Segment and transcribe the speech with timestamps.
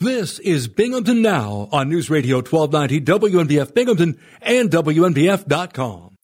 [0.00, 6.18] This is Binghamton Now on News Radio 1290 WNBF Binghamton and WNBF.com.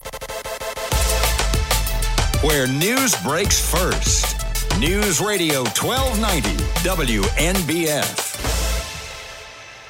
[2.43, 4.37] Where news breaks first.
[4.79, 6.51] News Radio 1290
[6.85, 8.29] WNBF.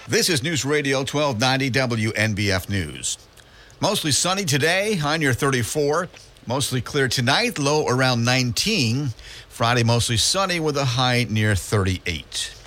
[0.06, 3.18] This is News Radio 1290 WNBF News.
[3.80, 6.08] Mostly sunny today, high near 34.
[6.46, 9.08] Mostly clear tonight, low around 19.
[9.48, 12.61] Friday, mostly sunny with a high near 38.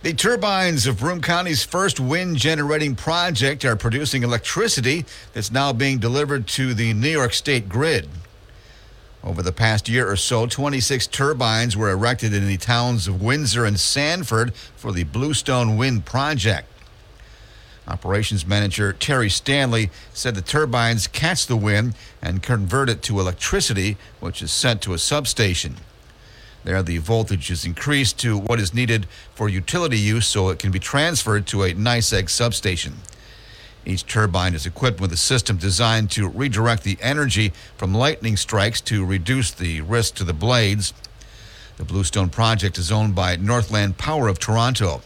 [0.00, 5.98] The turbines of Broome County's first wind generating project are producing electricity that's now being
[5.98, 8.08] delivered to the New York State grid.
[9.24, 13.64] Over the past year or so, 26 turbines were erected in the towns of Windsor
[13.64, 16.68] and Sanford for the Bluestone Wind Project.
[17.88, 23.96] Operations manager Terry Stanley said the turbines catch the wind and convert it to electricity,
[24.20, 25.74] which is sent to a substation.
[26.68, 30.70] There, the voltage is increased to what is needed for utility use so it can
[30.70, 32.98] be transferred to a NYSEG substation.
[33.86, 38.82] Each turbine is equipped with a system designed to redirect the energy from lightning strikes
[38.82, 40.92] to reduce the risk to the blades.
[41.78, 45.00] The Bluestone project is owned by Northland Power of Toronto.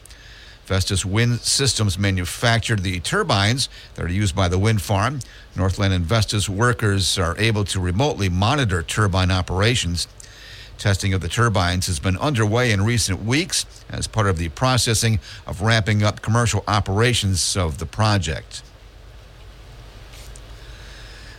[0.67, 5.21] Vestas Wind Systems manufactured the turbines that are used by the wind farm.
[5.55, 10.09] Northland and Vestas workers are able to remotely monitor turbine operations.
[10.79, 15.21] Testing of the turbines has been underway in recent weeks as part of the processing
[15.47, 18.63] of ramping up commercial operations of the project.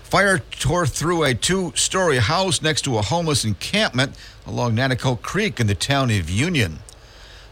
[0.04, 5.60] Fire tore through a two story house next to a homeless encampment along Nanticoke Creek
[5.60, 6.80] in the town of Union.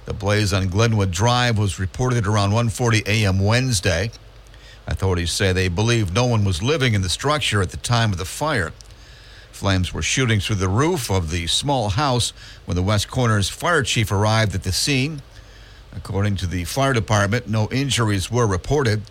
[0.06, 3.40] The blaze on Glenwood Drive was reported around 1:40 a.m.
[3.40, 4.12] Wednesday.
[4.88, 8.18] Authorities say they believe no one was living in the structure at the time of
[8.18, 8.74] the fire.
[9.62, 12.34] Flames were shooting through the roof of the small house
[12.66, 15.22] when the West Corners fire chief arrived at the scene.
[15.96, 19.04] According to the fire department, no injuries were reported.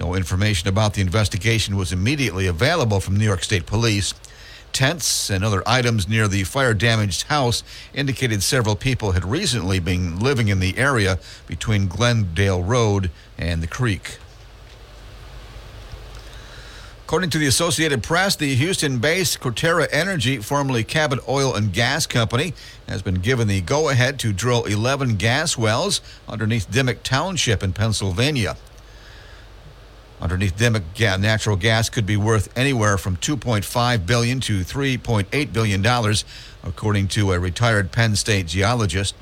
[0.00, 4.14] No information about the investigation was immediately available from New York State Police.
[4.72, 7.62] Tents and other items near the fire damaged house
[7.92, 13.66] indicated several people had recently been living in the area between Glendale Road and the
[13.66, 14.16] creek.
[17.10, 22.06] According to the Associated Press, the Houston based Coterra Energy, formerly Cabot Oil and Gas
[22.06, 22.54] Company,
[22.86, 27.72] has been given the go ahead to drill 11 gas wells underneath Dimock Township in
[27.72, 28.56] Pennsylvania.
[30.20, 36.24] Underneath Dimock, natural gas could be worth anywhere from 2.5 billion to 3.8 billion dollars,
[36.62, 39.16] according to a retired Penn State geologist.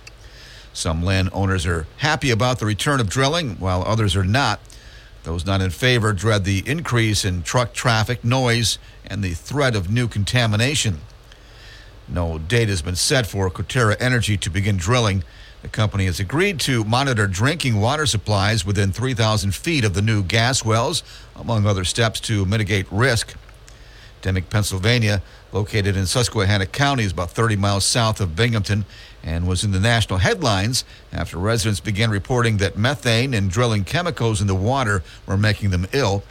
[0.75, 4.60] Some landowners are happy about the return of drilling, while others are not.
[5.28, 9.91] Those not in favor dread the increase in truck traffic, noise, and the threat of
[9.91, 11.00] new contamination.
[12.09, 15.22] No date has been set for Coterra Energy to begin drilling.
[15.61, 20.22] The company has agreed to monitor drinking water supplies within 3,000 feet of the new
[20.22, 21.03] gas wells,
[21.37, 23.34] among other steps to mitigate risk.
[24.22, 25.21] Dimock, Pennsylvania,
[25.53, 28.87] located in Susquehanna County, is about 30 miles south of Binghamton
[29.28, 34.41] and was in the national headlines after residents began reporting that methane and drilling chemicals
[34.41, 36.22] in the water were making them ill.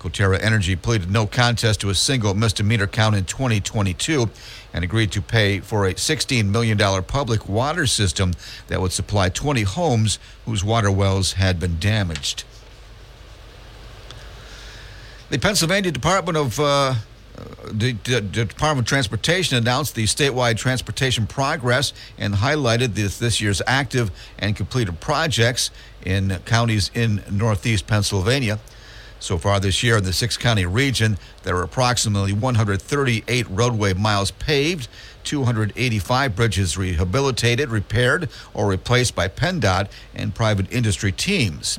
[0.00, 4.28] Coterra Energy pleaded no contest to a single misdemeanor count in 2022
[4.72, 8.32] and agreed to pay for a $16 million public water system
[8.66, 12.42] that would supply 20 homes whose water wells had been damaged.
[15.28, 16.94] The Pennsylvania Department of uh,
[17.70, 23.62] the, the, Department of Transportation announced the statewide transportation progress and highlighted this, this year's
[23.66, 25.70] active and completed projects
[26.04, 28.58] in counties in northeast Pennsylvania.
[29.18, 34.30] So far this year in the six county region, there are approximately 138 roadway miles
[34.30, 34.88] paved,
[35.24, 41.78] 285 bridges rehabilitated, repaired, or replaced by PennDOT and private industry teams.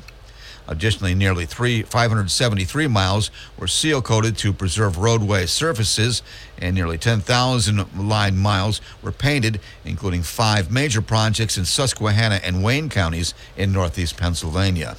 [0.72, 6.22] Additionally, nearly three, 573 miles were seal coated to preserve roadway surfaces,
[6.56, 12.88] and nearly 10,000 line miles were painted, including five major projects in Susquehanna and Wayne
[12.88, 14.96] counties in northeast Pennsylvania.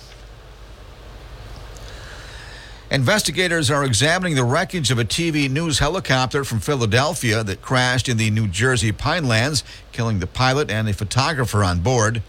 [2.91, 8.17] Investigators are examining the wreckage of a TV news helicopter from Philadelphia that crashed in
[8.17, 12.21] the New Jersey Pinelands, killing the pilot and a photographer on board.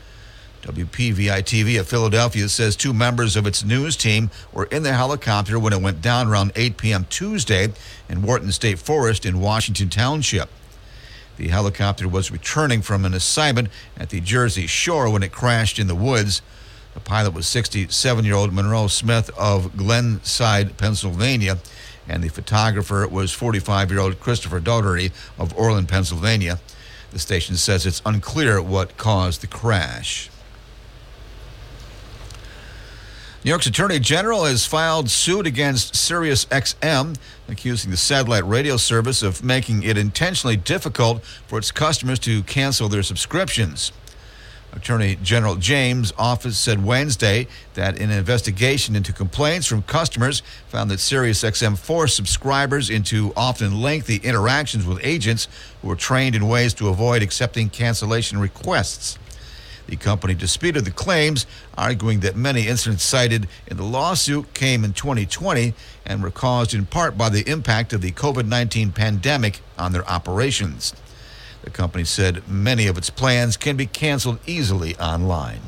[0.64, 5.58] WPVI TV of Philadelphia says two members of its news team were in the helicopter
[5.58, 7.06] when it went down around 8 p.m.
[7.10, 7.68] Tuesday
[8.08, 10.48] in Wharton State Forest in Washington Township.
[11.36, 13.68] The helicopter was returning from an assignment
[13.98, 16.40] at the Jersey Shore when it crashed in the woods.
[16.94, 21.58] The pilot was 67 year old Monroe Smith of Glenside, Pennsylvania,
[22.08, 26.58] and the photographer was 45 year old Christopher Dougherty of Oreland, Pennsylvania.
[27.10, 30.30] The station says it's unclear what caused the crash.
[33.44, 39.44] New York's Attorney General has filed suit against SiriusXM, accusing the satellite radio service of
[39.44, 43.92] making it intentionally difficult for its customers to cancel their subscriptions.
[44.72, 50.98] Attorney General James' office said Wednesday that an investigation into complaints from customers found that
[50.98, 55.48] SiriusXM forced subscribers into often lengthy interactions with agents
[55.82, 59.18] who were trained in ways to avoid accepting cancellation requests.
[59.86, 61.46] The company disputed the claims,
[61.76, 65.74] arguing that many incidents cited in the lawsuit came in 2020
[66.06, 70.08] and were caused in part by the impact of the COVID 19 pandemic on their
[70.08, 70.94] operations.
[71.62, 75.60] The company said many of its plans can be canceled easily online.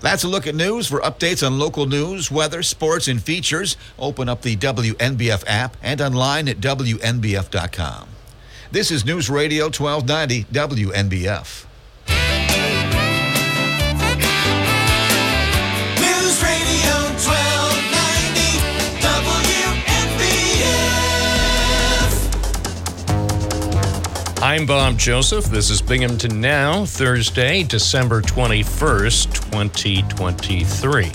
[0.00, 0.86] That's a look at news.
[0.86, 6.00] For updates on local news, weather, sports, and features, open up the WNBF app and
[6.00, 8.08] online at WNBF.com.
[8.70, 11.67] This is News Radio 1290 WNBF.
[24.40, 25.46] I'm Bob Joseph.
[25.46, 31.06] This is Binghamton Now, Thursday, December 21st, 2023.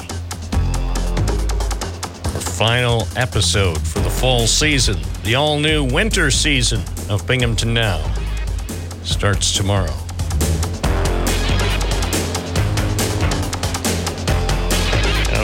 [2.33, 8.13] Our final episode for the fall season, the all new winter season of Binghamton Now,
[9.03, 9.95] starts tomorrow.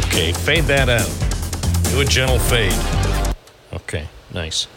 [0.03, 1.91] Okay, fade that out.
[1.91, 2.75] Do a gentle fade.
[3.71, 4.67] Okay, nice.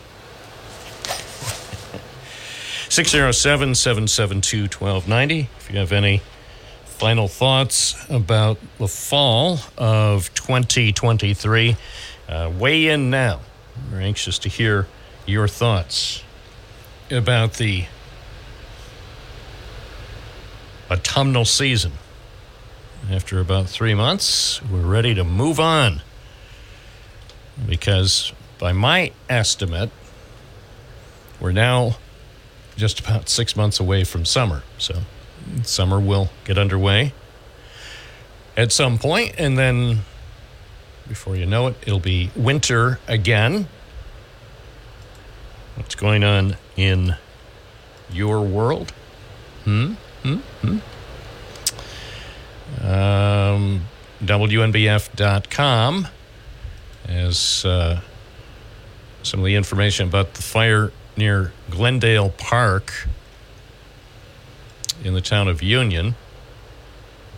[2.92, 5.48] 607 772 1290.
[5.56, 6.20] If you have any
[6.84, 11.76] final thoughts about the fall of 2023,
[12.28, 13.40] uh, weigh in now.
[13.90, 14.88] We're anxious to hear
[15.24, 16.22] your thoughts
[17.10, 17.86] about the
[20.90, 21.92] autumnal season.
[23.10, 26.02] After about three months, we're ready to move on.
[27.66, 29.90] Because, by my estimate,
[31.40, 31.96] we're now
[32.76, 34.62] just about six months away from summer.
[34.78, 35.00] So,
[35.62, 37.12] summer will get underway
[38.56, 40.00] at some point, and then
[41.08, 43.68] before you know it, it'll be winter again.
[45.76, 47.16] What's going on in
[48.10, 48.92] your world?
[49.64, 49.94] Hmm?
[50.22, 50.36] Hmm?
[50.36, 50.78] Hmm?
[52.86, 53.82] Um,
[54.22, 56.08] WNBF.com
[57.08, 58.00] has uh,
[59.22, 63.06] some of the information about the fire near Glendale Park
[65.04, 66.14] in the town of Union.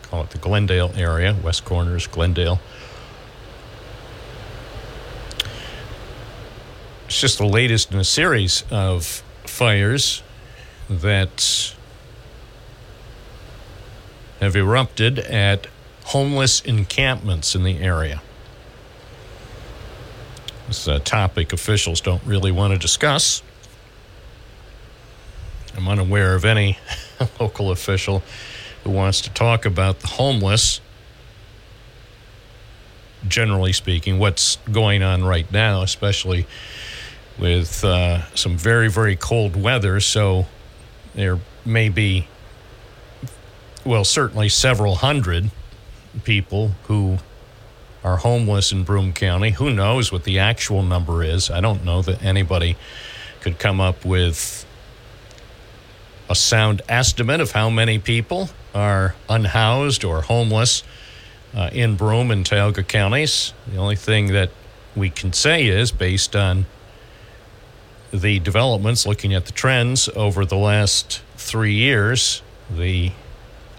[0.03, 2.61] Call it the Glendale area, West Corners, Glendale.
[7.07, 10.23] It's just the latest in a series of fires
[10.89, 11.75] that
[14.41, 15.67] have erupted at
[16.07, 18.21] homeless encampments in the area.
[20.69, 23.43] This is a topic officials don't really want to discuss.
[25.77, 26.79] I'm unaware of any
[27.41, 28.23] local official
[28.85, 30.81] who wants to talk about the homeless.
[33.27, 36.47] Generally speaking, what's going on right now, especially
[37.39, 39.99] with uh, some very, very cold weather.
[40.01, 40.47] So
[41.15, 42.29] there may be,
[43.85, 45.51] well, certainly several hundred
[46.23, 47.19] people who
[48.05, 49.51] are homeless in Broome County.
[49.51, 51.51] Who knows what the actual number is?
[51.51, 52.77] I don't know that anybody
[53.41, 54.64] could come up with
[56.29, 60.83] a sound estimate of how many people are unhoused or homeless
[61.55, 63.53] uh, in Broome and Tioga counties.
[63.67, 64.51] The only thing that
[64.97, 66.67] we can say is based on
[68.13, 73.13] the developments, looking at the trends over the last three years, the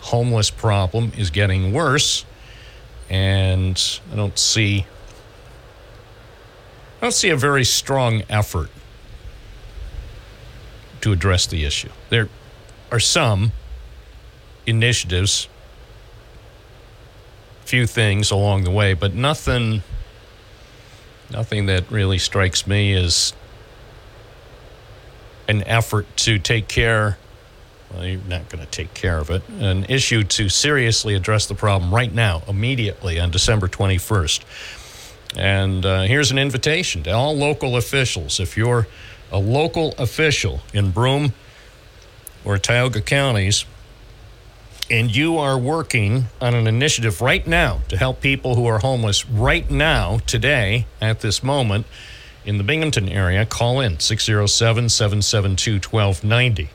[0.01, 2.25] homeless problem is getting worse.
[3.09, 4.85] And I don't see
[6.97, 8.69] I don't see a very strong effort
[11.05, 11.89] to address the issue.
[12.09, 12.29] There
[12.91, 13.51] are some
[14.65, 15.47] initiatives,
[17.63, 19.83] few things along the way, but nothing
[21.29, 23.33] nothing that really strikes me as
[25.47, 27.19] an effort to take care
[27.93, 29.47] well, you're not going to take care of it.
[29.59, 34.41] An issue to seriously address the problem right now, immediately on December 21st.
[35.37, 38.39] And uh, here's an invitation to all local officials.
[38.39, 38.87] If you're
[39.31, 41.33] a local official in Broome
[42.43, 43.65] or Tioga counties,
[44.89, 49.27] and you are working on an initiative right now to help people who are homeless
[49.27, 51.87] right now, today, at this moment,
[52.45, 56.69] in the Binghamton area, call in 607 772 1290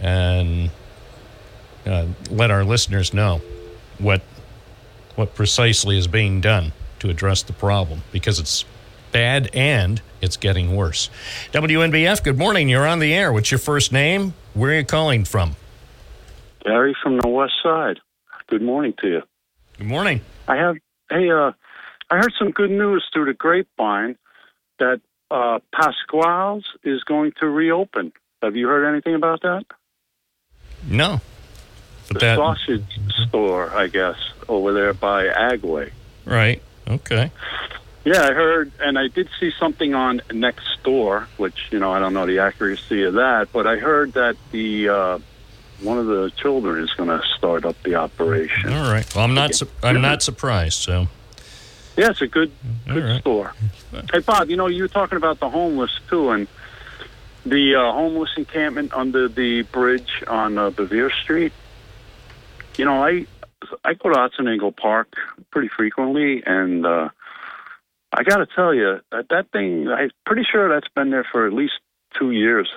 [0.00, 0.70] and
[1.86, 3.40] uh, let our listeners know
[3.98, 4.22] what
[5.14, 8.64] what precisely is being done to address the problem because it's
[9.14, 11.08] bad and it's getting worse.
[11.52, 12.68] WNBF, good morning.
[12.68, 13.32] You're on the air.
[13.32, 14.34] What's your first name?
[14.54, 15.54] Where are you calling from?
[16.64, 18.00] Gary from the West Side.
[18.48, 19.22] Good morning to you.
[19.78, 20.20] Good morning.
[20.48, 20.76] I have
[21.10, 21.52] hey, uh,
[22.10, 24.16] I heard some good news through the grapevine
[24.80, 28.12] that uh, Pasquale's is going to reopen.
[28.42, 29.64] Have you heard anything about that?
[30.88, 31.20] No.
[32.08, 34.16] But The that sausage store, I guess,
[34.48, 35.92] over there by Agway.
[36.24, 36.60] right.
[36.88, 37.30] Okay.
[38.04, 41.98] Yeah, I heard, and I did see something on next door, which you know I
[42.00, 45.18] don't know the accuracy of that, but I heard that the uh,
[45.80, 48.72] one of the children is going to start up the operation.
[48.72, 49.06] All right.
[49.14, 50.80] Well, I'm not su- I'm not surprised.
[50.82, 51.08] So,
[51.96, 52.52] Yeah, it's a good
[52.86, 53.20] good right.
[53.22, 53.54] store.
[54.12, 56.46] Hey Bob, you know you were talking about the homeless too, and
[57.46, 61.52] the uh, homeless encampment under the bridge on uh, Bevier Street.
[62.76, 63.26] You know, I
[63.82, 65.16] I go to Otsiningo Park
[65.50, 67.08] pretty frequently, and uh,
[68.16, 69.88] I got to tell you that that thing.
[69.88, 71.74] I'm pretty sure that's been there for at least
[72.18, 72.68] two years,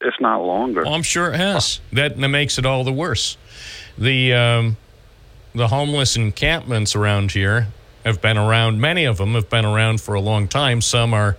[0.00, 0.82] if not longer.
[0.82, 1.80] Well, I'm sure it has.
[1.92, 3.36] That, that makes it all the worse.
[3.96, 4.76] The um,
[5.54, 7.68] the homeless encampments around here
[8.04, 8.80] have been around.
[8.80, 10.80] Many of them have been around for a long time.
[10.80, 11.36] Some are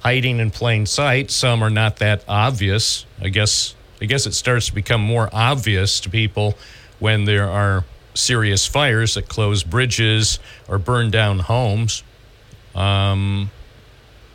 [0.00, 1.30] hiding in plain sight.
[1.30, 3.06] Some are not that obvious.
[3.20, 6.56] I guess I guess it starts to become more obvious to people
[6.98, 12.02] when there are serious fires that close bridges or burn down homes.
[12.80, 13.50] Um,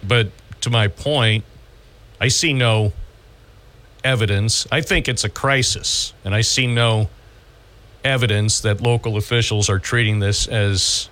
[0.04, 0.30] but
[0.62, 1.44] to my point,
[2.22, 2.94] I see no
[4.04, 4.68] evidence.
[4.72, 7.10] I think it's a crisis, and I see no
[8.04, 11.10] evidence that local officials are treating this as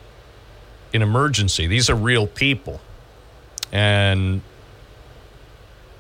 [0.94, 1.66] an emergency.
[1.66, 2.80] These are real people.
[3.72, 4.42] And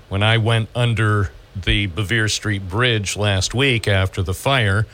[0.10, 4.86] when I went under the Bevier Street Bridge last week after the fire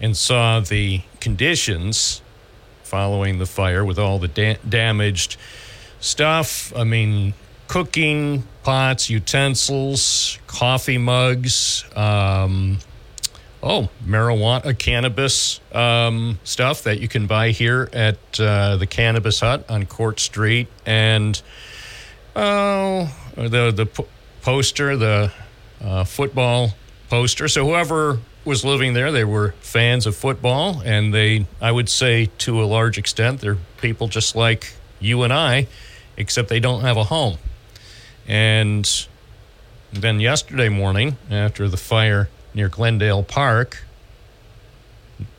[0.00, 2.22] and saw the conditions
[2.84, 5.36] following the fire with all the da- damaged
[6.02, 7.32] stuff, I mean,
[7.68, 12.78] cooking pots, utensils, coffee mugs, um,
[13.62, 19.64] oh, marijuana, cannabis um, stuff that you can buy here at uh, the Cannabis Hut
[19.70, 21.40] on Court Street, and
[22.36, 24.08] oh, the the po-
[24.42, 25.32] poster, the
[25.82, 26.74] uh, football
[27.08, 27.48] poster.
[27.48, 32.26] So whoever was living there, they were fans of football, and they, I would say,
[32.38, 35.68] to a large extent, they're people just like you and I,
[36.16, 37.38] except they don't have a home.
[38.26, 38.88] And
[39.92, 43.84] then yesterday morning, after the fire near Glendale Park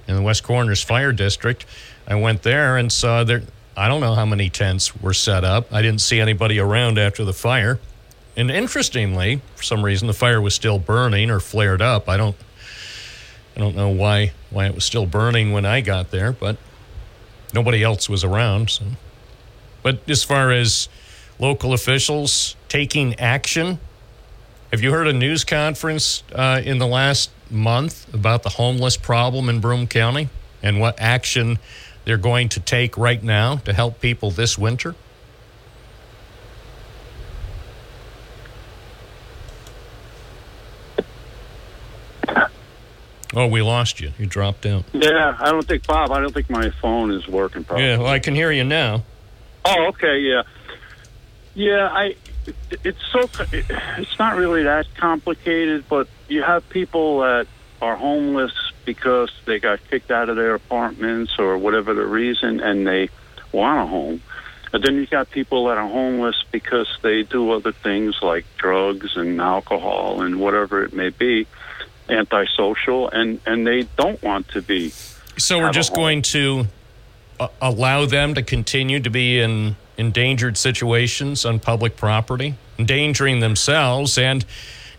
[0.08, 1.66] in the West Corners Fire District,
[2.08, 3.44] I went there and saw there.
[3.76, 5.74] I don't know how many tents were set up.
[5.74, 7.80] I didn't see anybody around after the fire.
[8.36, 12.10] And interestingly, for some reason, the fire was still burning or flared up.
[12.10, 12.36] I don't,
[13.56, 16.58] I don't know why why it was still burning when I got there, but
[17.54, 18.70] nobody else was around.
[18.70, 18.86] So.
[19.84, 20.90] But as far as
[21.38, 23.80] local officials taking action,
[24.72, 29.50] have you heard a news conference uh, in the last month about the homeless problem
[29.50, 30.30] in Broome County
[30.64, 31.60] and what action
[32.06, 34.96] they're going to take right now to help people this winter?
[43.36, 44.12] Oh, we lost you.
[44.20, 44.86] You dropped out.
[44.94, 46.12] Yeah, I don't think Bob.
[46.12, 47.88] I don't think my phone is working properly.
[47.88, 49.04] Yeah, well, I can hear you now.
[49.66, 50.44] Oh, okay, yeah,
[51.56, 51.88] yeah.
[51.92, 52.16] I,
[52.84, 57.48] it's so, it's not really that complicated, but you have people that
[57.82, 58.54] are homeless
[58.86, 63.10] because they got kicked out of their apartments or whatever the reason, and they
[63.52, 64.22] want a home.
[64.74, 69.16] And then you got people that are homeless because they do other things like drugs
[69.16, 71.46] and alcohol and whatever it may be,
[72.10, 74.90] antisocial, and and they don't want to be.
[75.38, 76.68] So we're just going to
[77.62, 84.46] allow them to continue to be in endangered situations on public property, endangering themselves and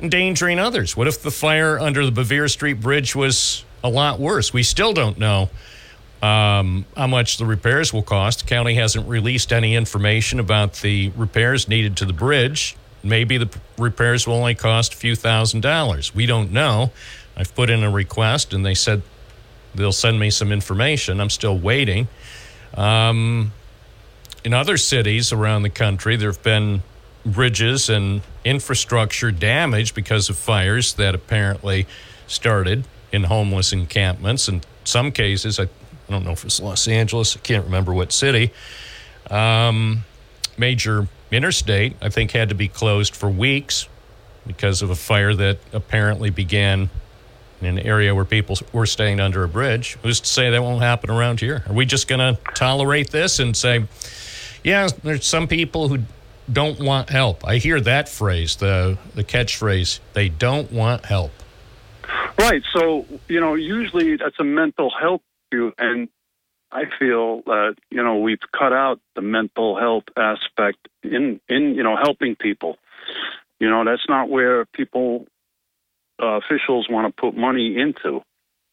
[0.00, 0.96] endangering others.
[0.96, 4.52] What if the fire under the Bevier Street Bridge was a lot worse?
[4.52, 5.50] We still don't know
[6.22, 8.40] um, how much the repairs will cost.
[8.40, 12.76] The county hasn't released any information about the repairs needed to the bridge.
[13.02, 16.14] Maybe the repairs will only cost a few thousand dollars.
[16.14, 16.92] We don't know.
[17.36, 19.02] I've put in a request and they said
[19.74, 21.20] they'll send me some information.
[21.20, 22.08] I'm still waiting.
[22.76, 23.52] Um,
[24.45, 26.83] in other cities around the country, there have been
[27.25, 31.87] bridges and infrastructure damage because of fires that apparently
[32.26, 34.49] started in homeless encampments.
[34.49, 35.69] In some cases, I, I
[36.11, 38.52] don't know if it's Los Angeles, I can't remember what city.
[39.31, 40.04] Um,
[40.59, 43.88] major interstate, I think, had to be closed for weeks
[44.47, 46.90] because of a fire that apparently began
[47.66, 49.97] in an area where people were staying under a bridge.
[50.02, 51.62] Who's to say that won't happen around here?
[51.66, 53.85] Are we just going to tolerate this and say,
[54.62, 55.99] yeah, there's some people who
[56.52, 57.47] don't want help?
[57.47, 61.33] I hear that phrase, the the catchphrase, they don't want help.
[62.38, 62.62] Right.
[62.76, 65.73] So, you know, usually that's a mental health issue.
[65.78, 66.09] And
[66.73, 71.83] I feel that, you know, we've cut out the mental health aspect in, in you
[71.83, 72.78] know, helping people.
[73.61, 75.26] You know, that's not where people,
[76.23, 78.23] uh, officials want to put money into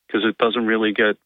[0.07, 1.17] because it doesn't really get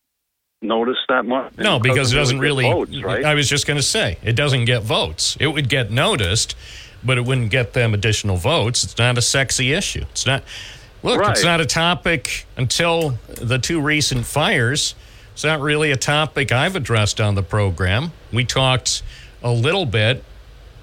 [0.61, 1.57] noticed that much.
[1.57, 2.63] No, because it doesn't really.
[2.63, 3.25] get votes, right?
[3.25, 5.37] I was just going to say it doesn't get votes.
[5.39, 6.55] It would get noticed,
[7.03, 8.83] but it wouldn't get them additional votes.
[8.83, 10.05] It's not a sexy issue.
[10.11, 10.43] It's not.
[11.03, 14.95] Look, it's not a topic until the two recent fires.
[15.33, 18.11] It's not really a topic I've addressed on the program.
[18.33, 19.03] We talked
[19.43, 20.23] a little bit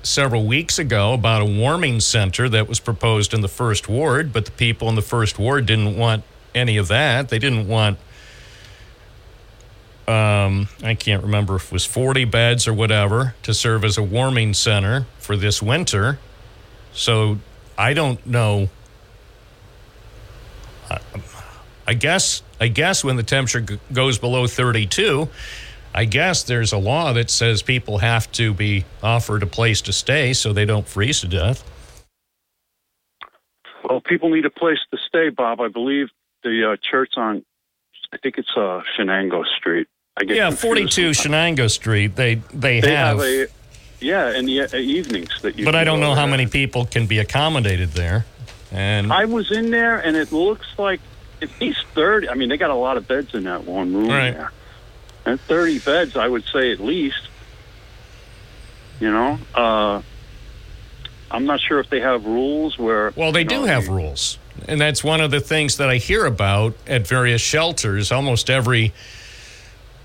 [0.03, 4.45] several weeks ago about a warming center that was proposed in the first ward, but
[4.45, 7.29] the people in the first ward didn't want any of that.
[7.29, 7.99] They didn't want
[10.09, 14.03] um, I can't remember if it was 40 beds or whatever to serve as a
[14.03, 16.19] warming center for this winter.
[16.93, 17.39] So
[17.79, 18.69] I don't know.
[20.91, 20.99] I,
[21.87, 25.29] I guess I guess when the temperature g- goes below 32,
[25.95, 29.93] I guess there's a law that says people have to be offered a place to
[29.93, 31.63] stay so they don't freeze to death.
[33.89, 35.61] Well, people need a place to stay, Bob.
[35.61, 36.09] I believe
[36.43, 37.45] the uh, church on,
[38.13, 39.89] I think it's uh, Shenango Street.
[40.17, 41.59] I get Yeah, confused 42 sometimes.
[41.59, 42.17] Shenango Street.
[42.17, 43.47] They they, They have, have a,
[44.01, 45.65] yeah, in the uh, evenings that you.
[45.65, 46.31] but I don't know how there.
[46.31, 48.25] many people can be accommodated there.
[48.71, 51.01] And I was in there, and it looks like
[51.43, 52.29] at least thirty.
[52.29, 54.31] I mean, they got a lot of beds in that one room Right.
[54.33, 54.53] there,
[55.25, 57.29] and thirty beds, I would say at least.
[59.00, 60.00] You know, uh,
[61.31, 63.12] I'm not sure if they have rules where.
[63.17, 64.38] Well, they do know, have you- rules.
[64.69, 68.12] And that's one of the things that I hear about at various shelters.
[68.12, 68.93] Almost every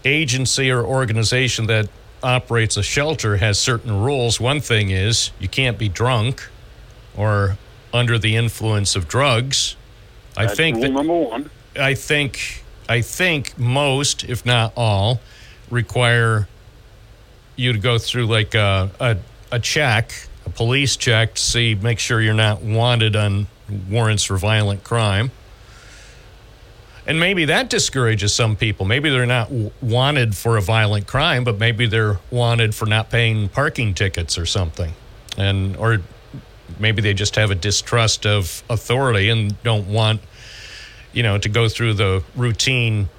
[0.05, 1.89] agency or organization that
[2.23, 4.39] operates a shelter has certain rules.
[4.39, 6.49] One thing is you can't be drunk
[7.15, 7.57] or
[7.93, 9.75] under the influence of drugs.
[10.35, 11.49] I think rule that number one.
[11.79, 15.19] I think I think most, if not all,
[15.69, 16.47] require
[17.55, 19.17] you to go through like a, a
[19.51, 20.11] a check,
[20.45, 23.47] a police check to see make sure you're not wanted on
[23.89, 25.31] warrants for violent crime.
[27.05, 28.85] And maybe that discourages some people.
[28.85, 29.49] Maybe they're not
[29.81, 34.45] wanted for a violent crime, but maybe they're wanted for not paying parking tickets or
[34.45, 34.91] something.
[35.37, 36.01] And or
[36.79, 40.19] maybe they just have a distrust of authority and don't want
[41.13, 43.09] you know, to go through the routine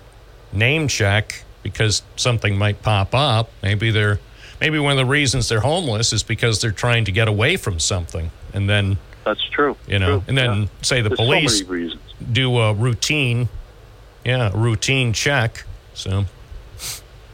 [0.53, 3.51] name check because something might pop up.
[3.63, 4.21] Maybe they're
[4.61, 7.79] maybe one of the reasons they're homeless is because they're trying to get away from
[7.79, 8.31] something.
[8.55, 9.77] And then, That's true.
[9.87, 10.25] you know, True.
[10.29, 10.69] and then Yeah.
[10.83, 11.91] say the There's police So
[12.33, 13.49] do a routine
[14.25, 15.65] yeah, a routine check.
[15.95, 16.27] So,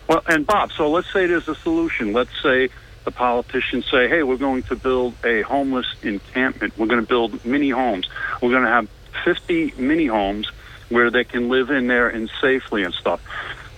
[0.07, 2.13] Well, and Bob, so let's say there's a solution.
[2.13, 2.69] Let's say
[3.05, 6.75] the politicians say, hey, we're going to build a homeless encampment.
[6.79, 8.07] We're going to build mini homes.
[8.41, 8.89] We're going to have
[9.25, 10.51] 50 mini homes
[10.89, 13.21] where they can live in there and safely and stuff.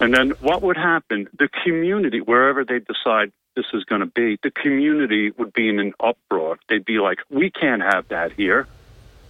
[0.01, 1.29] And then what would happen?
[1.38, 5.79] The community, wherever they decide this is going to be, the community would be in
[5.79, 6.59] an uproar.
[6.68, 8.66] They'd be like, we can't have that here.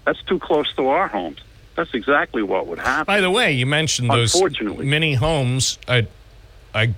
[0.04, 1.38] That's too close to our homes.
[1.76, 3.04] That's exactly what would happen.
[3.06, 4.34] by the way, you mentioned those
[4.78, 5.78] mini homes.
[5.86, 6.06] I,
[6.74, 6.94] I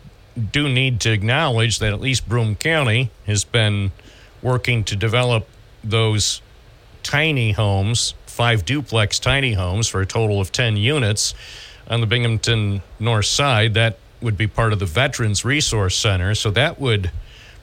[0.52, 3.92] do need to acknowledge that at least Broome County has been
[4.40, 5.48] working to develop
[5.82, 6.40] those
[7.02, 11.34] tiny homes, five duplex tiny homes for a total of 10 units
[11.88, 13.74] on the Binghamton North Side.
[13.74, 16.36] That would be part of the Veterans Resource Center.
[16.36, 17.10] So that would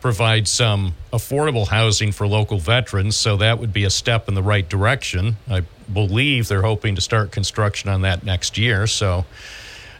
[0.01, 3.15] provide some affordable housing for local veterans.
[3.15, 5.37] So that would be a step in the right direction.
[5.49, 5.61] I
[5.91, 8.85] believe they're hoping to start construction on that next year.
[8.85, 9.23] So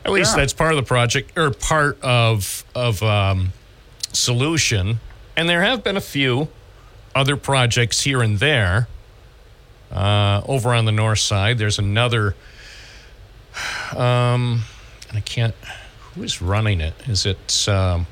[0.04, 0.42] at least Yeah.
[0.42, 3.54] that's part of the project or part of of um,
[4.12, 5.00] solution.
[5.38, 6.50] And there have been a few
[7.16, 8.90] other projects here and there.
[9.96, 12.36] Uh, over on the north side, there's another.
[13.96, 14.64] Um,
[15.14, 15.56] I can't.
[16.14, 16.94] Who is running it?
[17.08, 17.68] Is it?
[17.70, 18.06] Um,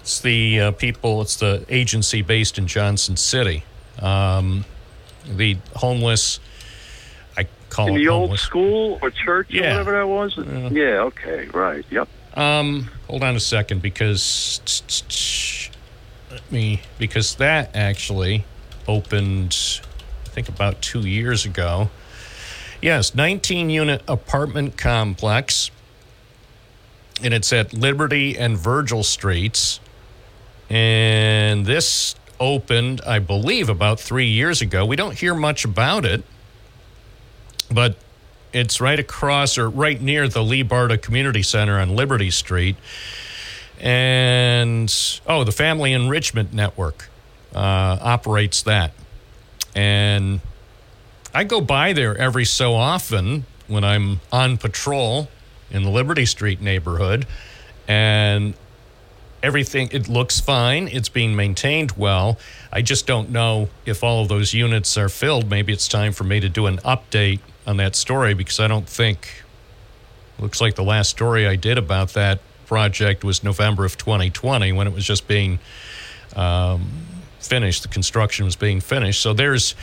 [0.00, 1.20] it's the uh, people.
[1.22, 3.64] It's the agency based in Johnson City.
[4.00, 4.64] Um,
[5.26, 6.38] the homeless.
[7.36, 9.62] I call in it the old school or church Yeah.
[9.62, 10.36] or whatever that was?
[10.72, 11.84] Yeah, okay, right.
[11.90, 12.08] Yep.
[12.34, 14.60] Um, hold on a second because
[16.30, 18.44] let me because that actually
[18.88, 19.80] opened,
[20.26, 21.90] I think about two years ago.
[22.82, 25.70] Yes, 19 unit apartment complex,
[27.22, 29.80] and it's at Liberty and Virgil Streets.
[30.70, 34.86] And this opened, I believe, about three years ago.
[34.86, 36.24] We don't hear much about it.
[37.70, 37.96] but
[38.52, 42.76] it's right across or right near the Lee Barta Community Center on Liberty Street.
[43.78, 44.92] And
[45.26, 47.10] oh, the Family Enrichment Network
[47.54, 48.92] uh, operates that.
[49.74, 50.40] And
[51.34, 55.28] I go by there every so often when I'm on patrol
[55.70, 57.26] in the Liberty Street neighborhood.
[57.86, 58.54] And
[59.42, 62.36] everything it looks fine it's being maintained well
[62.72, 66.24] i just don't know if all of those units are filled maybe it's time for
[66.24, 69.44] me to do an update on that story because i don't think
[70.40, 74.88] looks like the last story i did about that project was november of 2020 when
[74.88, 75.58] it was just being
[76.34, 76.88] um,
[77.48, 79.74] finished the construction was being finished so there's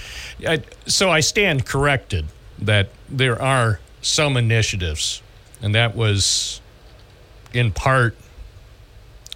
[0.47, 2.25] I, so i stand corrected
[2.59, 5.21] that there are some initiatives
[5.61, 6.61] and that was
[7.53, 8.15] in part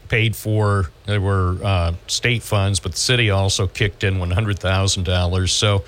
[0.10, 0.92] paid for.
[1.06, 5.54] There were uh, state funds, but the city also kicked in one hundred thousand dollars.
[5.54, 5.86] So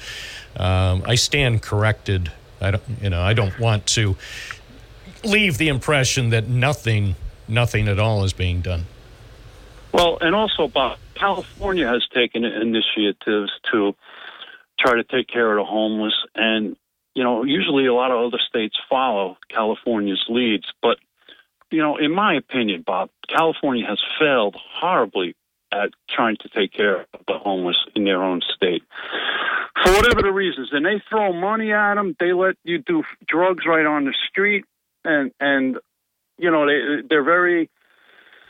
[0.56, 2.32] um, I stand corrected.
[2.62, 4.16] I don't, you know, I don't want to
[5.24, 7.16] leave the impression that nothing,
[7.48, 8.86] nothing at all is being done.
[9.92, 13.96] Well, and also, Bob, California has taken initiatives to
[14.80, 16.76] try to take care of the homeless, and
[17.14, 20.98] you know, usually a lot of other states follow California's leads, but
[21.70, 25.36] you know, in my opinion, Bob, California has failed horribly
[25.72, 28.84] at trying to take care of the homeless in their own state.
[29.84, 32.16] For whatever the reasons, and they throw money at them.
[32.20, 34.66] They let you do drugs right on the street,
[35.06, 35.78] and and
[36.38, 37.70] you know they they're very.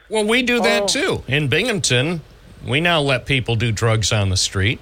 [0.10, 0.88] Well, we do that Oh.
[0.88, 2.22] too in Binghamton.
[2.66, 4.80] We now let people do drugs on the street.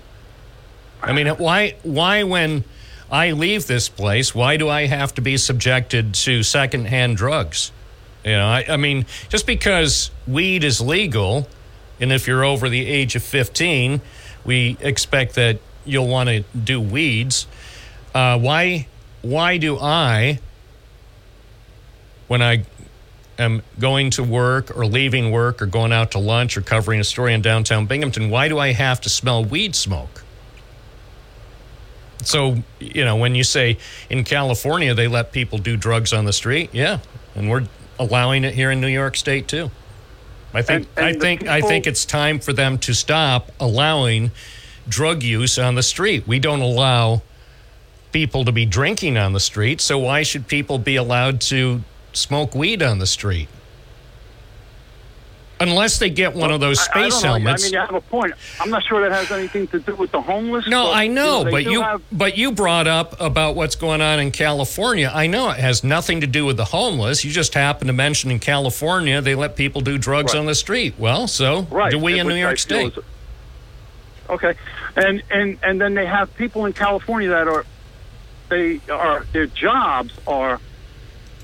[1.02, 1.76] I mean, why?
[1.84, 2.66] Why when
[3.12, 7.72] I leave this place, why do I have to be subjected to secondhand drugs?
[8.24, 11.48] You know, I, I mean, just because weed is legal,
[12.00, 14.02] and if you're over the age of 15,
[14.46, 17.48] we expect that you'll want to do weeds.
[18.14, 18.88] Uh, why?
[19.22, 20.40] Why do I,
[22.28, 22.66] when I
[23.40, 27.04] am going to work or leaving work or going out to lunch or covering a
[27.04, 30.24] story in downtown Binghamton, why do I have to smell weed smoke?
[32.24, 33.78] So, you know, when you say
[34.10, 37.00] in California they let people do drugs on the street, yeah,
[37.34, 37.66] and we're
[37.98, 39.72] allowing it here in New York State too.
[40.54, 44.32] I think And- and I think I think it's time for them to stop allowing
[44.88, 46.28] drug use on the street.
[46.28, 47.22] We don't allow
[48.12, 52.56] people to be drinking on the street, so why should people be allowed to smoke
[52.56, 53.48] weed on the street?
[55.62, 57.30] Unless they get one of those I- I space know.
[57.32, 57.64] helmets.
[57.64, 58.34] I mean, you have a point.
[58.62, 60.66] I'm not sure that has anything to do with the homeless.
[60.70, 64.00] No, but, I know, they but you have- but you brought up about what's going
[64.00, 65.12] on in California.
[65.14, 67.26] I know it has nothing to do with the homeless.
[67.26, 70.40] You just happened to mention in California they let people do drugs Right.
[70.40, 70.94] on the street.
[70.98, 71.92] Well, so right.
[71.92, 72.94] do we in New York State.
[72.98, 73.04] is-
[74.30, 74.54] Okay,
[74.96, 77.66] and and and then they have people in California that are
[78.48, 80.62] they are their jobs are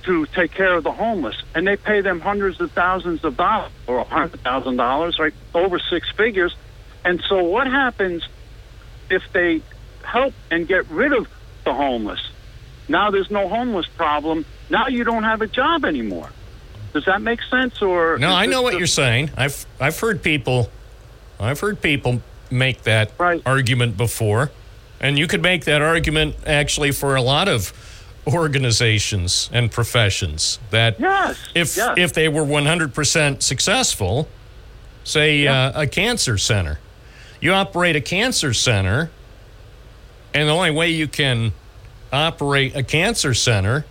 [0.06, 3.72] to take care of the homeless, and they pay them hundreds of thousands of dollars
[3.88, 6.56] or a hundred thousand dollars, right, over six figures.
[7.04, 8.24] And so, what happens
[9.10, 9.62] if they
[10.04, 11.28] help and get rid of
[11.64, 12.20] the homeless?
[12.88, 14.46] Now there's no homeless problem.
[14.70, 16.30] Now you don't have a job anymore.
[16.94, 17.82] Does that make sense?
[17.82, 19.32] Or No, I know what just- you're saying.
[19.38, 20.70] I've I've heard people
[21.40, 23.42] I've heard people make that Right.
[23.46, 24.52] argument before.
[25.02, 27.74] And you could make that argument actually for a lot of
[28.28, 31.38] organizations and professions that Yes.
[31.54, 31.94] if yes.
[31.98, 34.28] if they were 100% successful,
[35.04, 36.80] say uh, a cancer center,
[37.40, 39.12] you operate a cancer center,
[40.34, 41.52] and the only way you can
[42.12, 43.86] operate a cancer center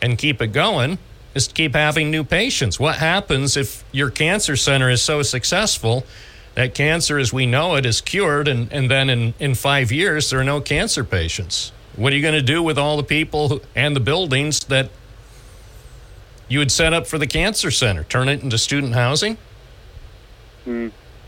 [0.00, 0.98] and keep it going
[1.34, 2.80] is to keep having new patients.
[2.80, 6.06] What happens if your cancer center is so successful
[6.54, 10.30] that cancer as we know it is cured and, and then in, in five years
[10.30, 11.72] there are no cancer patients?
[11.96, 14.90] What are you going to do with all the people and the buildings that
[16.48, 18.04] you would set up for the cancer center?
[18.04, 19.38] Turn it into student housing?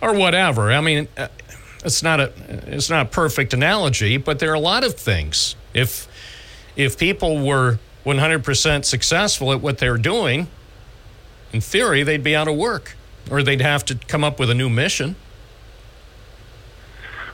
[0.01, 0.71] Or whatever.
[0.71, 1.29] I mean, uh,
[1.85, 2.33] it's not a
[2.67, 5.57] it's not a perfect analogy, but there are a lot of things.
[5.73, 6.07] If
[6.77, 10.49] if people were 100% successful at what they're doing,
[11.53, 12.97] in theory, they'd be out of work
[13.31, 15.17] or they'd have to come up with a new mission.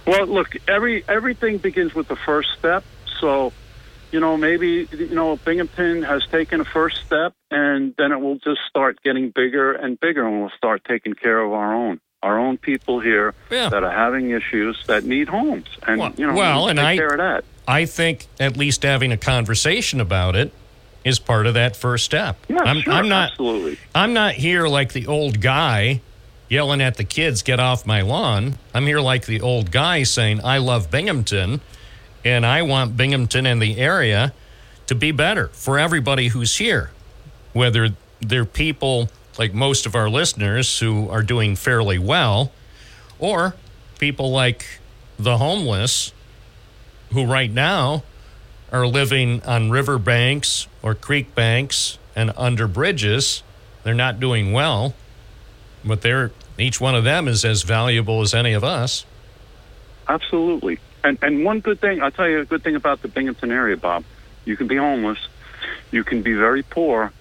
[0.06, 2.84] Well, look, every everything begins with the first step.
[3.20, 3.52] So,
[4.12, 8.36] you know, maybe you know Binghamton has taken a first step, and then it will
[8.36, 12.38] just start getting bigger and bigger, and we'll start taking care of our own our
[12.38, 13.68] own people here Yeah.
[13.68, 16.96] that are having issues that need homes, and Well- you know, well, and take I-
[16.96, 17.44] care of that.
[17.68, 20.50] I think at least having a conversation about it
[21.04, 22.36] is part of that first step.
[22.48, 23.78] Yeah, I'm, sure, I'm not absolutely.
[23.94, 26.00] I'm not here like the old guy
[26.48, 28.54] yelling at the kids, get off my lawn.
[28.74, 31.60] I'm here like the old guy saying, I love Binghamton
[32.24, 34.32] And I want Binghamton and the area
[34.86, 36.90] to be better for everybody who's here,
[37.52, 39.08] whether they're people
[39.38, 42.52] like most of our listeners who are doing fairly well,
[43.18, 43.54] or
[43.98, 44.64] people like
[45.18, 46.12] the homeless
[47.12, 48.02] who right now
[48.72, 53.42] are living on river banks or creek banks and under bridges.
[53.82, 54.94] They're not doing well,
[55.84, 59.04] but they're each one of them is as valuable as any of us.
[60.08, 60.78] Absolutely.
[61.04, 63.76] And and one good thing, I'll tell you a good thing about the Binghamton area,
[63.76, 64.04] Bob.
[64.46, 65.18] You can be homeless,
[65.92, 67.12] you can be very poor,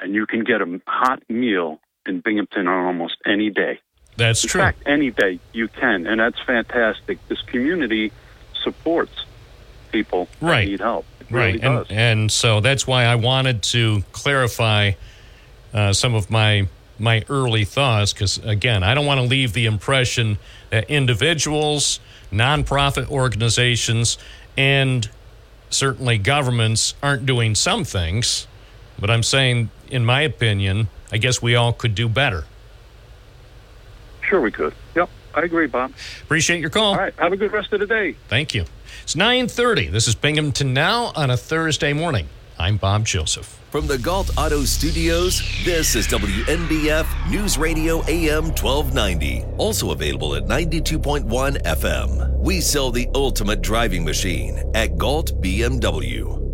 [0.00, 3.80] and you can get a hot meal in Binghamton on almost any day.
[4.16, 4.60] That's In true.
[4.60, 7.18] In fact, any day you can, and that's fantastic.
[7.28, 8.12] This community
[8.62, 9.24] supports
[9.92, 10.68] people that Right.
[10.68, 11.06] need help.
[11.30, 11.86] Really right and does.
[11.90, 14.92] and so that's why I wanted to clarify
[15.72, 19.64] uh, some of my my early thoughts because again I don't want to leave the
[19.66, 20.38] impression
[20.70, 22.00] that individuals,
[22.32, 24.18] nonprofit organizations,
[24.56, 25.08] and
[25.70, 28.46] certainly governments aren't doing some things,
[28.98, 32.44] but I'm saying, in my opinion, I guess we all could do better.
[34.22, 34.74] Sure, we could.
[34.94, 35.92] Yep, I agree, Bob.
[36.22, 36.92] Appreciate your call.
[36.92, 38.14] All right, have a good rest of the day.
[38.28, 38.64] Thank you.
[39.02, 39.90] It's 9:30.
[39.90, 42.28] This is Binghamton Now on a Thursday morning.
[42.58, 43.59] I'm Bob Joseph.
[43.70, 49.44] From the Galt Auto Studios, this is WNBF News Radio AM 1290.
[49.58, 52.36] Also available at 92.1 FM.
[52.36, 56.49] We sell the ultimate driving machine at Galt BMW.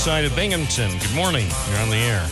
[0.00, 0.90] Side of Binghamton.
[0.98, 1.46] Good morning.
[1.68, 2.26] You're on the air.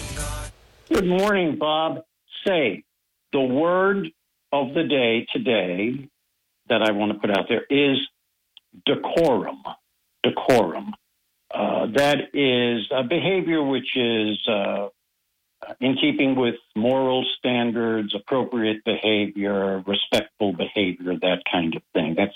[0.88, 2.02] Good morning, Bob.
[2.46, 2.84] Say,
[3.30, 4.08] the word
[4.50, 6.08] of the day today
[6.70, 7.98] that I want to put out there is
[8.86, 9.62] decorum.
[10.24, 10.94] Decorum.
[11.54, 14.88] Uh, that is a behavior which is uh,
[15.78, 22.14] in keeping with moral standards, appropriate behavior, respectful behavior, that kind of thing.
[22.16, 22.34] That's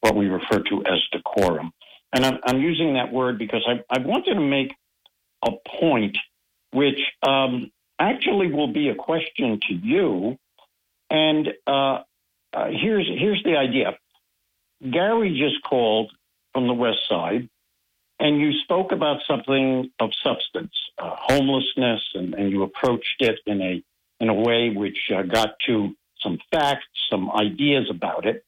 [0.00, 1.70] what we refer to as decorum.
[2.12, 4.74] And I'm, I'm using that word because I, I wanted to make
[5.44, 6.16] a point
[6.72, 10.38] which um, actually will be a question to you.
[11.10, 12.02] And uh,
[12.52, 13.96] uh, here's here's the idea.
[14.88, 16.12] Gary just called
[16.52, 17.48] from the west side,
[18.18, 23.60] and you spoke about something of substance, uh, homelessness, and, and you approached it in
[23.60, 23.82] a
[24.20, 28.44] in a way which uh, got to some facts, some ideas about it.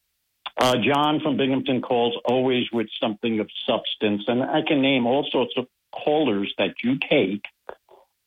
[0.57, 5.27] Uh, John from Binghamton calls always with something of substance, and I can name all
[5.31, 7.43] sorts of callers that you take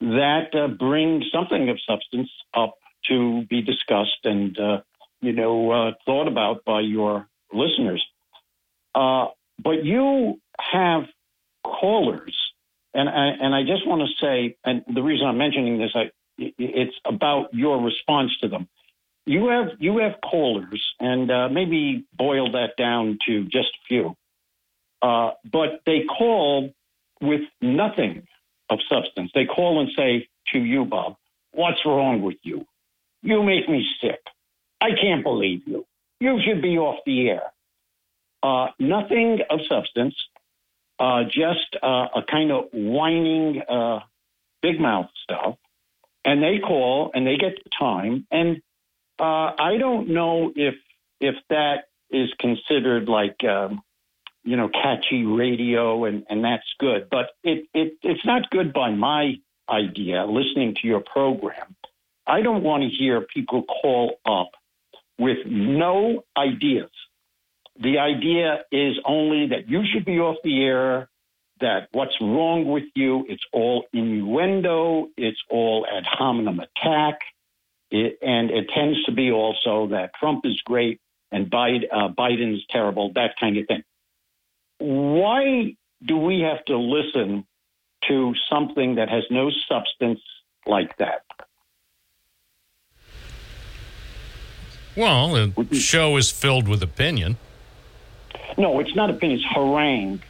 [0.01, 2.75] that uh, bring something of substance up
[3.09, 4.81] to be discussed and uh,
[5.21, 8.05] you know uh, thought about by your listeners.
[8.95, 9.27] Uh,
[9.63, 11.05] but you have
[11.65, 12.37] callers,
[12.93, 16.11] and I, and I just want to say, and the reason I'm mentioning this, I,
[16.39, 18.69] it's about your response to them.
[19.27, 24.17] You have you have callers, and uh, maybe boil that down to just a few.
[25.03, 26.71] Uh, but they call
[27.21, 28.27] with nothing
[28.71, 29.31] of substance.
[29.35, 31.17] They call and say to you, Bob,
[31.53, 32.67] what's wrong with you?
[33.23, 34.21] You make me sick.
[34.81, 35.87] I can't believe you.
[36.21, 37.53] You should be off the air.
[38.43, 40.15] Uh, nothing of substance,
[40.99, 44.01] uh, just uh, a kind of whining, uh,
[44.63, 45.57] big mouth stuff.
[46.25, 48.27] And they call and they get the time.
[48.31, 48.61] And
[49.19, 50.75] uh, I don't know if
[51.21, 53.83] if that is considered like um,
[54.45, 58.91] you know catchy radio and, and that's good, but it, it it's not good by
[58.91, 59.35] my
[59.69, 60.25] idea.
[60.27, 61.77] Listening to your program,
[62.27, 64.51] I don't want to hear people call up
[65.19, 66.91] with no ideas.
[67.79, 71.09] The idea is only that you should be off the air
[71.61, 77.21] that what's wrong with you, it's all innuendo, it's all ad hominem attack,
[77.91, 81.01] it, and it tends to be also that Trump is great
[81.33, 83.83] and Biden, uh, Biden's terrible, that kind of thing.
[84.79, 87.47] Why do we have to listen
[88.09, 90.21] to something that has no substance
[90.67, 91.23] like that?
[94.97, 97.37] Well, the show is filled with opinion.
[98.57, 99.41] No, it's not opinion.
[99.41, 100.23] It's harangue.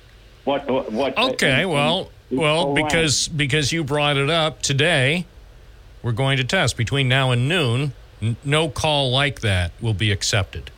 [0.44, 0.68] What?
[0.92, 1.16] What?
[1.16, 1.64] Okay.
[1.64, 5.26] well, well, because because you brought it up today,
[6.06, 7.92] we're going to test between now and noon.
[8.22, 10.70] n- No call like that will be accepted.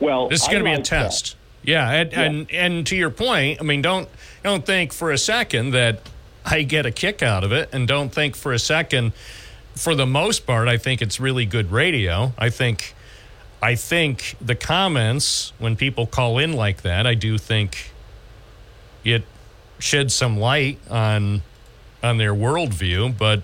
[0.00, 1.36] Well, This is going to be a like test.
[1.62, 4.08] Yeah, and, and and to your point, I mean, don't
[4.42, 6.00] don't think for a second that
[6.46, 9.12] I get a kick out of it, and don't think for a second.
[9.74, 12.32] For the most part, I think it's really good radio.
[12.38, 12.94] I think,
[13.62, 17.92] I think the comments when people call in like that, I do think
[19.04, 19.24] it
[19.78, 21.42] sheds some light on
[22.02, 23.18] on their worldview.
[23.18, 23.42] But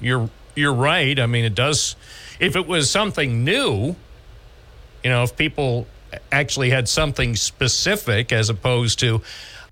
[0.00, 1.18] you're you're right.
[1.18, 1.96] I mean, it does.
[2.40, 3.96] If it was something new,
[5.04, 5.86] you know, if people
[6.32, 9.22] actually had something specific as opposed to,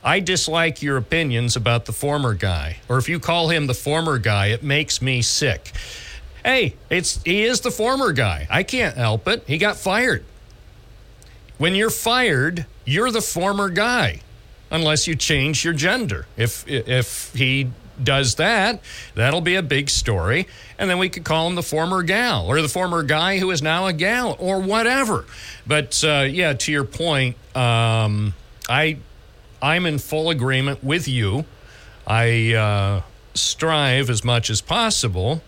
[0.04, 4.18] I dislike your opinions about the former guy, or if you call him the former
[4.18, 5.72] guy, it makes me sick.
[6.44, 8.46] Hey, it's he is the former guy.
[8.48, 9.42] I can't help it.
[9.48, 10.24] He got fired.
[11.58, 14.20] When you're fired, you're the former guy,
[14.70, 16.26] unless you change your gender.
[16.36, 17.70] If if he
[18.02, 18.80] does that,
[19.14, 20.46] that'll be a big story,
[20.78, 23.62] and then we could call him the former gal or the former guy who is
[23.62, 25.24] now a gal or whatever.
[25.66, 28.34] But uh, yeah, to your point, um,
[28.68, 28.98] I
[29.62, 31.44] I'm in full agreement with you.
[32.06, 33.02] I uh,
[33.34, 35.42] strive as much as possible,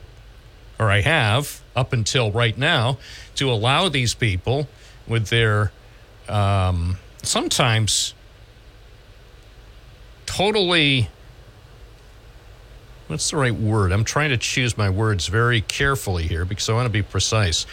[0.79, 2.99] or I have up until right now,
[3.37, 4.67] to allow these people
[5.07, 5.71] with their
[6.29, 8.15] um, sometimes
[10.27, 11.09] totally
[13.09, 13.93] what's the right word?
[13.93, 17.67] I'm trying to choose my words very carefully here because I want to be precise.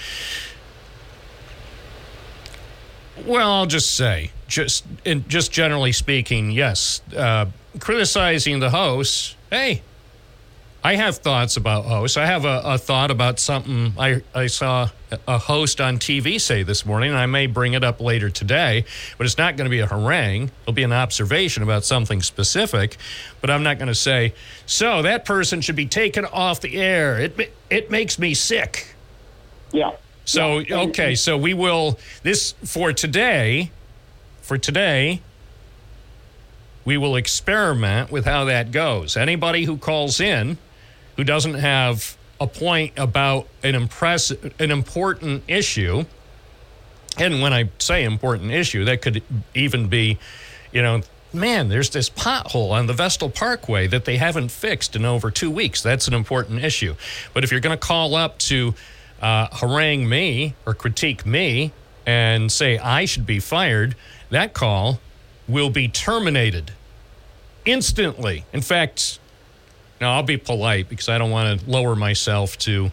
[3.26, 7.45] Well, I'll just say, just in, just generally speaking, yes, uh,
[7.80, 9.36] criticizing the host.
[9.50, 9.84] Hey,
[10.86, 12.15] I have thoughts about oh, hosts.
[12.15, 14.91] I have a, a thought about something I, I saw
[15.28, 18.86] a host on TV say this morning, and I may bring it up later today,
[19.17, 20.52] but it's not going to be a harangue.
[20.62, 22.98] It'll be an observation about something specific,
[23.41, 24.36] but I'm not going to say,
[24.67, 27.19] so that person should be taken off the air.
[27.19, 28.93] It, it makes me sick.
[29.71, 29.93] Yeah.
[30.26, 33.71] So, okay, so we will, this for today,
[34.43, 35.21] for today,
[36.86, 39.17] we will experiment with how that goes.
[39.17, 40.60] Anybody who calls in
[41.15, 46.06] who doesn't have a point about an impress an important issue,
[47.17, 49.23] and when I say important issue, that could
[49.54, 50.19] even be,
[50.71, 51.01] you know,
[51.34, 55.51] man, there's this pothole on the Vestal Parkway that they haven't fixed in over two
[55.51, 55.82] weeks.
[55.82, 56.95] That's an important issue.
[57.34, 58.73] But if you're going to call up to
[59.21, 61.71] uh, harangue me or critique me
[62.06, 63.95] and say I should be fired,
[64.30, 64.99] that call
[65.47, 66.71] will be terminated
[67.65, 68.45] instantly.
[68.51, 69.19] In fact,
[70.06, 72.91] now I'll be polite because I don't want to lower myself to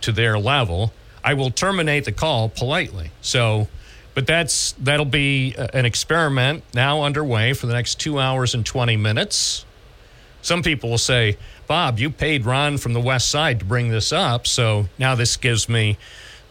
[0.00, 0.90] to their level.
[1.22, 3.10] I will terminate the call politely.
[3.20, 3.68] So,
[4.14, 8.64] but that's that'll be uh, an experiment now underway for the next 2 hours and
[8.64, 9.66] 20 minutes.
[10.40, 14.10] Some people will say, "Bob, you paid Ron from the West Side to bring this
[14.10, 15.98] up, so now this gives me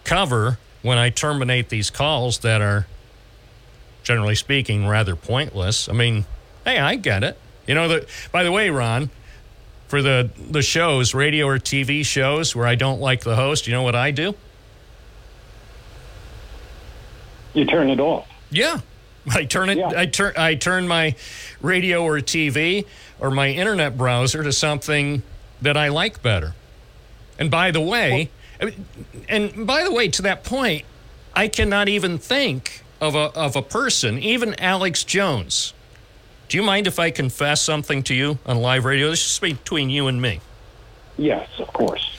[0.04, 2.86] cover when I terminate these calls that are
[4.04, 6.26] generally speaking rather pointless." I mean,
[6.64, 7.40] hey, I get it.
[7.66, 9.10] You know, that by the way, Ron,
[9.88, 13.74] for the the shows, radio or TV shows where I don't like the host, you
[13.74, 14.36] know what I do?
[17.54, 18.28] You turn it off.
[18.50, 18.82] Yeah.
[19.30, 21.16] I turn it I turn I turn my
[21.62, 22.86] radio or TV
[23.20, 25.24] or my internet browser to something
[25.62, 26.54] that I like better.
[27.40, 28.30] And by the way,
[28.62, 28.86] mean,
[29.28, 30.86] and by the way to that point,
[31.36, 35.74] I cannot even think of a of a person, even Alex Jones.
[36.48, 39.10] Do you mind if I confess something to you on live radio?
[39.10, 40.42] This is between you and me.
[41.18, 42.16] Yes, of course.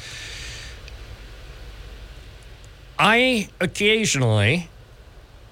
[2.99, 4.69] I occasionally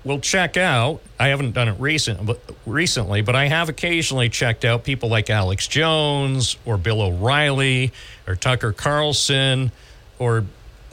[0.05, 1.01] will check out.
[1.18, 5.31] I haven't done it recent, but recently, but I have occasionally checked out people like
[5.31, 7.93] Alex Jones or Bill O'Reilly
[8.27, 9.72] or Tucker Carlson
[10.18, 10.45] or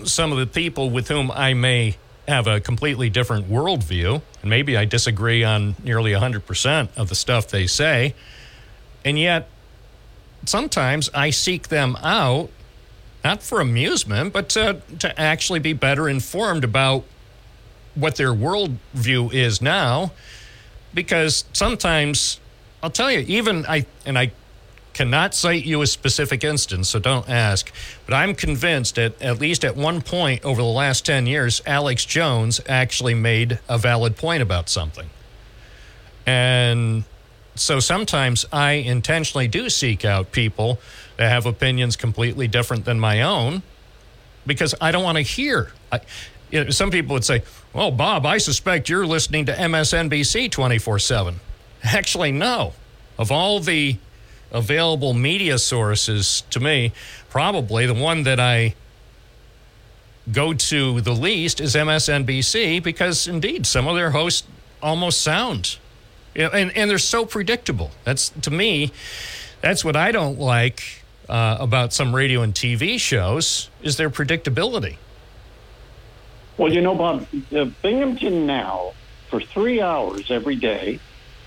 [0.04, 1.98] some of the people with whom I may
[2.32, 7.48] have a completely different worldview, and maybe I disagree on nearly 100% of the stuff
[7.48, 8.16] they say.
[9.04, 9.50] And yet,
[10.46, 12.50] sometimes I seek them out,
[13.24, 17.04] not for amusement, but to, to actually be better informed about
[17.96, 20.14] what their worldview is now.
[20.94, 22.40] Because sometimes
[22.82, 24.32] I'll tell you, even I, and I
[24.94, 27.72] cannot cite you a specific instance, so don't ask.
[28.06, 32.06] But I'm convinced that at least at one point over the last 10 years, Alex
[32.06, 35.10] Jones actually made a valid point about something.
[36.26, 37.04] And
[37.56, 40.80] so sometimes I intentionally do seek out people
[41.18, 43.64] that have opinions completely different than my own
[44.46, 45.72] because I don't want to hear.
[45.92, 46.02] I,
[46.50, 51.00] you know, some people would say, Well, Bob, I suspect you're listening to MSNBC 24
[51.00, 51.40] 7.
[51.84, 52.74] Actually, no.
[53.18, 53.98] Of all the
[54.52, 56.94] available media sources to me,
[57.30, 58.76] probably the one that I
[60.32, 64.48] go to the least is MSNBC because indeed some of their hosts
[64.82, 65.78] almost sound
[66.36, 67.92] you know, and, and they're so predictable.
[68.04, 68.92] That's to me,
[69.62, 74.98] that's what I don't like uh, about some radio and TV shows is their predictability.
[76.58, 77.28] Well, you know, Bob,
[77.82, 78.94] Binghamton now
[79.30, 81.00] for three hours every day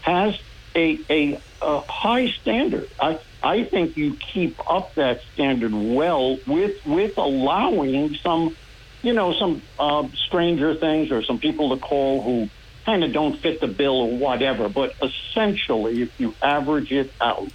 [0.02, 0.38] has
[0.74, 2.88] a, a, a high standard.
[3.00, 8.56] I I think you keep up that standard well with with allowing some,
[9.02, 12.48] you know, some uh, stranger things or some people to call who
[12.84, 14.68] kind of don't fit the bill or whatever.
[14.68, 17.48] But essentially, if you average it out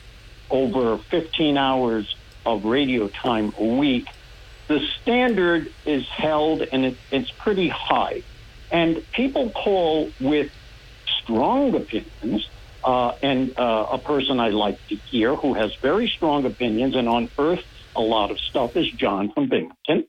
[0.50, 2.16] over 15 hours
[2.46, 4.08] of radio time a week,
[4.68, 8.24] the standard is held and it, it's pretty high.
[8.72, 10.52] And people call with
[11.24, 12.48] strong opinions.
[12.90, 17.08] Uh, and uh, a person I like to hear who has very strong opinions and
[17.08, 17.64] on earth
[17.96, 20.08] a lot of stuff is John from Binghamton.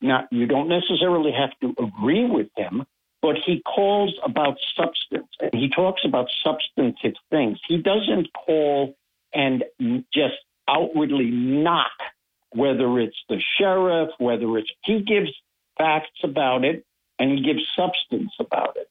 [0.00, 2.84] Now, you don't necessarily have to agree with him,
[3.20, 7.58] but he calls about substance and he talks about substantive things.
[7.66, 8.94] He doesn't call
[9.34, 9.64] and
[10.14, 10.36] just
[10.68, 11.90] outwardly knock
[12.50, 15.32] whether it's the sheriff, whether it's he gives
[15.78, 16.84] facts about it
[17.18, 18.88] and he gives substance about it.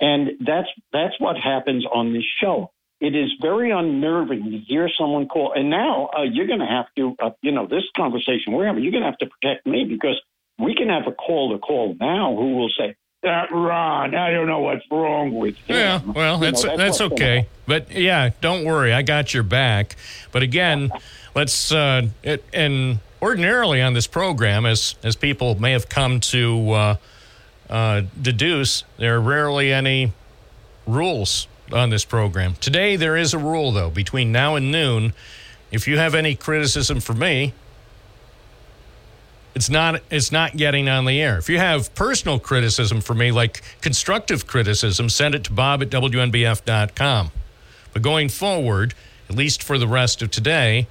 [0.00, 2.72] And that's that's what happens on this show.
[3.00, 5.52] It is very unnerving to hear someone call.
[5.54, 8.82] And now uh, you're going to have to, uh, you know, this conversation we're having,
[8.82, 10.20] you're going to have to protect me because
[10.58, 14.46] we can have a call to call now who will say, that Ron, I don't
[14.46, 15.76] know what's wrong with him.
[15.76, 17.48] Yeah, well, that's know, that's, what's okay.
[17.66, 19.96] But yeah, don't worry, I got your back.
[20.32, 20.90] But again,
[21.34, 26.70] let's uh, it, and ordinarily on this program, as as people may have come to
[26.70, 26.96] uh,
[27.68, 30.12] uh, deduce, there are rarely any
[30.86, 32.54] rules on this program.
[32.54, 33.90] Today, there is a rule though.
[33.90, 35.12] Between now and noon,
[35.70, 37.52] if you have any criticism for me,
[39.54, 41.38] it's not it's not getting on the air.
[41.38, 45.90] If you have personal criticism for me, like constructive criticism, send it to bob at
[45.90, 47.30] wnbf.com.
[47.92, 48.94] But going forward,
[49.28, 50.86] at least for the rest of today,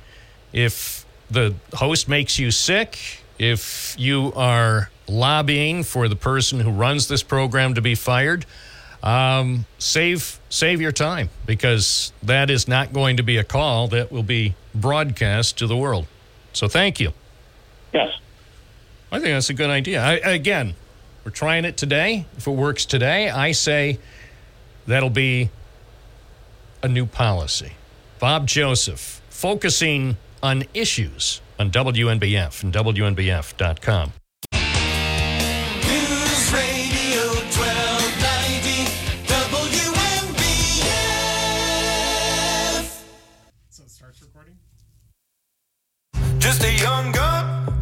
[0.51, 7.07] if the host makes you sick, if you are lobbying for the person who runs
[7.07, 8.45] this program to be fired,
[9.03, 14.11] um, save save your time because that is not going to be a call that
[14.11, 16.07] will be broadcast to the world.
[16.53, 17.13] So thank you.
[17.93, 18.17] Yes.
[19.11, 20.01] I think that's a good idea.
[20.01, 20.75] I, again,
[21.23, 22.25] we're trying it today.
[22.37, 23.99] If it works today, I say
[24.85, 25.49] that'll be
[26.83, 27.73] a new policy.
[28.19, 34.13] Bob Joseph focusing on issues on WNBF and WNBF.com.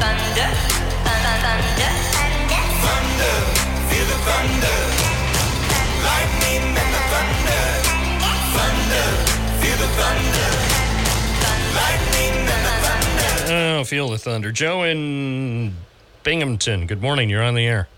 [0.00, 0.48] thunder,
[1.04, 1.90] thunder,
[2.84, 3.36] Thunder,
[3.90, 4.78] feel the thunder.
[6.06, 7.64] Lightning and the thunder.
[8.54, 9.06] Thunder,
[9.60, 10.50] feel the thunder.
[11.74, 13.80] Lightning and the thunder.
[13.80, 14.52] Oh, feel the thunder.
[14.52, 15.74] Joe in
[16.22, 16.86] Binghamton.
[16.86, 17.28] Good morning.
[17.28, 17.88] You're on the air.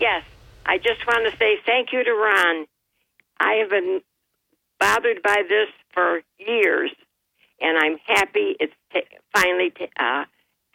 [0.00, 0.24] Yes,
[0.64, 2.66] I just want to say thank you to Ron.
[3.40, 4.00] I have been
[4.80, 6.90] bothered by this for years,
[7.60, 9.00] and I'm happy it's ta
[9.34, 10.24] finally ta uh,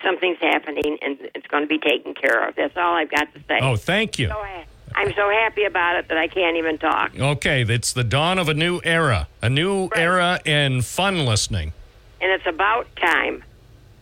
[0.04, 2.56] something's happening and it's going to be taken care of.
[2.56, 3.60] That's all I've got to say.
[3.62, 4.28] Oh, thank you.
[4.28, 7.18] So ha- I'm so happy about it that I can't even talk.
[7.18, 11.74] Okay, it's the dawn of a new era, a new era in fun listening.
[12.22, 13.44] And it's about time.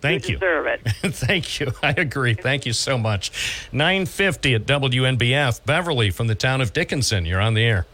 [0.02, 0.36] Thank you.
[0.36, 0.82] Deserve it.
[1.14, 1.74] Thank you.
[1.84, 2.34] I agree.
[2.34, 3.68] Thank you so much.
[3.74, 5.66] 950 at WNBF.
[5.66, 7.26] Beverly from the town of Dickinson.
[7.26, 7.86] You're on the air.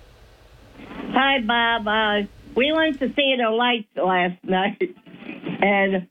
[0.80, 1.88] Hi, Bob.
[1.88, 4.96] Uh, we went to see the lights last night,
[5.62, 6.08] and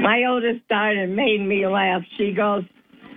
[0.00, 2.02] my oldest daughter made me laugh.
[2.16, 2.64] She goes,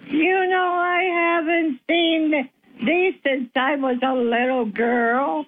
[0.09, 2.49] "You know, I haven't seen
[2.85, 5.45] these since I was a little girl."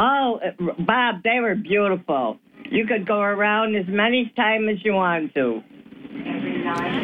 [0.00, 0.40] Oh,
[0.78, 2.38] Bob, they were beautiful.
[2.70, 5.62] You could go around as many times as you want to.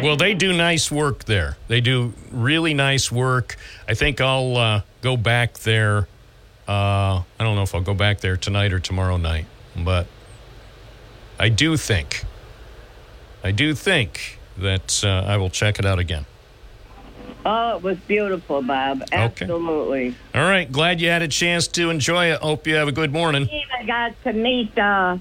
[0.02, 1.56] Well, they do nice work there.
[1.68, 3.56] They do really nice work.
[3.88, 6.06] I think I'll uh, go back there.
[6.68, 9.46] Uh, I don't know if I'll go back there tonight or tomorrow night,
[9.76, 10.06] but
[11.38, 12.24] I do think,
[13.46, 16.26] I do think that uh, I will check it out again.
[17.44, 19.04] Oh, it was beautiful, Bob.
[19.12, 20.16] Absolutely.
[20.34, 22.40] All right, glad you had a chance to enjoy it.
[22.40, 23.42] Hope you have a good morning.
[23.44, 25.18] Even got to meet uh,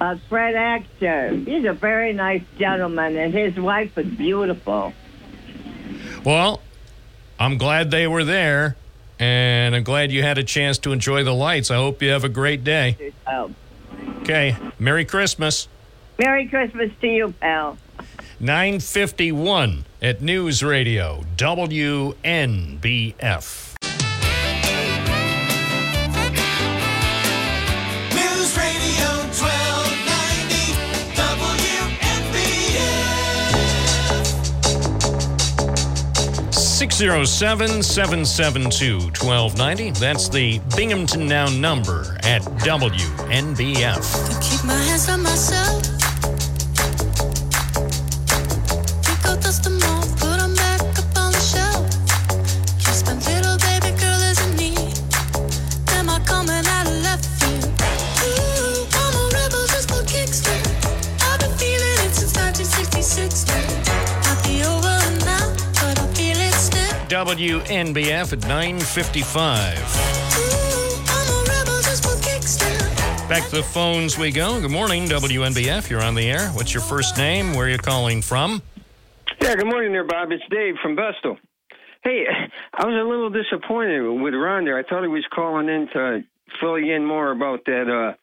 [0.00, 1.46] uh, Fred Akshar.
[1.46, 4.92] He's a very nice gentleman, and his wife was beautiful.
[6.24, 6.60] Well,
[7.38, 8.76] I'm glad they were there,
[9.20, 11.70] and I'm glad you had a chance to enjoy the lights.
[11.70, 13.12] I hope you have a great day.
[13.28, 13.52] Oh,
[14.22, 15.68] Okay, Merry Christmas.
[16.18, 17.76] Merry Christmas to you, pal.
[18.40, 22.14] 951 at News Radio, WNBF.
[28.12, 32.04] News Radio 1290
[36.44, 36.52] WNBF.
[36.52, 39.90] 607 772 1290.
[39.98, 44.04] That's the Binghamton Now number at WNBF.
[67.24, 69.78] WNBF at 955.
[71.08, 72.58] I'm a rebel just for kicks.
[73.28, 74.60] Back to the phones we go.
[74.60, 75.88] Good morning, WNBF.
[75.88, 76.48] You're on the air.
[76.50, 77.54] What's your first name?
[77.54, 78.60] Where are you calling from?
[79.40, 80.32] Yeah, good morning there, Bob.
[80.32, 81.38] It's Dave from Vestal.
[82.02, 82.26] Hey,
[82.74, 84.78] I was a little disappointed with Ron there.
[84.78, 86.20] I thought he was calling in to
[86.60, 88.14] fill you in more about that uh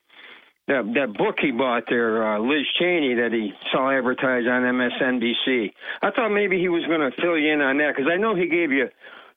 [0.67, 5.73] that that book he bought there, uh, Liz Cheney, that he saw advertised on MSNBC.
[6.01, 8.35] I thought maybe he was going to fill you in on that because I know
[8.35, 8.89] he gave you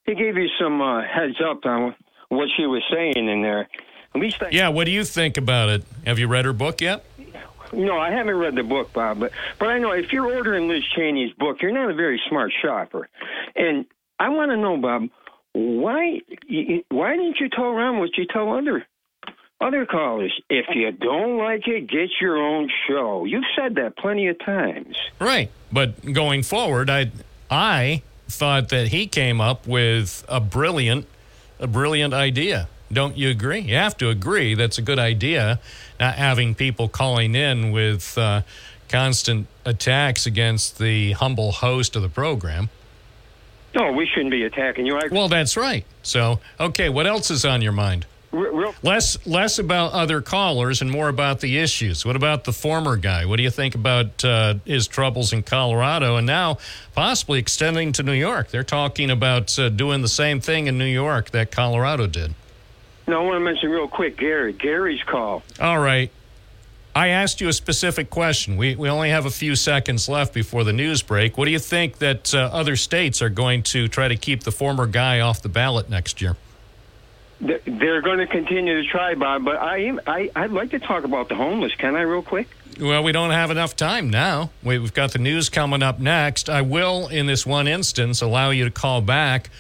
[0.07, 1.95] he gave you some uh, heads up on
[2.29, 3.69] what she was saying in there.
[4.15, 5.85] At least I Yeah, what do you think about it?
[6.07, 7.05] Have you read her book yet?
[7.73, 10.85] No, I haven't read the book, Bob, but but I know if you're ordering Liz
[10.95, 13.09] Cheney's book, you're not a very smart shopper.
[13.57, 13.87] And
[14.21, 15.09] I want to know, Bob,
[15.53, 18.87] why y- why didn't you tell Ron what you tell other
[19.65, 20.33] other callers?
[20.51, 23.25] If you don't like it, get your own show.
[23.25, 24.97] You've said that plenty of times.
[25.19, 25.51] Right.
[25.73, 27.11] But going forward, I
[27.51, 31.07] I thought that he came up with a brilliant
[31.59, 32.69] a brilliant idea.
[32.93, 33.61] Don't you agree?
[33.61, 35.61] You have to agree that's a good idea.
[35.99, 38.43] Not having people calling in with uh,
[38.89, 42.69] constant attacks against the humble host of the program.
[43.75, 44.97] No, we shouldn't be attacking you.
[44.97, 45.85] I, Well, that's right.
[46.03, 48.07] So, okay, what else is on your mind?
[48.35, 52.05] Re- real, Less less about other callers and more about the issues.
[52.05, 53.25] What about the former guy?
[53.25, 56.59] What do you think about uh, his troubles in Colorado and now
[56.95, 58.51] possibly extending to New York?
[58.51, 62.35] They're talking about uh, doing the same thing in New York that Colorado did.
[63.07, 64.53] no, I want to mention real quick Gary.
[64.53, 65.43] Gary's call.
[65.61, 66.11] All right.
[66.97, 68.57] I asked you a specific question.
[68.57, 71.37] We, we only have a few seconds left before the news break.
[71.37, 74.53] What do you think that uh, other states are going to try to keep the
[74.53, 76.37] former guy off the ballot next year?
[77.47, 79.45] Th- They're going to continue to try, Bob.
[79.45, 81.75] But I, I, I'd like to talk about the homeless.
[81.75, 82.49] Can I, real quick?
[82.81, 84.51] Well, we don't have enough time now.
[84.63, 86.49] We- We've got the news coming up next.
[86.49, 89.51] I will, in this one instance, allow you to call back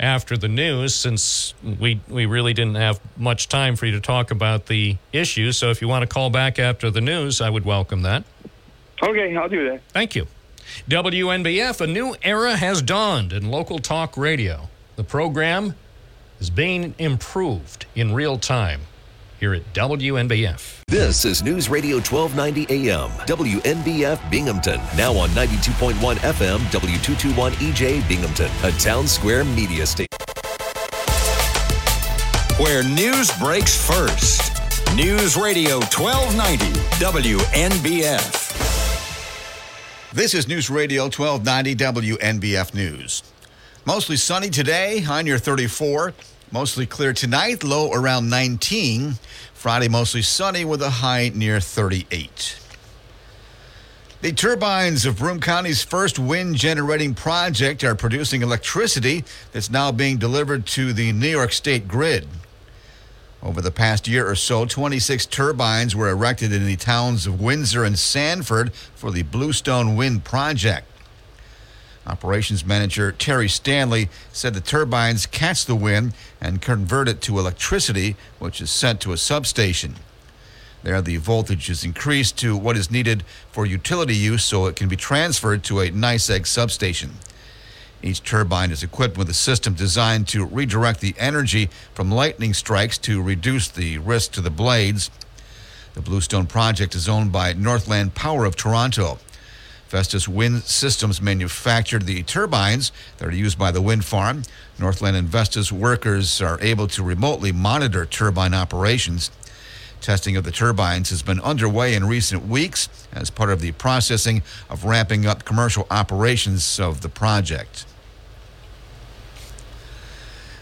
[0.00, 4.30] after the news since we, we really didn't have much time for you to talk
[4.30, 5.52] about the issue.
[5.52, 8.24] So if you want to call back after the news, I would welcome that.
[9.02, 9.82] Okay, I'll do that.
[9.90, 10.26] Thank you.
[10.88, 14.68] WNBF, a new era has dawned in local talk radio.
[14.96, 15.74] The program
[16.40, 18.80] is being improved in real time
[19.40, 20.80] here at WNBF.
[20.86, 24.80] This is News Radio 1290 AM, WNBF Binghamton.
[24.96, 30.08] Now on 92.1 FM, W221 EJ Binghamton, a Townsquare Media station.
[32.58, 34.52] Where news breaks first.
[34.94, 36.66] News Radio 1290
[37.02, 38.44] WNBF.
[40.12, 43.33] This is News Radio 1290 WNBF News.
[43.86, 46.14] Mostly sunny today, high near 34.
[46.50, 49.16] Mostly clear tonight, low around 19.
[49.52, 52.58] Friday, mostly sunny with a high near 38.
[54.22, 59.22] The turbines of Broome County's first wind generating project are producing electricity
[59.52, 62.26] that's now being delivered to the New York State grid.
[63.42, 67.84] Over the past year or so, 26 turbines were erected in the towns of Windsor
[67.84, 70.88] and Sanford for the Bluestone Wind Project.
[72.06, 78.16] Operations manager Terry Stanley said the turbines catch the wind and convert it to electricity,
[78.38, 79.96] which is sent to a substation.
[80.82, 84.88] There, the voltage is increased to what is needed for utility use so it can
[84.88, 87.12] be transferred to a NYSEG substation.
[88.02, 92.98] Each turbine is equipped with a system designed to redirect the energy from lightning strikes
[92.98, 95.10] to reduce the risk to the blades.
[95.94, 99.20] The Bluestone project is owned by Northland Power of Toronto.
[99.94, 104.42] Vestas Wind Systems manufactured the turbines that are used by the wind farm.
[104.76, 109.30] Northland and Vestas workers are able to remotely monitor turbine operations.
[110.00, 114.42] Testing of the turbines has been underway in recent weeks as part of the processing
[114.68, 117.86] of ramping up commercial operations of the project.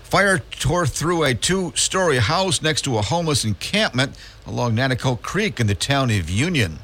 [0.03, 4.15] Fire tore through a two story house next to a homeless encampment
[4.47, 6.81] along Nanticoke Creek in the town of Union.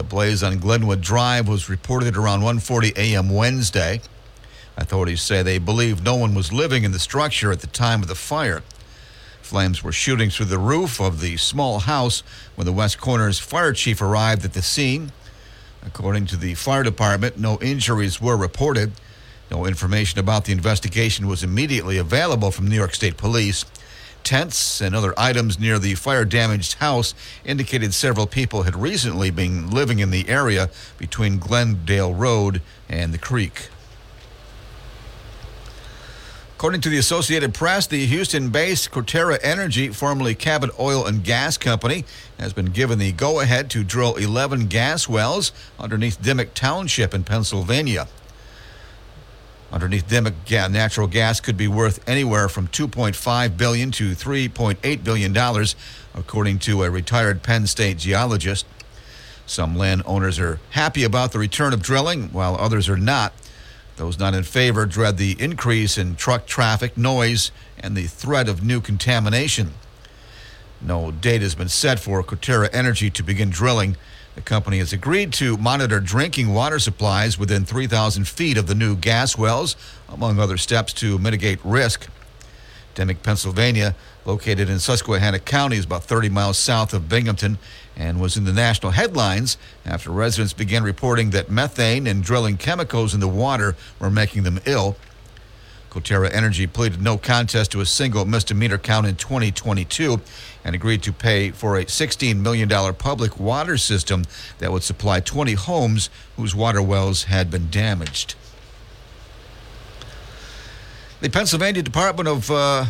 [0.00, 3.28] The blaze on Glenwood Drive was reported around 1:40 a.m.
[3.28, 4.00] Wednesday.
[4.78, 8.08] Authorities say they believe no one was living in the structure at the time of
[8.08, 8.62] the fire.
[9.42, 12.22] Flames were shooting through the roof of the small house
[12.54, 15.12] when the West Corners fire chief arrived at the scene.
[15.84, 18.92] According to the fire department, no injuries were reported.
[19.50, 23.66] No information about the investigation was immediately available from New York State Police.
[24.24, 27.14] Tents and other items near the fire damaged house
[27.44, 33.18] indicated several people had recently been living in the area between Glendale Road and the
[33.18, 33.68] creek.
[36.60, 41.56] According to the Associated Press, the Houston based Coterra Energy, formerly Cabot Oil and Gas
[41.56, 42.04] Company,
[42.38, 47.24] has been given the go ahead to drill 11 gas wells underneath Dimock Township in
[47.24, 48.08] Pennsylvania.
[49.72, 50.26] Underneath them,
[50.72, 55.76] natural gas could be worth anywhere from 2.5 billion to 3.8 billion dollars,
[56.14, 58.66] according to a retired Penn State geologist.
[59.46, 63.32] Some landowners are happy about the return of drilling, while others are not.
[63.96, 68.64] Those not in favor dread the increase in truck traffic, noise, and the threat of
[68.64, 69.74] new contamination.
[70.80, 73.96] No date has been set for Coterra Energy to begin drilling.
[74.40, 78.96] The company has agreed to monitor drinking water supplies within 3,000 feet of the new
[78.96, 79.76] gas wells,
[80.08, 82.08] among other steps to mitigate risk.
[82.94, 87.58] Dimock, Pennsylvania, located in Susquehanna County, is about 30 miles south of Binghamton
[87.98, 93.12] and was in the national headlines after residents began reporting that methane and drilling chemicals
[93.12, 94.96] in the water were making them ill.
[95.90, 100.20] Coterra Energy pleaded no contest to a single misdemeanor count in 2022
[100.64, 104.24] and agreed to pay for a $16 million public water system
[104.58, 108.34] that would supply 20 homes whose water wells had been damaged.
[111.20, 112.86] The Pennsylvania Department of uh,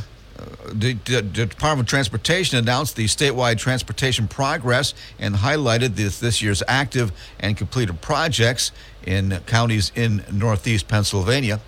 [0.73, 6.63] the, the Department of Transportation announced the statewide transportation progress and highlighted this, this year's
[6.69, 8.73] active and completed projects
[9.05, 11.61] in counties in northeast Pennsylvania.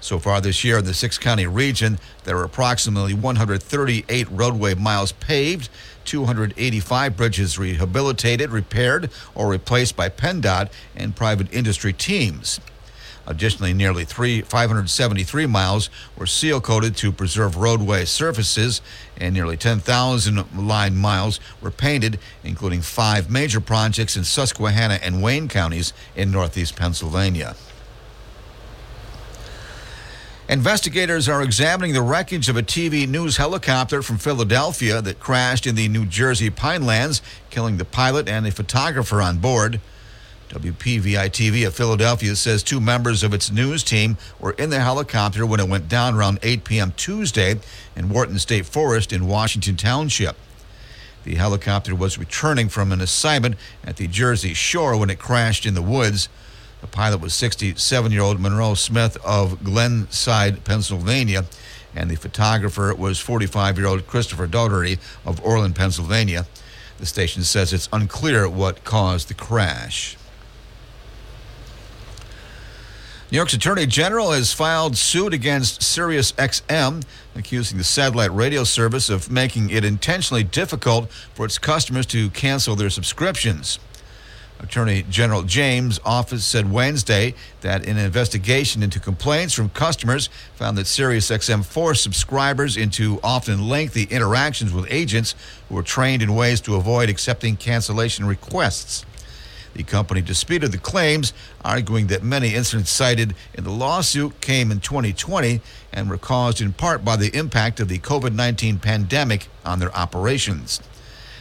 [0.00, 5.12] So far this year in the six county region, there are approximately 138 roadway miles
[5.12, 5.68] paved,
[6.06, 12.60] 285 bridges rehabilitated, repaired, or replaced by PennDOT and private industry teams.
[13.26, 18.80] Additionally, nearly three, 573 miles were seal coated to preserve roadway surfaces,
[19.18, 25.46] and nearly 10,000 line miles were painted, including five major projects in Susquehanna and Wayne
[25.46, 27.54] counties in northeast Pennsylvania.
[30.50, 35.76] Investigators are examining the wreckage of a TV news helicopter from Philadelphia that crashed in
[35.76, 37.20] the New Jersey Pinelands,
[37.50, 39.80] killing the pilot and a photographer on board.
[40.48, 45.46] WPVI TV of Philadelphia says two members of its news team were in the helicopter
[45.46, 46.92] when it went down around 8 p.m.
[46.96, 47.60] Tuesday
[47.94, 50.34] in Wharton State Forest in Washington Township.
[51.22, 55.74] The helicopter was returning from an assignment at the Jersey Shore when it crashed in
[55.74, 56.28] the woods.
[56.80, 61.44] The pilot was 67 year old Monroe Smith of Glenside, Pennsylvania,
[61.94, 66.46] and the photographer was 45 year old Christopher Dougherty of Oreland, Pennsylvania.
[66.98, 70.16] The station says it's unclear what caused the crash.
[73.30, 77.04] New York's Attorney General has filed suit against SiriusXM,
[77.36, 82.74] accusing the satellite radio service of making it intentionally difficult for its customers to cancel
[82.74, 83.78] their subscriptions.
[84.62, 90.86] Attorney General James' office said Wednesday that an investigation into complaints from customers found that
[90.86, 95.34] SiriusXM forced subscribers into often lengthy interactions with agents
[95.68, 99.06] who were trained in ways to avoid accepting cancellation requests.
[99.72, 101.32] The company disputed the claims,
[101.64, 105.60] arguing that many incidents cited in the lawsuit came in 2020
[105.92, 109.94] and were caused in part by the impact of the COVID 19 pandemic on their
[109.96, 110.80] operations.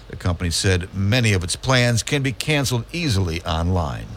[0.09, 4.07] The company said many of its plans can be canceled easily online.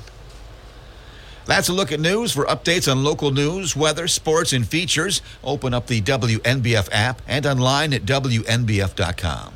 [1.45, 2.33] That's a look at news.
[2.33, 7.47] For updates on local news, weather, sports, and features, open up the WNBF app and
[7.47, 9.55] online at WNBF.com.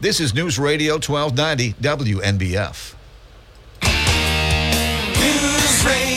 [0.00, 2.94] This is News Radio 1290 WNBF.
[5.18, 6.15] News Radio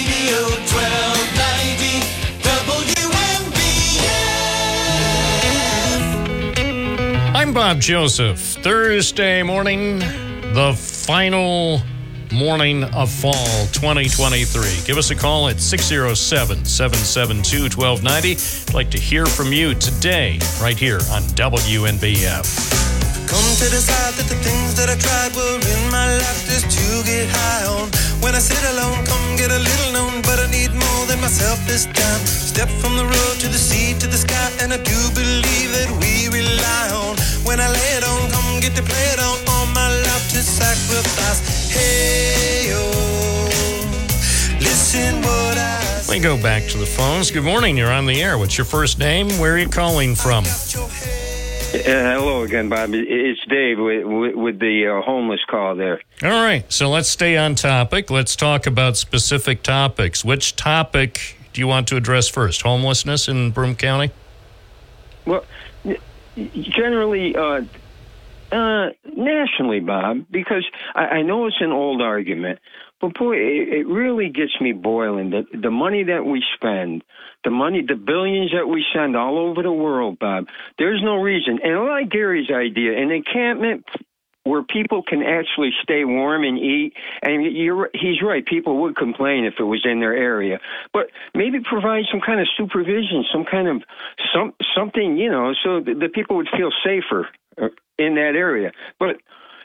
[7.49, 8.37] I'm Bob Joseph.
[8.61, 9.97] Thursday morning,
[10.53, 11.81] the final
[12.31, 14.85] morning of fall 2023.
[14.85, 18.37] Give us a call at 607 772 1290.
[18.69, 22.45] I'd like to hear from you today, right here on WNBF.
[23.25, 27.01] Come to decide that the things that I tried were in my life just to
[27.01, 27.89] get high on.
[28.21, 31.59] When I sit alone, come get a little known, but I need more than myself
[31.65, 32.21] this time.
[32.25, 35.89] Step from the road to the sea to the sky, and I do believe that
[36.01, 37.17] we rely on.
[37.43, 40.41] When I lay it on, come get to play it on, all my life to
[40.43, 41.71] sacrifice.
[41.73, 43.49] Hey, oh,
[44.59, 47.31] listen what I We go back to the phones.
[47.31, 47.75] Good morning.
[47.75, 48.37] You're on the air.
[48.37, 49.27] What's your first name?
[49.39, 50.43] Where are you calling from?
[51.71, 52.89] Uh, hello again, Bob.
[52.93, 56.01] It's Dave with, with, with the uh, homeless call there.
[56.23, 56.65] All right.
[56.73, 58.09] So let's stay on topic.
[58.09, 60.25] Let's talk about specific topics.
[60.25, 62.63] Which topic do you want to address first?
[62.63, 64.11] Homelessness in Broome County?
[65.27, 65.45] Well,
[66.35, 67.61] generally, uh,
[68.51, 70.65] uh, nationally, Bob, because
[70.95, 72.57] I, I know it's an old argument,
[72.99, 75.29] but boy, it, it really gets me boiling.
[75.29, 77.03] The, the money that we spend,
[77.43, 81.59] the money, the billions that we send all over the world, Bob, there's no reason.
[81.63, 83.85] And I like Gary's idea, an encampment
[84.43, 86.93] where people can actually stay warm and eat.
[87.21, 87.45] And
[87.93, 88.45] he's right.
[88.45, 90.59] People would complain if it was in their area,
[90.91, 93.83] but maybe provide some kind of supervision, some kind of
[94.33, 97.29] some something, you know, so that the people would feel safer
[97.61, 97.67] uh,
[97.97, 98.71] in that area.
[98.99, 99.17] But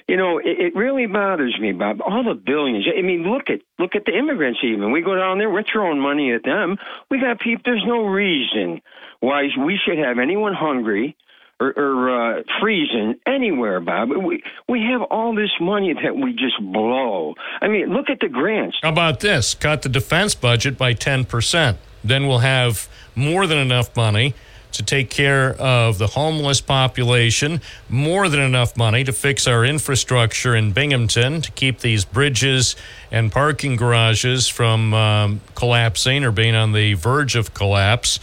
[0.08, 2.00] you know, it, it really bothers me, Bob.
[2.02, 2.86] All the billions.
[2.96, 4.60] I mean, look at look at the immigrants.
[4.62, 6.76] Even we go down there, we're throwing money at them.
[7.10, 7.62] We got people.
[7.64, 8.82] There's no reason
[9.20, 11.16] why we should have anyone hungry
[11.60, 14.10] or, or uh, freezing anywhere, Bob.
[14.10, 17.34] We we have all this money that we just blow.
[17.62, 18.76] I mean, look at the grants.
[18.82, 19.54] How about this?
[19.54, 21.76] Cut the defense budget by 10%.
[22.02, 24.34] Then we'll have more than enough money
[24.74, 30.54] to take care of the homeless population, more than enough money to fix our infrastructure
[30.54, 32.76] in Binghamton, to keep these bridges
[33.10, 38.20] and parking garages from um, collapsing or being on the verge of collapse.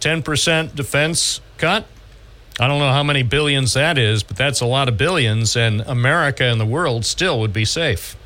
[0.00, 1.86] 10% defense cut.
[2.60, 5.80] I don't know how many billions that is, but that's a lot of billions, and
[5.80, 8.16] America and the world still would be safe.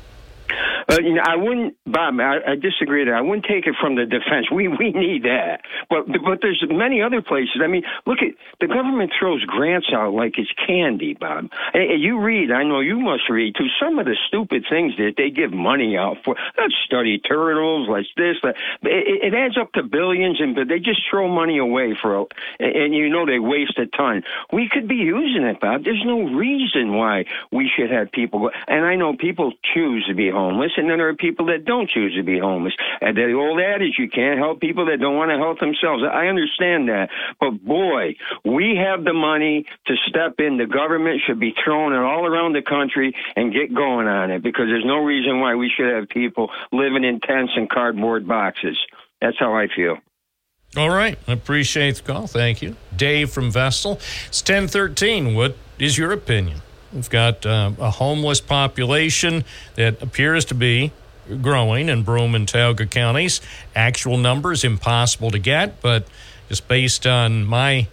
[0.89, 2.19] Uh, you know, I wouldn't, Bob.
[2.19, 3.05] I, I disagree.
[3.05, 4.49] There, I wouldn't take it from the defense.
[4.51, 7.61] We we need that, but but there's many other places.
[7.63, 11.49] I mean, look at the government throws grants out like it's candy, Bob.
[11.73, 12.51] Hey, you read.
[12.51, 13.67] I know you must read too.
[13.79, 16.35] Some of the stupid things that they give money out for.
[16.57, 17.87] Let's study turtles.
[17.89, 18.37] Let's this.
[18.43, 18.55] That.
[18.81, 22.27] It, it adds up to billions, and but they just throw money away for,
[22.59, 24.23] and, and you know they waste a ton.
[24.51, 25.83] We could be using it, Bob.
[25.83, 28.39] There's no reason why we should have people.
[28.39, 31.65] Go, and I know people choose to be homeless and then there are people that
[31.65, 32.73] don't choose to be homeless.
[33.01, 36.03] And the old adage, you can't help people that don't want to help themselves.
[36.03, 37.09] I understand that.
[37.39, 40.57] But boy, we have the money to step in.
[40.57, 44.41] The government should be throwing it all around the country and get going on it
[44.41, 48.77] because there's no reason why we should have people living in tents and cardboard boxes.
[49.21, 49.97] That's how I feel.
[50.77, 51.17] All right.
[51.27, 52.27] I appreciate the call.
[52.27, 52.75] Thank you.
[52.95, 53.93] Dave from Vestal.
[54.27, 55.33] It's 1013.
[55.33, 56.61] What is your opinion?
[56.93, 60.91] We've got uh, a homeless population that appears to be
[61.41, 63.41] growing in Broome and Tioga counties.
[63.75, 66.07] Actual numbers impossible to get, but
[66.47, 67.87] just based on my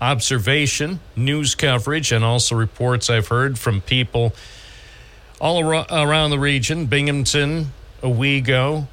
[0.00, 4.34] observation, news coverage, and also reports I've heard from people
[5.40, 7.72] all ar- around the region Binghamton,
[8.02, 8.86] Owego,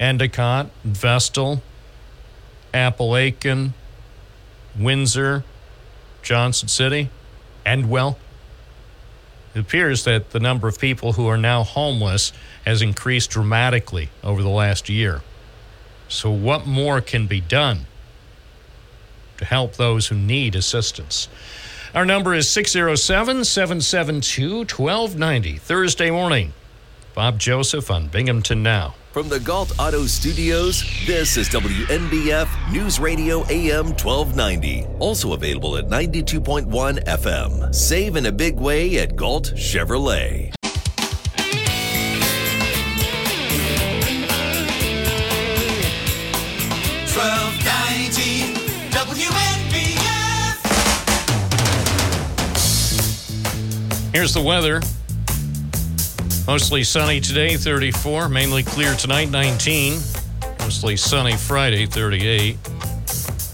[0.00, 1.62] Endicott, Vestal,
[2.72, 3.72] Apalachin,
[4.78, 5.44] Windsor,
[6.22, 7.10] Johnson City,
[7.66, 8.16] Endwell.
[9.54, 12.32] It appears that the number of people who are now homeless
[12.64, 15.22] has increased dramatically over the last year.
[16.08, 17.86] So, what more can be done
[19.38, 21.28] to help those who need assistance?
[21.94, 25.58] Our number is 607 772 1290.
[25.58, 26.52] Thursday morning.
[27.14, 28.94] Bob Joseph on Binghamton Now.
[29.12, 34.84] From the Gault Auto Studios, this is WNBF News Radio AM 1290.
[34.98, 37.72] Also available at 92.1 FM.
[37.72, 40.52] Save in a big way at Gault Chevrolet.
[48.90, 50.14] WNBF.
[54.12, 54.80] Here's the weather.
[56.46, 58.28] Mostly sunny today, 34.
[58.28, 59.94] Mainly clear tonight, 19.
[60.60, 62.58] Mostly sunny Friday, 38.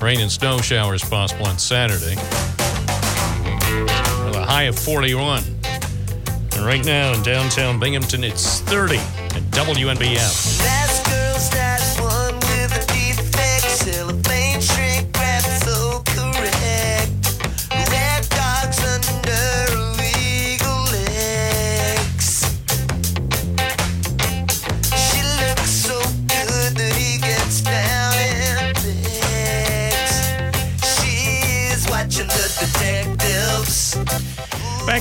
[0.03, 2.17] Rain and snow showers possible on Saturday.
[4.25, 5.45] With a high of 41.
[6.57, 10.90] And right now in downtown Binghamton, it's 30 at WNBF.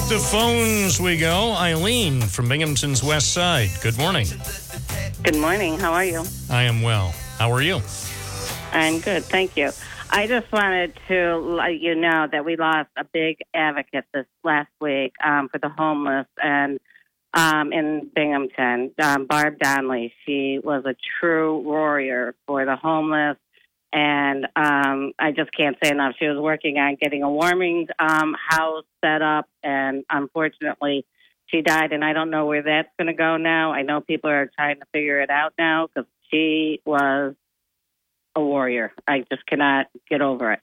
[0.10, 1.54] To phones we go.
[1.54, 3.70] Eileen from Binghamton's West Side.
[3.84, 4.26] Good morning.
[5.22, 5.78] Good morning.
[5.78, 6.24] How are you?
[6.50, 7.14] I am well.
[7.38, 7.80] How are you?
[8.72, 9.24] I'm good.
[9.24, 9.70] Thank you.
[10.10, 14.72] I just wanted to let you know that we lost a big advocate this last
[14.82, 16.80] week um, for the homeless and
[17.36, 20.12] um, in Binghamton, um, Barb Donnelly.
[20.26, 23.38] She was a true warrior for the homeless.
[23.92, 26.16] And um, I just can't say enough.
[26.20, 31.06] She was working on getting a warming um, house set up, and unfortunately,
[31.48, 31.92] she died.
[31.92, 33.72] And I don't know where that's going to go now.
[33.72, 37.34] I know people are trying to figure it out now because she was
[38.36, 38.94] a warrior.
[39.08, 40.60] I just cannot get over it.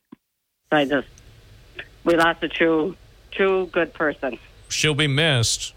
[0.70, 1.09] So I just
[2.05, 2.97] we lost a true,
[3.33, 4.39] true good person.
[4.68, 5.74] She'll be missed.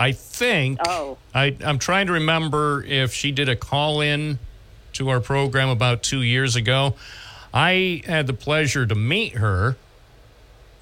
[0.00, 0.78] I think.
[0.86, 1.18] Oh.
[1.34, 4.38] I, I'm trying to remember if she did a call in
[4.98, 6.94] to our program about two years ago.
[7.54, 9.76] I had the pleasure to meet her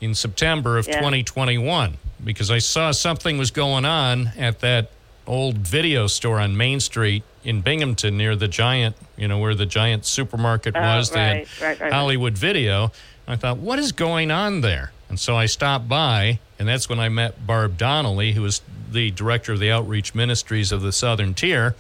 [0.01, 0.99] in September of Yeah.
[0.99, 4.91] 2021 because I saw something was going on at that
[5.27, 9.67] old video store on Main Street in Binghamton near the giant, you know, where the
[9.67, 11.11] giant supermarket Oh, was.
[11.11, 11.93] They had right, right, right.
[11.93, 12.91] Hollywood Video.
[13.29, 14.93] I thought, what is going on there?
[15.09, 18.61] And so I stopped by, and that's when I met Barb Donnelly, who was
[18.91, 21.75] the director of the outreach ministries of the Southern Tier.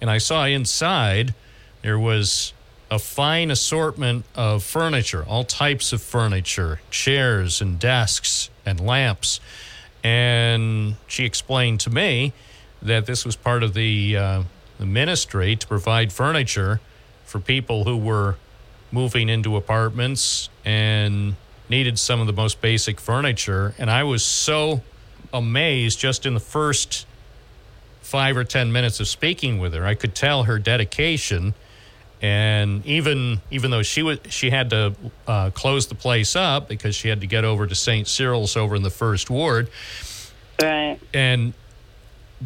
[0.00, 1.34] And I saw inside
[1.82, 2.52] there was
[2.90, 9.40] a fine assortment of furniture, all types of furniture, chairs and desks and lamps.
[10.02, 12.32] And she explained to me
[12.80, 14.42] that this was part of the, uh,
[14.78, 16.80] the ministry to provide furniture
[17.24, 18.36] for people who were
[18.90, 21.36] moving into apartments and
[21.68, 23.74] needed some of the most basic furniture.
[23.76, 24.82] And I was so
[25.32, 27.06] amazed just in the first
[28.00, 29.84] five or 10 minutes of speaking with her.
[29.84, 31.52] I could tell her dedication.
[32.20, 34.94] And even even though she was she had to
[35.26, 38.08] uh, close the place up because she had to get over to St.
[38.08, 39.68] Cyril's over in the first ward,
[40.60, 40.98] Right.
[41.14, 41.52] and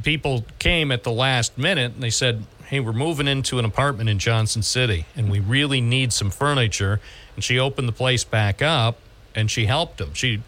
[0.03, 4.09] people came at the last minute and they said, Hey, we're moving into an apartment
[4.11, 7.01] in Johnson City and we really need some furniture.
[7.35, 8.99] And she opened the place back up
[9.35, 10.13] and she helped them.
[10.15, 10.43] She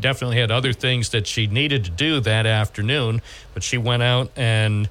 [0.00, 3.22] definitely had other things that she needed to do that afternoon,
[3.54, 4.88] but she went out and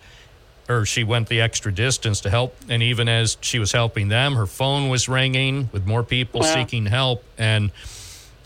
[0.67, 4.35] or she went the extra distance to help and even as she was helping them
[4.35, 6.53] her phone was ringing with more people Wow.
[6.53, 7.71] seeking help and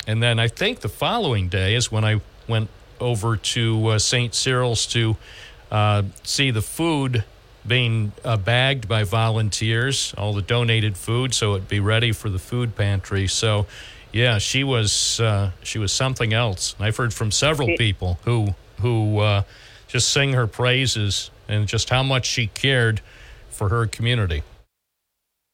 [0.08, 4.34] and then I think the following day is when I went over to uh, St.
[4.34, 5.16] Cyril's to
[5.72, 7.24] uh, see the food
[7.68, 12.40] being uh, bagged by volunteers, all the donated food, so it'd be ready for the
[12.40, 13.28] food pantry.
[13.28, 13.68] So,
[14.12, 16.76] yeah, she was uh, she was something else.
[16.80, 19.44] I've heard from several people who who uh,
[19.88, 23.02] just sing her praises and just how much she cared
[23.50, 24.44] for her community.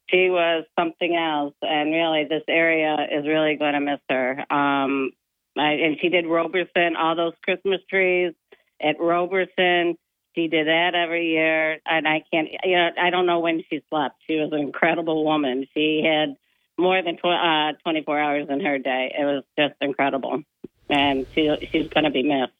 [0.10, 4.40] She was something else, and really, this area is really going to miss her.
[4.54, 5.12] Um,
[5.58, 8.34] I, and she did Roberson, all those Christmas trees
[8.80, 9.98] at Roberson.
[10.36, 13.82] She did that every year, and I can't, you know, I don't know when she
[13.90, 14.18] slept.
[14.28, 15.66] She was an incredible woman.
[15.74, 16.36] She had
[16.78, 19.16] more than tw- uh, 24 hours in her day.
[19.18, 20.44] It was just incredible,
[20.90, 22.52] and she she's going to be missed.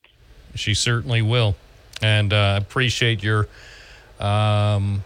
[0.56, 1.56] She certainly will.
[2.02, 3.48] And uh, appreciate your
[4.20, 5.04] um,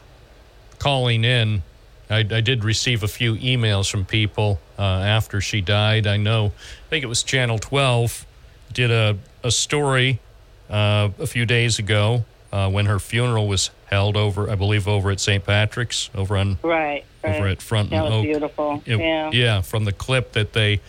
[0.80, 1.64] calling in.
[2.10, 6.08] I, I did receive a few emails from people uh, after she died.
[6.08, 8.26] I know, I think it was Channel 12
[8.74, 10.20] did a, a story
[10.70, 15.12] uh, a few days ago uh, when her funeral was held over, I believe, over
[15.12, 15.44] at St.
[15.46, 17.36] Patrick's, over on Right, right.
[17.36, 18.24] over at Front That and was Oak.
[18.26, 18.84] beautiful.
[18.86, 19.30] It- yeah.
[19.32, 20.82] yeah, from the clip that they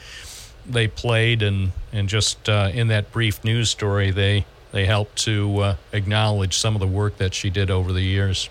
[0.67, 5.59] they played and and just uh, in that brief news story they they helped to
[5.59, 8.49] uh, acknowledge some of the work that she did over the years.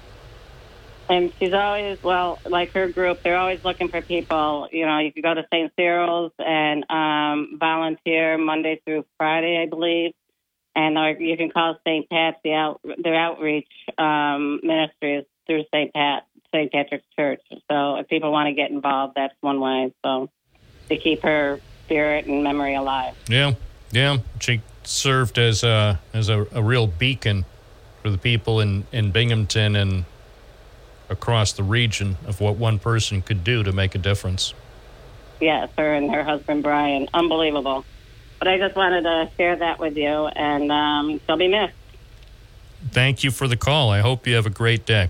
[1.10, 4.70] And she's always, well, like her group, they're always looking for people.
[4.72, 5.72] You know, you can go to St.
[5.76, 10.12] Cyril's and um, volunteer Monday through Friday, I believe.
[10.76, 12.08] And or you can call St.
[12.10, 13.68] Pat's, the out, their outreach
[13.98, 15.92] um, ministries through St.
[15.94, 16.72] Pat, St.
[16.72, 17.42] Patrick's Church.
[17.70, 19.92] So if people want to get involved, that's one way.
[20.06, 20.30] So
[20.90, 23.16] to keep her spirit and memory alive.
[23.28, 23.56] Yeah,
[23.92, 24.18] yeah.
[24.40, 27.46] She served as a as a, a real beacon
[28.02, 30.06] for the people in in Binghamton and
[31.10, 34.54] across the region of what one person could do to make a difference.
[35.40, 37.08] Yes, her and her husband Brian.
[37.14, 37.86] Unbelievable.
[38.38, 41.74] But I just wanted to share that with you, and um, she'll be missed.
[42.92, 43.90] Thank you for the call.
[43.90, 45.10] I hope you have a great day.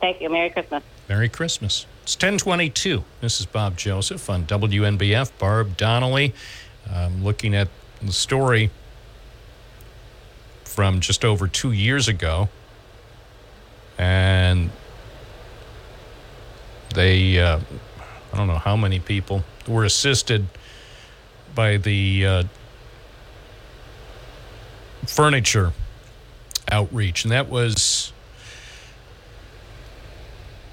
[0.00, 0.30] Thank you.
[0.30, 0.84] Merry Christmas.
[1.08, 1.86] Merry Christmas.
[2.04, 3.04] It's 1022.
[3.20, 5.32] This is Bob Joseph on WNBF.
[5.38, 6.34] Barb Donnelly
[6.92, 7.68] um, looking at
[8.02, 8.70] the story
[10.64, 12.48] from just over two years ago.
[13.98, 14.70] And
[16.94, 17.60] they, uh,
[18.32, 20.46] I don't know how many people were assisted
[21.54, 22.42] by the uh,
[25.06, 25.72] furniture
[26.70, 27.24] outreach.
[27.24, 28.12] And that was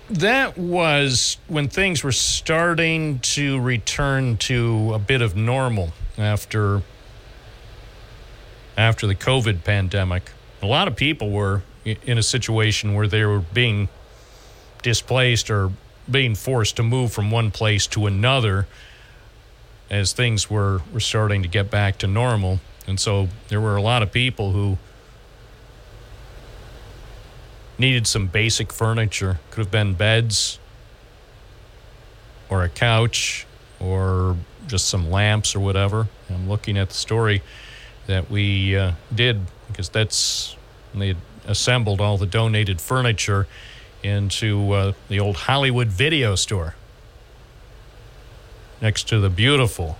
[0.09, 6.81] that was when things were starting to return to a bit of normal after
[8.77, 10.31] after the COVID pandemic.
[10.61, 13.89] A lot of people were in a situation where they were being
[14.83, 15.71] displaced or
[16.09, 18.67] being forced to move from one place to another
[19.89, 22.59] as things were, were starting to get back to normal.
[22.85, 24.77] And so there were a lot of people who
[27.77, 29.39] needed some basic furniture.
[29.49, 30.59] Could have been beds
[32.49, 33.45] or a couch
[33.79, 36.07] or just some lamps or whatever.
[36.29, 37.41] I'm looking at the story
[38.07, 40.55] that we uh, did because that's
[40.93, 43.47] they assembled all the donated furniture
[44.03, 46.75] into uh, the old Hollywood video store
[48.81, 49.97] next to the beautiful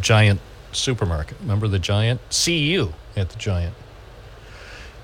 [0.00, 0.40] giant
[0.72, 1.36] supermarket.
[1.40, 2.20] Remember the giant?
[2.46, 3.74] You at the giant.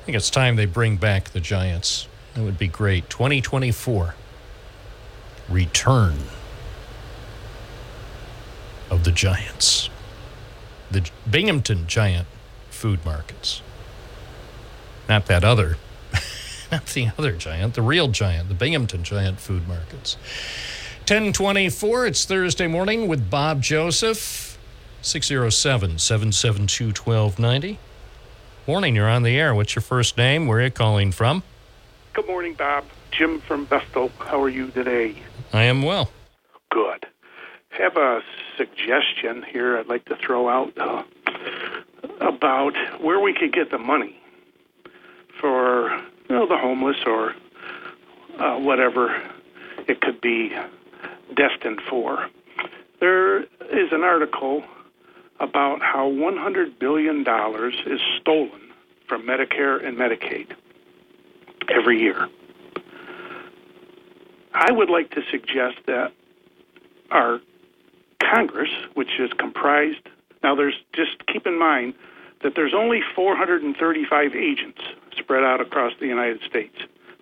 [0.00, 2.08] I think it's time they bring back the Giants.
[2.34, 3.10] That would be great.
[3.10, 4.14] 2024.
[5.48, 6.16] Return
[8.90, 9.89] of the Giants.
[10.90, 12.26] The Binghamton Giant
[12.70, 13.62] food markets.
[15.08, 15.76] Not that other.
[16.72, 20.16] Not the other giant, the real giant, the Binghamton Giant food markets.
[21.00, 24.58] 1024, it's Thursday morning with Bob Joseph.
[25.02, 27.78] 607 772 1290.
[28.66, 29.54] Morning, you're on the air.
[29.54, 30.46] What's your first name?
[30.46, 31.42] Where are you calling from?
[32.12, 32.84] Good morning, Bob.
[33.10, 34.10] Jim from Vestal.
[34.18, 35.16] How are you today?
[35.52, 36.10] I am well.
[36.70, 37.06] Good.
[37.70, 38.20] Have a
[38.60, 41.02] suggestion here I'd like to throw out uh,
[42.20, 44.20] about where we could get the money
[45.40, 45.90] for
[46.28, 47.34] you know, the homeless or
[48.38, 49.16] uh, whatever
[49.88, 50.52] it could be
[51.34, 52.28] destined for.
[53.00, 54.62] There is an article
[55.38, 58.60] about how $100 billion is stolen
[59.08, 60.52] from Medicare and Medicaid
[61.70, 62.28] every year.
[64.52, 66.12] I would like to suggest that
[67.10, 67.40] our
[68.20, 70.08] Congress, which is comprised
[70.42, 71.94] now, there's just keep in mind
[72.42, 74.80] that there's only 435 agents
[75.16, 76.76] spread out across the United States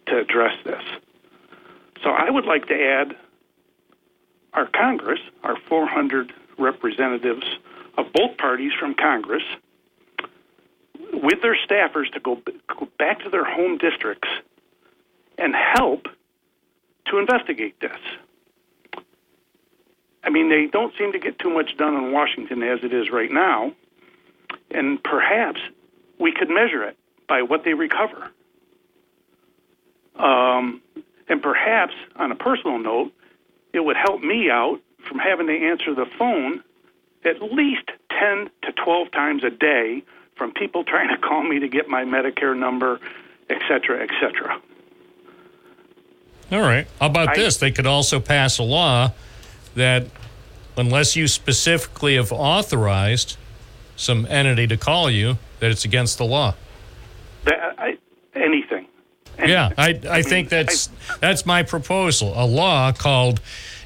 [0.07, 0.83] to address this.
[2.03, 3.17] So I would like to add
[4.53, 7.47] our Congress, our 400 representatives
[7.97, 9.43] of both parties from Congress,
[11.13, 14.29] with their staffers to go, go back to their home districts
[15.37, 16.07] and help
[17.07, 17.99] to investigate this.
[20.25, 23.11] I mean, they don't seem to get too much done in Washington as it is
[23.11, 23.73] right now,
[24.71, 25.61] and perhaps
[26.19, 26.97] we could measure it
[27.29, 28.31] by what they recover.
[30.17, 30.83] Um,
[31.29, 33.13] and perhaps, on a personal note,
[33.73, 36.63] it would help me out from having to answer the phone
[37.25, 40.03] at least 10 to 12 times a day
[40.37, 43.01] from people trying to call me to get my Medicare number,
[43.49, 44.61] et cetera, et cetera.
[46.51, 46.87] All right.
[46.99, 47.59] How about I- this?
[47.59, 49.13] They could also pass a law
[49.75, 50.07] that
[50.77, 53.37] unless you specifically have authorized
[53.97, 56.55] some entity to call you, that it's against the law.
[57.45, 57.99] That, I,
[58.35, 58.87] anything.
[59.39, 60.89] Yeah, I, I think that's
[61.21, 62.33] that's my proposal.
[62.37, 63.41] A law called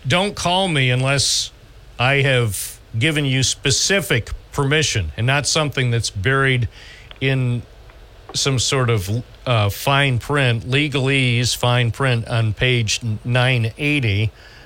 [0.06, 1.52] "Don't call me unless
[1.98, 6.68] I have given you specific permission," and not something that's buried
[7.20, 7.62] in
[8.34, 13.00] some sort of uh, fine print, legalese fine print on page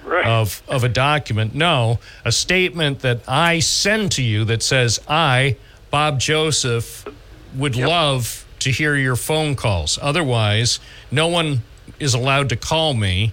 [0.06, 1.54] 980 of of a document.
[1.54, 5.56] No, a statement that I send to you that says I,
[5.90, 7.06] Bob Joseph,
[7.54, 9.98] would love to hear your phone calls.
[10.00, 10.80] Otherwise,
[11.10, 11.62] no one
[11.98, 13.32] is allowed to call me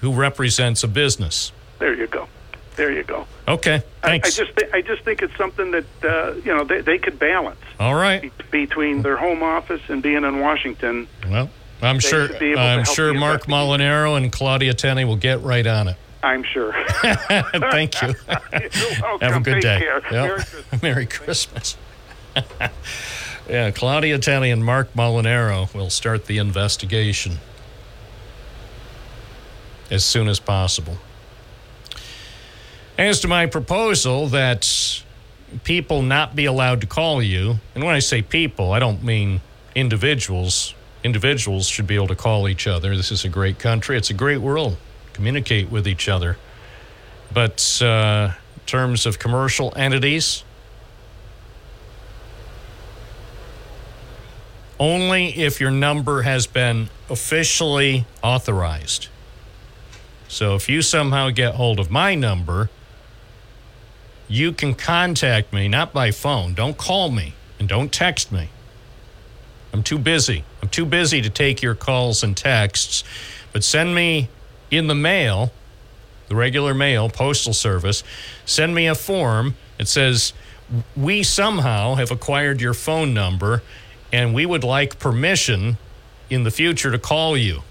[0.00, 1.52] who represents a business.
[1.78, 2.28] There you go.
[2.76, 3.26] There you go.
[3.48, 6.80] Okay, I, I just thi- I just think it's something that uh, you know they,
[6.80, 8.30] they could balance All right.
[8.50, 11.08] between their home office and being in Washington.
[11.28, 11.50] Well,
[11.82, 15.16] I'm They sure should be able to I'm sure Marc Molinaro and Claudia Tenney will
[15.16, 15.96] get right on it.
[16.22, 16.72] I'm sure.
[17.02, 18.14] Thank you.
[19.20, 20.00] Have a good Take day.
[20.10, 20.12] Yep.
[20.12, 20.82] Merry Christmas.
[20.82, 21.76] Merry Christmas.
[23.48, 27.38] yeah, Claudia Tenney and Marc Molinaro will start the investigation
[29.90, 30.98] as soon as possible.
[32.98, 35.02] As to my proposal that
[35.64, 39.40] people not be allowed to call you, and when I say people, I don't mean
[39.74, 40.74] individuals.
[41.04, 42.96] Individuals should be able to call each other.
[42.96, 44.76] This is a great country, it's a great world.
[45.18, 46.36] Communicate with each other.
[47.34, 50.44] But uh, in terms of commercial entities,
[54.78, 59.08] only if your number has been officially authorized.
[60.28, 62.70] So if you somehow get hold of my number,
[64.28, 66.54] you can contact me, not by phone.
[66.54, 68.50] Don't call me and don't text me.
[69.72, 70.44] I'm too busy.
[70.62, 73.02] I'm too busy to take your calls and texts.
[73.52, 74.28] But send me
[74.70, 75.52] in the mail,
[76.28, 78.04] the regular mail, postal service,
[78.44, 80.32] send me a form that says,
[80.96, 83.62] We somehow have acquired your phone number
[84.12, 85.78] and we would like permission
[86.30, 87.62] in the future to call you.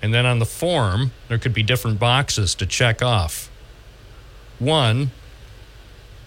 [0.00, 3.50] And then on the form, there could be different boxes to check off.
[4.58, 5.10] One,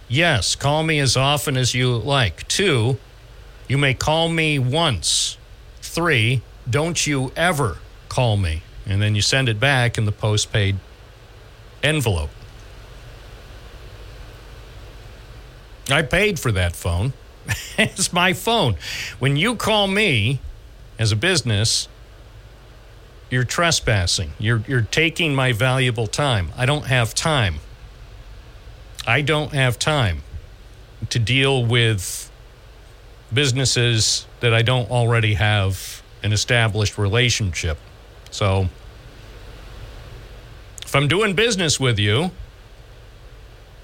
[0.08, 2.48] yes, call me as often as you like.
[2.48, 2.98] Two,
[3.68, 5.38] you may call me once.
[5.82, 8.62] Three, don't you ever call me.
[8.86, 10.78] And then you send it back in the postpaid
[11.82, 12.30] envelope.
[15.90, 17.14] I paid for that phone.
[17.78, 18.76] it's my phone.
[19.20, 20.40] When you call me
[20.98, 21.88] as a business,
[23.30, 24.32] you're trespassing.
[24.40, 26.52] You're, you're taking my valuable time.
[26.58, 27.56] I don't have time.
[29.06, 30.24] I don't have time
[31.10, 32.32] to deal with
[33.34, 37.78] businesses that I don't already have an established relationship.
[38.36, 38.68] So
[40.84, 42.32] if I'm doing business with you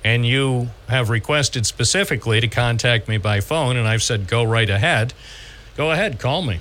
[0.03, 4.69] and you have requested specifically to contact me by phone and I've said go right
[4.69, 5.13] ahead,
[5.77, 6.59] go ahead, call me.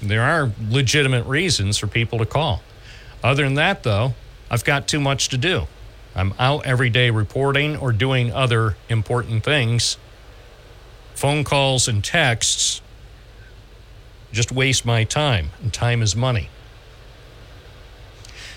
[0.00, 2.62] There are legitimate reasons for people to call.
[3.22, 4.14] Other than that, though,
[4.50, 5.66] I've got too much to do.
[6.14, 9.98] I'm out every day reporting or doing other important things.
[11.14, 12.80] Phone calls and texts
[14.32, 16.48] just waste my time, and time is money.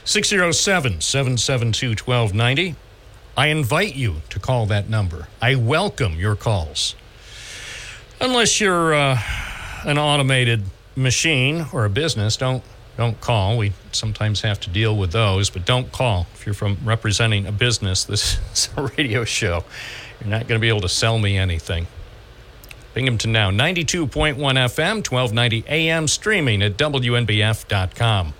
[0.06, 2.76] 607 772 1290.
[3.36, 5.28] I invite you to call that number.
[5.41, 6.95] I welcome your calls.
[8.22, 9.20] Unless you're uh,
[9.84, 10.64] an automated
[10.95, 12.64] machine or a business, don't
[12.97, 13.58] don't call.
[13.58, 16.28] We sometimes have to deal with those, but don't call.
[16.36, 19.66] If you're from representing a business, this is a radio show.
[20.22, 21.88] You're not going to be able to sell me anything.
[22.93, 28.34] Binghamton Now, 92.1 FM, 1290 AM, streaming at WNBF.com.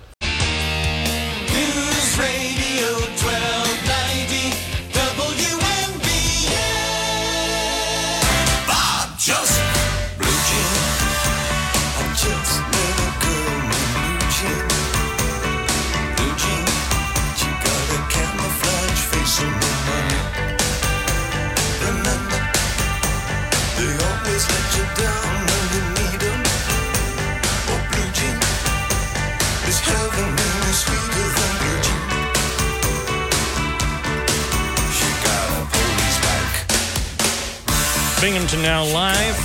[38.56, 39.36] Binghamton Now live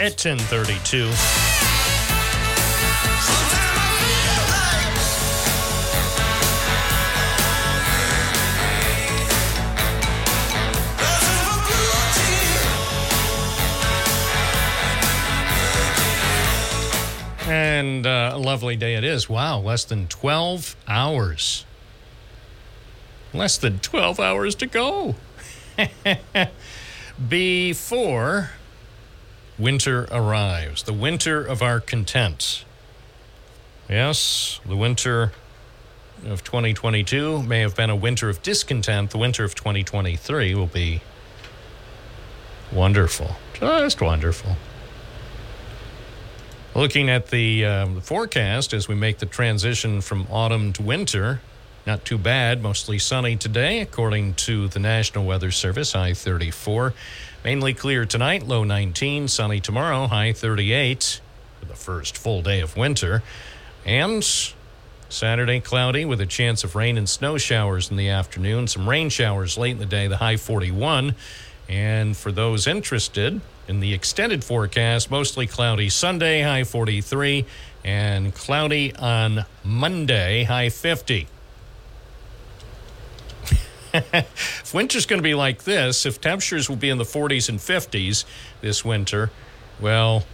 [0.00, 1.10] at 1032.
[17.50, 19.28] And uh, a lovely day it is.
[19.28, 21.64] Wow, less than 12 hours.
[23.32, 25.14] Less than 12 hours to go.
[27.28, 28.50] Before
[29.58, 32.64] winter arrives, the winter of our content.
[33.88, 35.32] Yes, the winter
[36.24, 39.10] of 2022 may have been a winter of discontent.
[39.10, 41.02] The winter of 2023 will be
[42.72, 43.36] wonderful.
[43.54, 44.56] Just wonderful.
[46.74, 51.42] Looking at the, um, the forecast as we make the transition from autumn to winter,
[51.86, 52.62] not too bad.
[52.62, 55.92] Mostly sunny today, according to the National Weather Service.
[55.92, 56.94] High 34.
[57.44, 59.28] Mainly clear tonight, low 19.
[59.28, 61.20] Sunny tomorrow, high 38
[61.58, 63.22] for the first full day of winter.
[63.84, 64.24] And
[65.08, 68.68] Saturday, cloudy with a chance of rain and snow showers in the afternoon.
[68.68, 71.16] Some rain showers late in the day, the high 41.
[71.68, 77.44] And for those interested in the extended forecast, mostly cloudy Sunday, high 43,
[77.84, 81.26] and cloudy on Monday, high 50.
[83.94, 87.58] If winter's going to be like this, if temperatures will be in the 40s and
[87.58, 88.24] 50s
[88.60, 89.30] this winter,
[89.80, 90.24] well,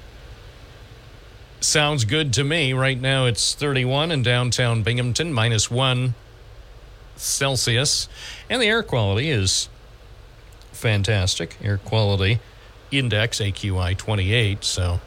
[1.61, 2.73] sounds good to me.
[2.73, 6.15] Right now it's 31 in downtown Binghamton, minus one
[7.17, 8.09] Celsius,
[8.49, 9.69] and the air quality is
[10.73, 11.57] fantastic.
[11.63, 12.39] Air quality
[12.91, 15.01] index AQI 28, so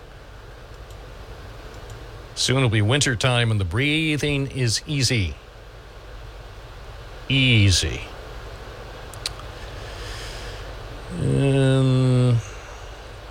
[2.36, 5.36] soon it'll be winter time and the breathing is easy.
[7.30, 8.02] Easy.
[11.20, 12.36] Um,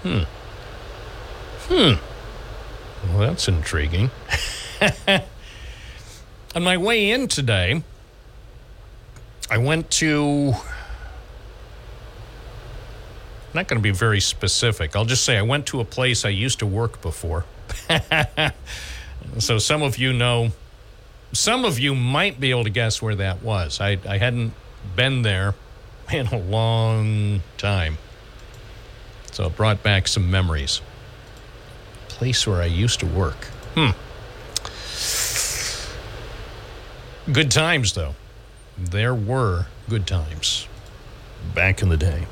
[0.03, 0.23] hmm.
[1.69, 1.95] Hmm.
[3.09, 4.11] Well, that's intriguing.
[6.55, 7.83] On my way in today,
[9.51, 10.55] I went to.
[13.53, 14.95] Not going to be very specific.
[14.95, 17.47] I'll just say I went to a place I used to work before.
[19.39, 20.53] so some of you know,
[21.33, 23.81] some of you might be able to guess where that was.
[23.81, 24.53] I, I hadn't
[24.95, 25.55] been there
[26.13, 27.99] in a long time.
[29.33, 30.81] So it brought back some memories.
[32.09, 33.47] Place where I used to work.
[33.75, 33.91] Hmm.
[37.33, 38.15] Good times, though.
[38.77, 40.67] There were good times
[41.55, 42.27] back in the day.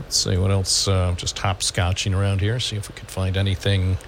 [0.00, 0.88] Let's see what else.
[0.88, 3.98] Uh, just hopscotching around here, see if we could find anything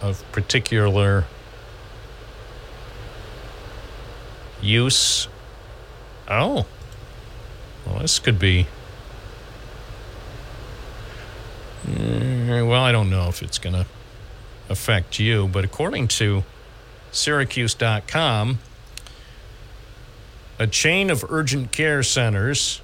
[0.00, 1.24] of particular
[4.60, 5.28] use.
[6.28, 6.66] Oh,
[7.86, 8.66] well, this could be.
[11.86, 13.86] Mm, well, I don't know if it's going to
[14.68, 16.44] affect you, but according to
[17.10, 18.58] Syracuse.com,
[20.58, 22.80] a chain of urgent care centers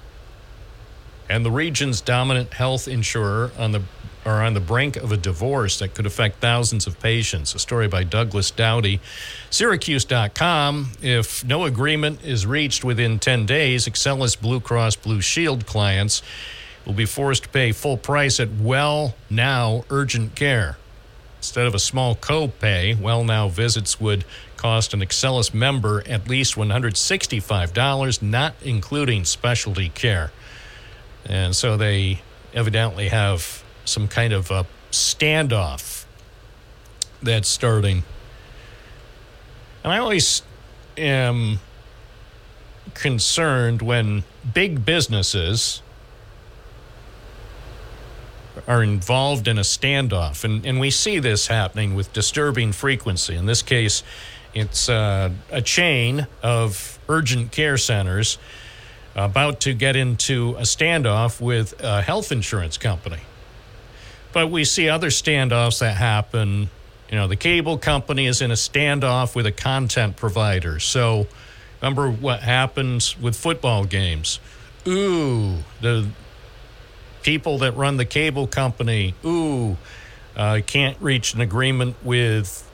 [1.29, 3.81] and the region's dominant health insurer on the
[4.29, 7.55] are on the brink of a divorce that could affect thousands of patients.
[7.55, 8.99] A story by Douglass Dowty.
[9.49, 10.91] Syracuse.com.
[11.01, 16.21] If no agreement is reached within 10 days, Excellus Blue Cross Blue Shield clients
[16.85, 20.77] will be forced to pay full price at Well Now Urgent Care.
[21.37, 24.25] Instead of a small co-pay, Well Now visits would
[24.57, 30.31] cost an Excellus member at least $165, not including specialty care.
[31.25, 32.21] And so they
[32.53, 36.05] evidently have some kind of a standoff
[37.21, 38.03] that's starting.
[39.83, 40.41] And I always
[40.97, 41.59] am
[42.93, 45.81] concerned when big businesses
[48.67, 50.43] are involved in a standoff.
[50.43, 53.35] And, and we see this happening with disturbing frequency.
[53.35, 54.03] In this case,
[54.53, 58.37] it's uh, a chain of urgent care centers
[59.15, 63.19] about to get into a standoff with a health insurance company.
[64.31, 66.69] But we see other standoffs that happen.
[67.09, 70.79] You know, the cable company is in a standoff with a content provider.
[70.79, 71.27] So
[71.81, 74.39] remember what happens with football games.
[74.87, 76.07] Ooh, the
[77.23, 79.77] people that run the cable company, ooh,
[80.35, 82.69] uh, can't reach an agreement with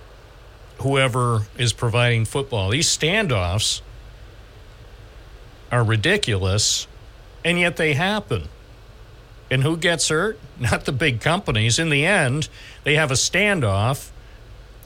[0.81, 2.69] whoever is providing football.
[2.69, 3.81] These standoffs
[5.71, 6.87] are ridiculous,
[7.43, 8.49] and yet they happen.
[9.49, 10.39] And who gets hurt?
[10.59, 11.79] Not the big companies.
[11.79, 12.49] In the end,
[12.83, 14.09] they have a standoff.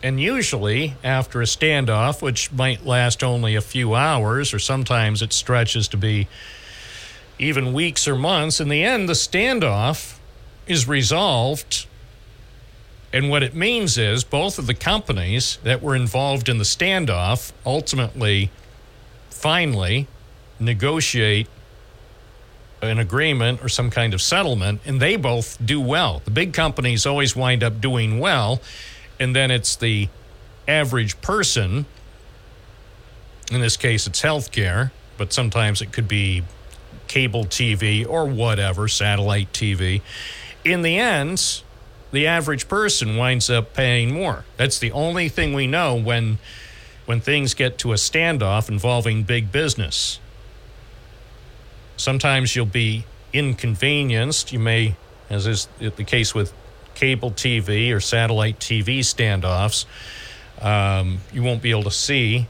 [0.01, 5.33] And usually, after a standoff, which might last only a few hours, or sometimes it
[5.33, 6.27] stretches to be
[7.37, 10.17] even weeks or months, in the end, the standoff
[10.67, 11.85] is resolved.
[13.11, 17.51] And what it means is both of the companies that were involved in the standoff
[17.65, 18.51] ultimately,
[19.29, 20.07] finally,
[20.59, 21.47] negotiate
[22.81, 26.21] an agreement or some kind of settlement, and they both do well.
[26.25, 28.61] The big companies always wind up doing well,
[29.19, 30.09] and then it's the
[30.67, 31.85] average person.
[33.51, 36.43] In this case, it's healthcare, but sometimes it could be
[37.07, 40.01] cable TV or whatever, satellite TV.
[40.63, 41.61] In the end,
[42.11, 44.45] the average person winds up paying more.
[44.57, 46.39] That's the only thing we know when
[47.05, 50.19] when things get to a standoff involving big business.
[51.99, 53.03] Sometimes you'll be
[53.33, 54.53] inconvenienced.
[54.53, 54.95] You may,
[55.29, 56.53] as is the case with
[56.95, 59.85] cable TV or satellite TV standoffs,
[60.61, 62.47] um, you won't be able to see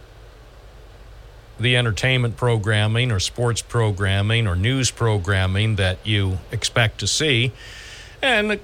[1.60, 7.52] the entertainment programming or sports programming or news programming that you expect to see.
[8.22, 8.62] And it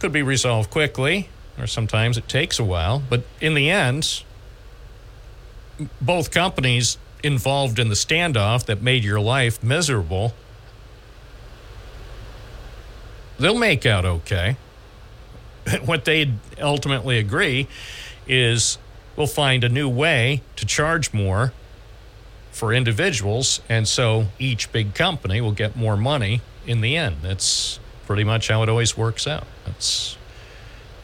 [0.00, 3.02] could be resolved quickly, or sometimes it takes a while.
[3.08, 4.22] But in the end,
[5.98, 10.34] both companies involved in the standoff that made your life miserable,
[13.38, 14.56] they'll make out okay.
[15.84, 17.66] what they ultimately agree
[18.26, 18.78] is
[19.16, 21.52] we'll find a new way to charge more
[22.52, 27.16] for individuals, and so each big company will get more money in the end.
[27.22, 29.46] That's pretty much how it always works out.
[29.66, 30.16] That's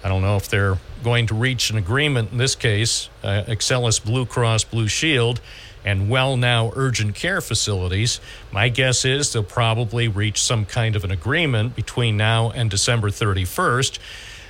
[0.05, 3.09] I don't know if they're going to reach an agreement in this case.
[3.23, 5.41] Uh, Excellus Blue Cross Blue Shield
[5.85, 8.21] and Well Now Urgent Care Facilities.
[8.51, 13.11] My guess is they'll probably reach some kind of an agreement between now and December
[13.11, 13.99] 31st.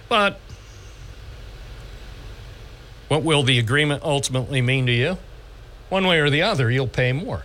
[0.09, 0.38] But
[3.09, 5.18] what will the agreement ultimately mean to you?
[5.88, 7.44] One way or the other, you'll pay more.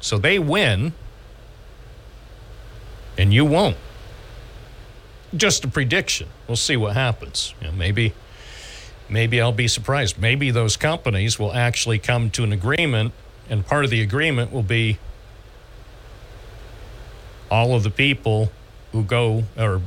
[0.00, 0.92] So they win,
[3.18, 3.76] and you won't.
[5.36, 6.28] Just a prediction.
[6.46, 7.54] We'll see what happens.
[7.60, 8.12] You know, maybe,
[9.08, 10.18] maybe I'll be surprised.
[10.18, 13.12] Maybe those companies will actually come to an agreement,
[13.48, 14.98] and part of the agreement will be
[17.50, 18.50] all of the people
[18.92, 19.80] who go or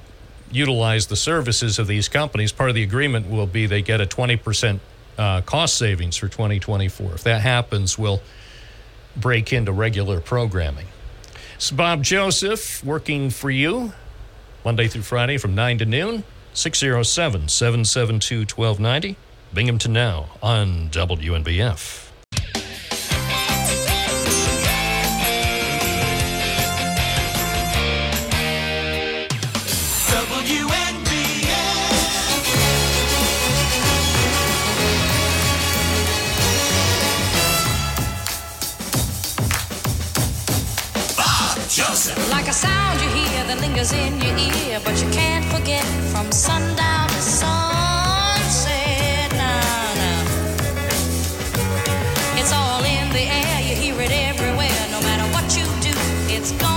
[0.51, 2.51] utilize the services of these companies.
[2.51, 4.79] Part of the agreement will be they get a 20%
[5.17, 7.13] uh, cost savings for 2024.
[7.13, 8.21] If that happens, we'll
[9.15, 10.87] break into regular programming.
[11.55, 13.93] It's Bob Joseph working for you
[14.63, 16.23] Monday through Friday from 9 to noon,
[16.57, 19.15] 607 772 1290.
[19.53, 22.06] Binghamton Now on WNBF.
[42.29, 46.31] Like a sound you hear that lingers in your ear, but you can't forget from
[46.31, 48.61] sundown to sunset.
[49.31, 50.23] Now, now.
[52.37, 54.87] It's all in the air, you hear it everywhere.
[54.91, 55.93] No matter what you do,
[56.29, 56.76] it's gonna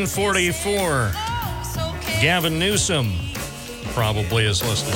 [0.00, 1.12] 1044.
[2.22, 3.12] Gavin Newsom
[3.92, 4.94] probably is listening.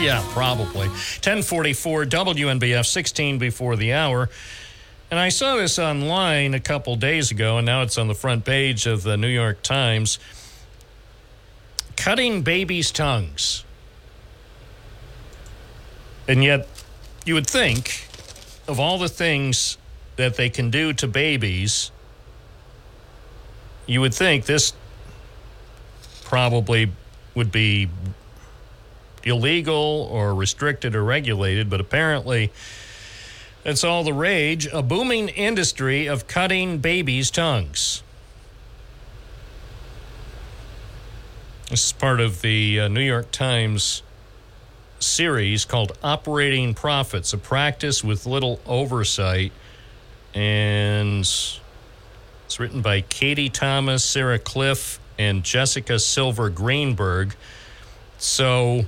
[0.00, 0.86] Yeah, probably.
[0.86, 4.30] 1044 WNBF, 16 before the hour.
[5.10, 8.44] And I saw this online a couple days ago, and now it's on the front
[8.44, 10.20] page of the New York Times.
[11.96, 13.64] Cutting babies' tongues.
[16.28, 16.68] And yet,
[17.24, 18.06] you would think
[18.68, 19.78] of all the things
[20.14, 21.90] that they can do to babies,
[23.86, 24.72] you would think this
[26.24, 26.90] probably
[27.34, 27.88] would be
[29.24, 32.52] illegal or restricted or regulated, but apparently
[33.64, 34.66] it's all the rage.
[34.72, 38.02] A booming industry of cutting babies' tongues.
[41.70, 44.02] This is part of the uh, New York Times
[44.98, 49.52] series called Operating Profits, a practice with little oversight.
[50.34, 51.26] And
[52.54, 57.34] it's written by Katie Thomas, Sarah Kliff, and Jessica Silver Greenberg.
[58.18, 58.84] So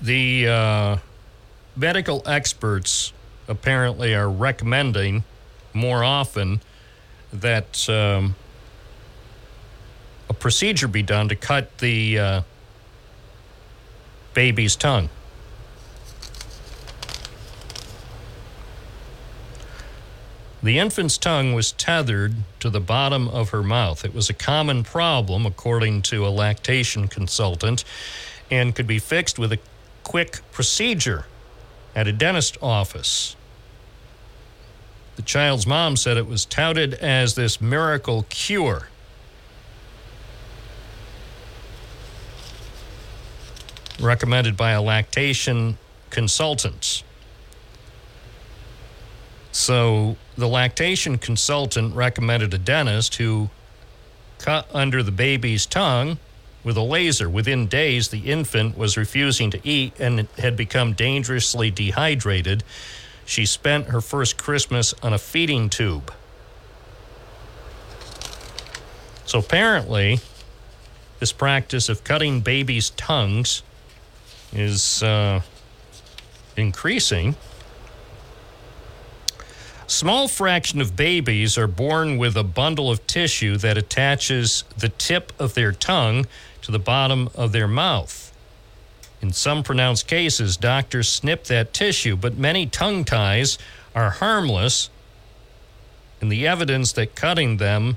[0.00, 0.96] the uh,
[1.76, 3.12] medical experts
[3.46, 5.22] apparently are recommending
[5.72, 6.62] more often
[7.32, 8.34] that um,
[10.28, 12.42] a procedure be done to cut the uh,
[14.34, 15.10] baby's tongue.
[20.62, 24.04] The infant's tongue was tethered to the bottom of her mouth.
[24.04, 27.84] It was a common problem, according to a lactation consultant,
[28.50, 29.58] and could be fixed with a
[30.02, 31.26] quick procedure
[31.94, 33.36] at a dentist office.
[35.16, 38.88] The child's mom said it was touted as this miracle cure.
[43.98, 45.78] Recommended by a lactation
[46.10, 47.02] consultant.
[49.52, 53.50] So the lactation consultant recommended a dentist who
[54.38, 56.18] cut under the baby's tongue
[56.62, 57.28] with a laser.
[57.30, 62.64] Within days, the infant was refusing to eat and had become dangerously dehydrated.
[63.24, 66.12] She spent her first Christmas on a feeding tube.
[69.24, 70.20] So apparently,
[71.18, 73.62] this practice of cutting babies' tongues
[74.52, 75.40] is uh,
[76.56, 77.36] increasing.
[79.88, 85.32] Small fraction of babies are born with a bundle of tissue that attaches the tip
[85.38, 86.26] of their tongue
[86.62, 88.32] to the bottom of their mouth.
[89.22, 93.58] In some pronounced cases, doctors snip that tissue, but many tongue ties
[93.94, 94.90] are harmless,
[96.20, 97.96] and the evidence that cutting them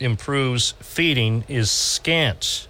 [0.00, 2.66] improves feeding is scant.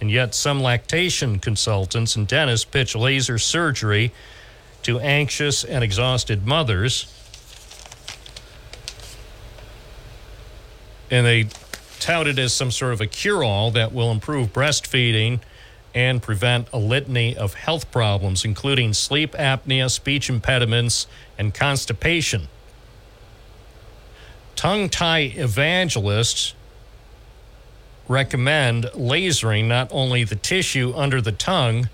[0.00, 4.12] And yet, some lactation consultants and dentists pitch laser surgery
[4.82, 7.06] to anxious and exhausted mothers.
[11.12, 11.46] And they
[12.00, 15.38] tout it as some sort of a cure all that will improve breastfeeding
[15.94, 21.06] and prevent a litany of health problems, including sleep apnea, speech impediments,
[21.38, 22.48] and constipation.
[24.56, 26.54] Tongue tie evangelists
[28.08, 31.88] recommend lasering not only the tissue under the tongue,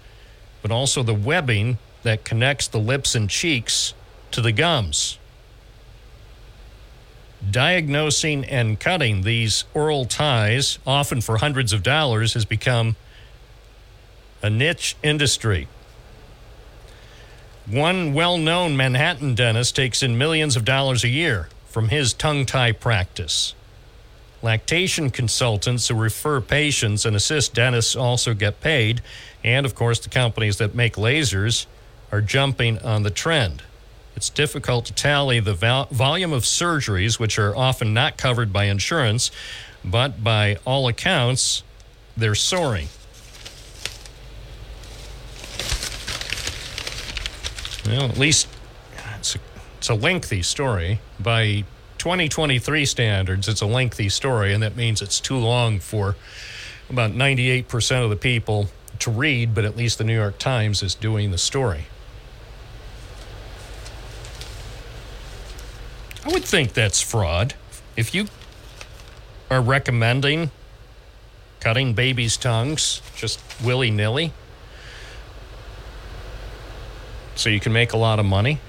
[0.62, 3.95] but also the webbing that connects the lips and cheeks
[4.31, 5.19] to the gums.
[7.51, 12.97] Diagnosing and cutting these oral ties, often for hundreds of dollars, has become
[14.43, 15.69] a niche industry.
[17.66, 22.47] One well known Manhattan dentist takes in millions of dollars a year from his tongue
[22.47, 23.55] tie practice.
[24.40, 29.02] Lactation consultants who refer patients and assist dentists also get paid.
[29.43, 31.66] And of course, the companies that make lasers
[32.10, 33.62] are jumping on the trend.
[34.19, 38.65] It's difficult to tally the vol- volume of surgeries, which are often not covered by
[38.65, 39.31] insurance,
[39.85, 41.62] but by all accounts,
[42.16, 42.89] they're soaring.
[47.86, 48.49] Well, at least
[49.20, 49.39] it's a,
[49.77, 50.99] it's a lengthy story.
[51.20, 51.62] By
[51.99, 56.16] 2023 standards, it's a lengthy story, and that means it's too long for
[56.90, 58.69] about 98% of the people
[58.99, 61.85] to read, but at least the New York Times is doing the story.
[66.29, 67.55] I would think that's fraud.
[67.97, 68.27] If you
[69.51, 70.51] are recommending
[71.59, 74.35] cutting babies' tongues just willy nilly
[77.35, 78.61] so you can make a lot of money,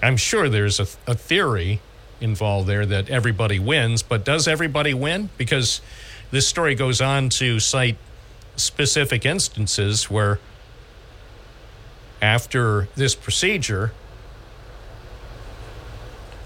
[0.00, 1.80] I'm sure there's a, a theory
[2.20, 5.30] involved there that everybody wins, but does everybody win?
[5.36, 5.80] Because
[6.30, 7.96] this story goes on to cite
[8.54, 10.38] specific instances where
[12.20, 13.90] after this procedure,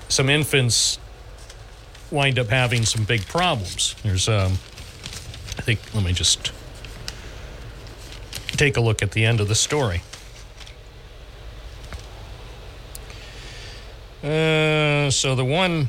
[0.09, 0.99] some infants
[2.11, 3.95] wind up having some big problems.
[4.03, 4.53] There's, um,
[5.59, 6.53] I think, let me just
[8.57, 10.03] take a look at the end of the story.
[14.23, 15.89] Uh, so the one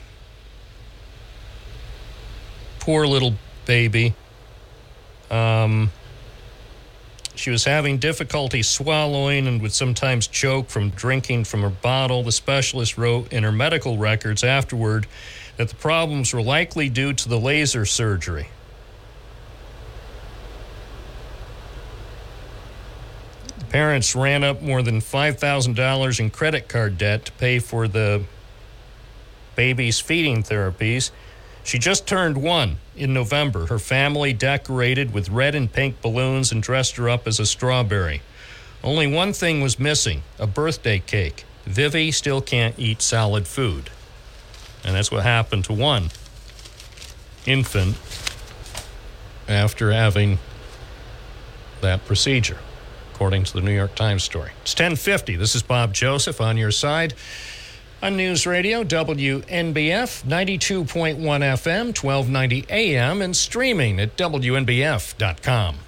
[2.79, 3.33] poor little
[3.65, 4.13] baby,
[5.31, 5.91] um,
[7.37, 12.23] she was having difficulty swallowing and would sometimes choke from drinking from her bottle.
[12.23, 15.07] The specialist wrote in her medical records afterward
[15.57, 18.49] that the problems were likely due to the laser surgery.
[23.59, 28.23] The parents ran up more than $5,000 in credit card debt to pay for the
[29.55, 31.11] baby's feeding therapies.
[31.67, 33.65] She just turned one in November.
[33.65, 38.21] Her family decorated with red and pink balloons and dressed her up as a strawberry.
[38.85, 41.43] Only one thing was missing a birthday cake.
[41.65, 43.89] Vivi still can't eat solid food.
[44.85, 46.11] And that's what happened to one
[47.45, 47.97] infant
[49.49, 50.39] after having
[51.81, 52.59] that procedure,
[53.13, 54.51] according to the New York Times story.
[54.61, 55.35] It's 1050.
[55.35, 57.13] This is Bob Joseph on your side
[58.01, 65.86] on News Radio, WNBF 92.1 FM, 1290 AM, and streaming at WNBF.com.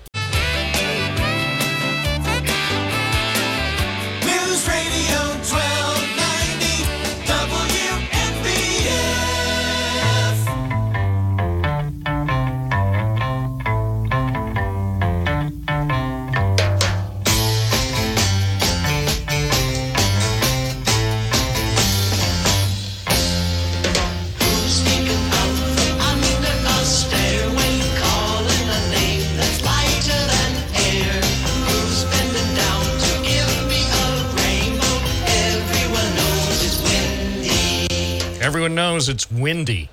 [39.09, 39.89] it's windy,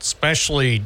[0.00, 0.84] especially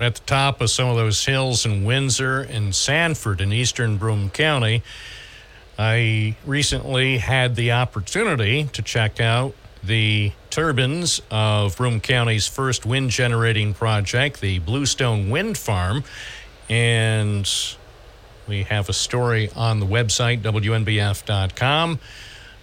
[0.00, 4.30] at the top of some of those hills in Windsor and Sanford in eastern Broome
[4.30, 4.82] County.
[5.78, 13.10] I recently had the opportunity to check out the turbines of Broome County's first wind
[13.10, 16.04] generating project, the Bluestone Wind Farm.
[16.68, 17.50] And
[18.48, 21.98] we have a story on the website, WNBF.com.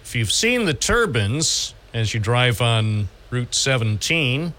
[0.02, 4.52] If you've seen the turbines as you drive on Route 17,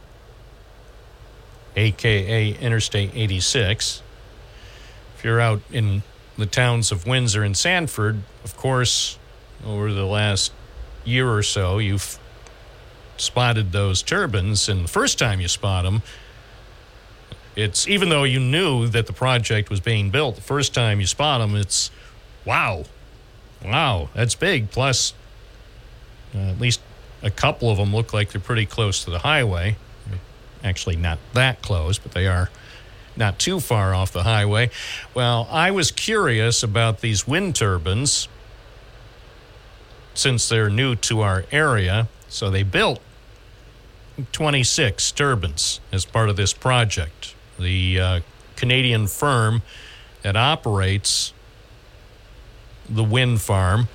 [1.76, 4.02] aka Interstate 86,
[5.16, 6.02] if you're out in
[6.40, 9.20] the towns of Windsor and Sanford, of course,
[9.64, 10.52] over the last
[11.06, 12.18] year or so, you've
[13.16, 14.68] spotted those turbines.
[14.68, 16.02] And the first time you spot them,
[17.56, 21.06] it's even though you knew that the project was being built the first time you
[21.06, 21.92] spot them, it's
[22.44, 22.86] wow,
[23.64, 24.72] wow, that's big.
[24.72, 25.14] Plus,
[26.34, 26.80] uh, at least
[27.24, 29.78] a couple of them look like they're pretty close to the highway.
[30.64, 32.50] Actually, not that close, but they are
[33.16, 34.70] not too far off the highway.
[35.14, 38.28] Well, I was curious about these wind turbines
[40.14, 42.08] since they're new to our area.
[42.28, 43.00] So they built
[44.32, 47.36] 26 turbines as part of this project.
[47.60, 48.20] The uh,
[48.56, 49.62] Canadian firm
[50.22, 51.34] that operates
[52.90, 53.88] the wind farm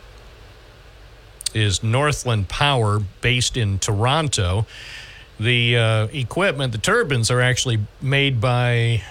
[1.55, 4.67] is Northland Power, based in Toronto.
[5.41, 9.03] The uh, equipment, the turbines, are actually made by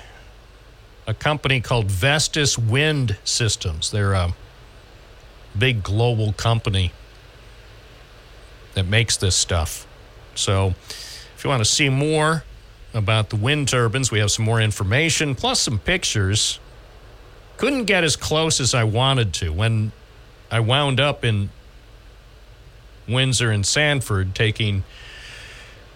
[1.07, 3.91] a company called Vestas Wind Systems.
[3.91, 4.33] They're a
[5.57, 6.91] big global company
[8.73, 9.87] that makes this stuff.
[10.35, 10.75] So,
[11.35, 12.43] if you want to see more
[12.93, 16.59] about the wind turbines, we have some more information plus some pictures.
[17.57, 19.91] Couldn't get as close as I wanted to when
[20.51, 21.49] I wound up in
[23.07, 24.83] Windsor and Sanford taking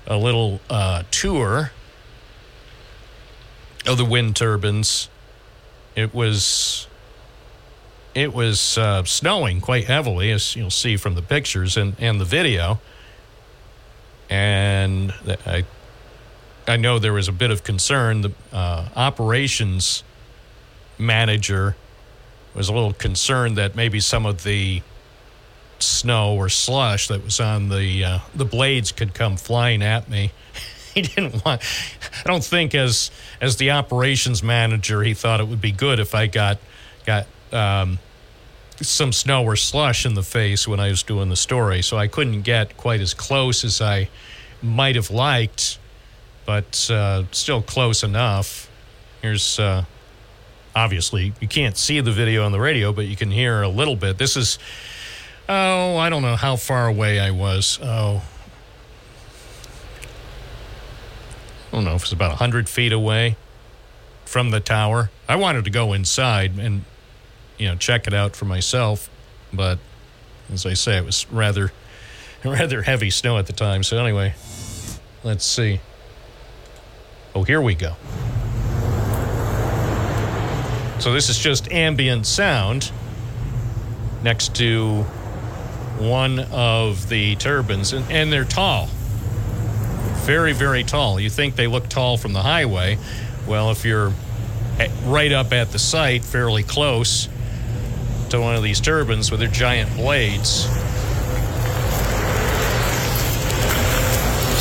[0.08, 1.72] a little uh, tour
[3.86, 5.10] of the wind turbines.
[5.96, 6.88] It was
[8.14, 12.26] it was uh, snowing quite heavily, as you'll see from the pictures and, and the
[12.26, 12.80] video.
[14.30, 15.14] And
[15.46, 15.66] I
[16.68, 18.22] I know there was a bit of concern.
[18.22, 20.04] The uh, operations
[20.98, 21.76] manager
[22.54, 24.82] was a little concerned that maybe some of the
[25.82, 30.32] snow or slush that was on the uh, the blades could come flying at me.
[30.94, 31.62] he didn't want.
[32.24, 36.16] I don't think as as the operations manager, he thought it would be good if
[36.16, 36.60] I got
[37.06, 38.00] got um,
[38.82, 41.82] some snow or slush in the face when I was doing the story.
[41.82, 44.10] So I couldn't get quite as close as I
[44.62, 45.80] might have liked,
[46.46, 48.70] but uh, still close enough.
[49.22, 49.60] Here's.
[49.60, 49.86] Uh,
[50.76, 53.98] Obviously, you can't see the video on the radio, but you can hear a little
[53.98, 54.18] bit.
[54.18, 54.58] This is
[55.54, 57.78] Oh, I don't know how far away I was.
[57.84, 58.24] Oh,
[61.68, 63.36] I don't know if it's about 100 feet away
[64.24, 65.12] from the tower.
[65.28, 66.86] I wanted to go inside and,
[67.58, 69.10] you know, check it out for myself.
[69.52, 69.80] But
[70.54, 71.74] as I say, it was rather,
[72.46, 73.84] rather heavy snow at the time.
[73.84, 74.36] So anyway,
[75.22, 75.82] let's see.
[77.36, 77.98] Oh, here we go.
[81.00, 82.90] So this is just ambient sound
[84.24, 85.06] next to
[86.10, 88.88] one of the turbines, and, and they're tall.
[90.26, 91.20] Very, very tall.
[91.20, 92.98] You think they look tall from the highway.
[93.48, 94.14] Well, if you're
[95.06, 97.28] right up at the site, fairly close
[98.30, 100.66] to one of these turbines with their giant blades,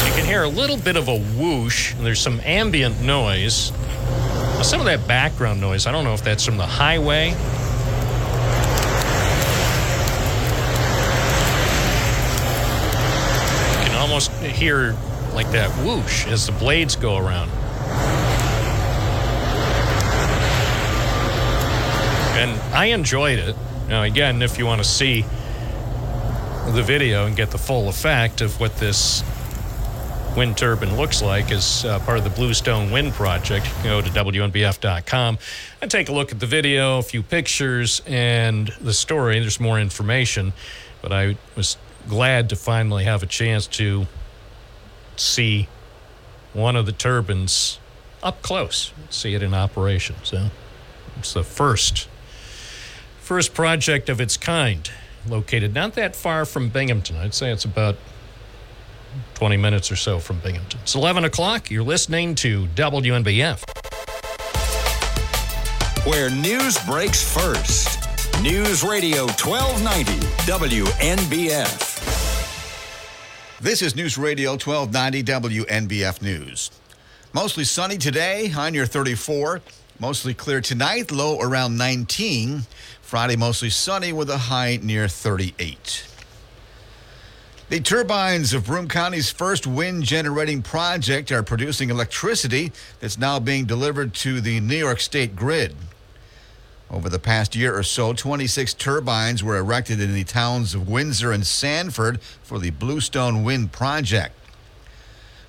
[0.07, 3.73] you can hear a little bit of a whoosh, and there's some ambient noise.
[4.63, 7.35] Some of that background noise, I don't know if that's from the highway
[14.11, 14.95] almost hear
[15.33, 17.49] like that whoosh as the blades go around.
[22.37, 23.57] And I enjoyed it.
[23.89, 25.23] Now, again, if you want to see
[26.73, 29.25] the video and get the full effect of what this
[30.37, 35.39] wind turbine looks like as uh, part of the Bluestone Wind Project, go to WNBF.com
[35.81, 39.41] and take a look at the video, a few pictures, and the story.
[39.41, 40.53] There's more information.
[41.01, 41.79] But I was
[42.09, 44.07] glad to finally have a chance to
[45.21, 45.69] see
[46.53, 47.79] one of the turbines
[48.23, 50.17] up close, see it in operation.
[50.23, 50.49] So
[51.19, 52.09] it's the first
[53.21, 54.91] first project of its kind
[55.29, 57.17] located not that far from Binghamton.
[57.17, 57.97] I'd say it's about
[59.35, 60.81] 20 minutes or so from Binghamton.
[60.83, 61.71] It's 11 o'clock.
[61.71, 63.63] You're listening to WNBF.
[66.07, 67.99] Where news breaks first.
[68.43, 70.13] News Radio 1290
[70.47, 71.90] WNBF.
[73.63, 76.71] This is News Radio 1290 WNBF News.
[77.35, 79.61] Mostly sunny today, high near 34.
[79.99, 82.63] Mostly clear tonight, low around 19.
[83.03, 86.07] Friday, mostly sunny with a high near 38.
[87.69, 93.67] The turbines of Broome County's first wind generating project are producing electricity that's now being
[93.67, 95.77] delivered to the New York State grid.
[96.91, 101.31] Over the past year or so, 26 turbines were erected in the towns of Windsor
[101.31, 104.35] and Sanford for the Bluestone Wind Project.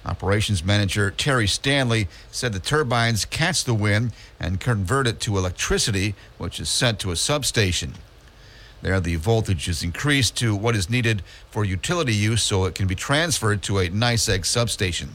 [0.06, 6.14] Operations manager Terry Stanley said the turbines catch the wind and convert it to electricity,
[6.38, 7.94] which is sent to a substation.
[8.84, 12.88] There, the voltage is increased to what is needed for utility use so it can
[12.88, 15.12] be transferred to a NYSEG substation.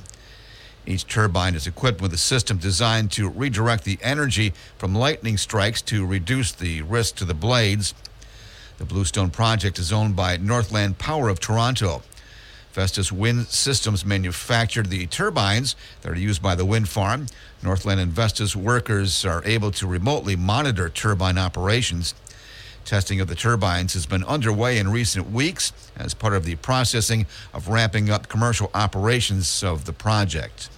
[0.86, 5.82] Each turbine is equipped with a system designed to redirect the energy from lightning strikes
[5.82, 7.92] to reduce the risk to the blades.
[8.78, 12.02] The Bluestone project is owned by Northland Power of Toronto.
[12.72, 17.26] Vestas Wind Systems manufactured the turbines that are used by the wind farm.
[17.64, 22.14] Northland and Vestas workers are able to remotely monitor turbine operations.
[22.84, 27.26] Testing of the turbines has been underway in recent weeks as part of the processing
[27.52, 30.68] of ramping up commercial operations of the project.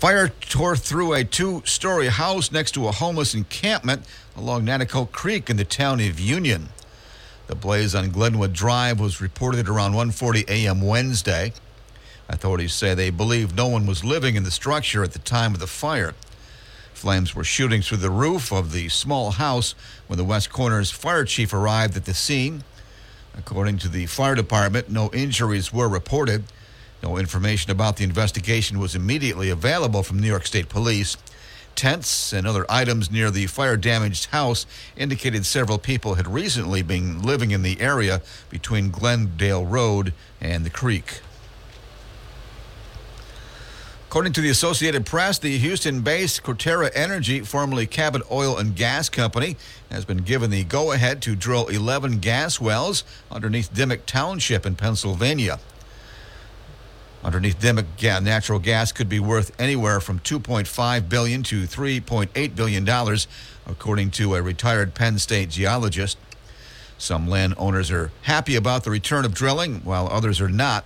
[0.00, 5.50] Fire tore through a two story house next to a homeless encampment along Nanticoke Creek
[5.50, 6.70] in the town of Union.
[7.48, 10.80] The blaze on Glenwood Drive was reported around 1:40 a.m.
[10.80, 11.52] Wednesday.
[12.30, 15.60] Authorities say they believe no one was living in the structure at the time of
[15.60, 16.14] the fire.
[16.94, 19.74] Flames were shooting through the roof of the small house
[20.06, 22.64] when the West Corners fire chief arrived at the scene.
[23.36, 26.44] According to the fire department, no injuries were reported.
[27.02, 31.16] No information about the investigation was immediately available from New York State Police.
[31.74, 34.66] Tents and other items near the fire damaged house
[34.96, 38.20] indicated several people had recently been living in the area
[38.50, 41.20] between Glendale Road and the creek.
[44.10, 49.08] According to the Associated Press, the Houston based Coterra Energy, formerly Cabot Oil and Gas
[49.08, 49.56] Company,
[49.88, 54.74] has been given the go ahead to drill 11 gas wells underneath Dimock Township in
[54.74, 55.60] Pennsylvania.
[57.22, 57.78] Underneath them,
[58.24, 63.28] natural gas could be worth anywhere from 2.5 billion to 3.8 billion dollars,
[63.66, 66.16] according to a retired Penn State geologist.
[66.96, 70.84] Some landowners are happy about the return of drilling, while others are not.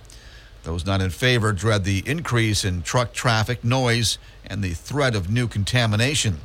[0.63, 5.29] Those not in favor dread the increase in truck traffic, noise, and the threat of
[5.29, 6.39] new contamination.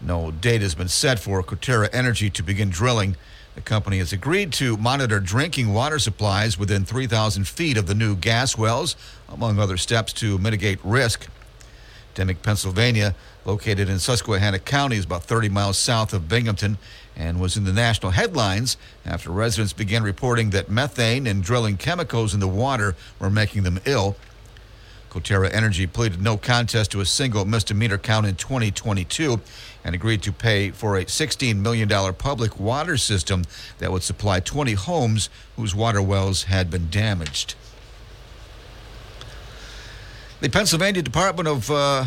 [0.00, 3.16] No date has been set for Coterra Energy to begin drilling.
[3.54, 8.14] The company has agreed to monitor drinking water supplies within 3,000 feet of the new
[8.14, 8.94] gas wells,
[9.28, 11.28] among other steps to mitigate risk.
[12.14, 13.14] Dimock, Pennsylvania,
[13.44, 16.78] located in Susquehanna County, is about 30 miles south of Binghamton
[17.16, 22.34] and was in the national headlines after residents began reporting that methane and drilling chemicals
[22.34, 24.16] in the water were making them ill.
[25.18, 29.40] Coterra Energy pleaded no contest to a single misdemeanor count in 2022
[29.84, 33.44] and agreed to pay for a $16 million public water system
[33.78, 37.56] that would supply 20 homes whose water wells had been damaged.
[40.40, 42.04] The Pennsylvania Department of uh,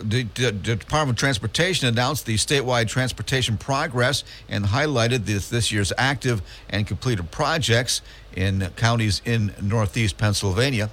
[0.00, 5.92] the, the Department of Transportation announced the statewide transportation progress and highlighted this, this year's
[5.98, 6.40] active
[6.70, 8.00] and completed projects
[8.36, 10.88] in counties in northeast Pennsylvania.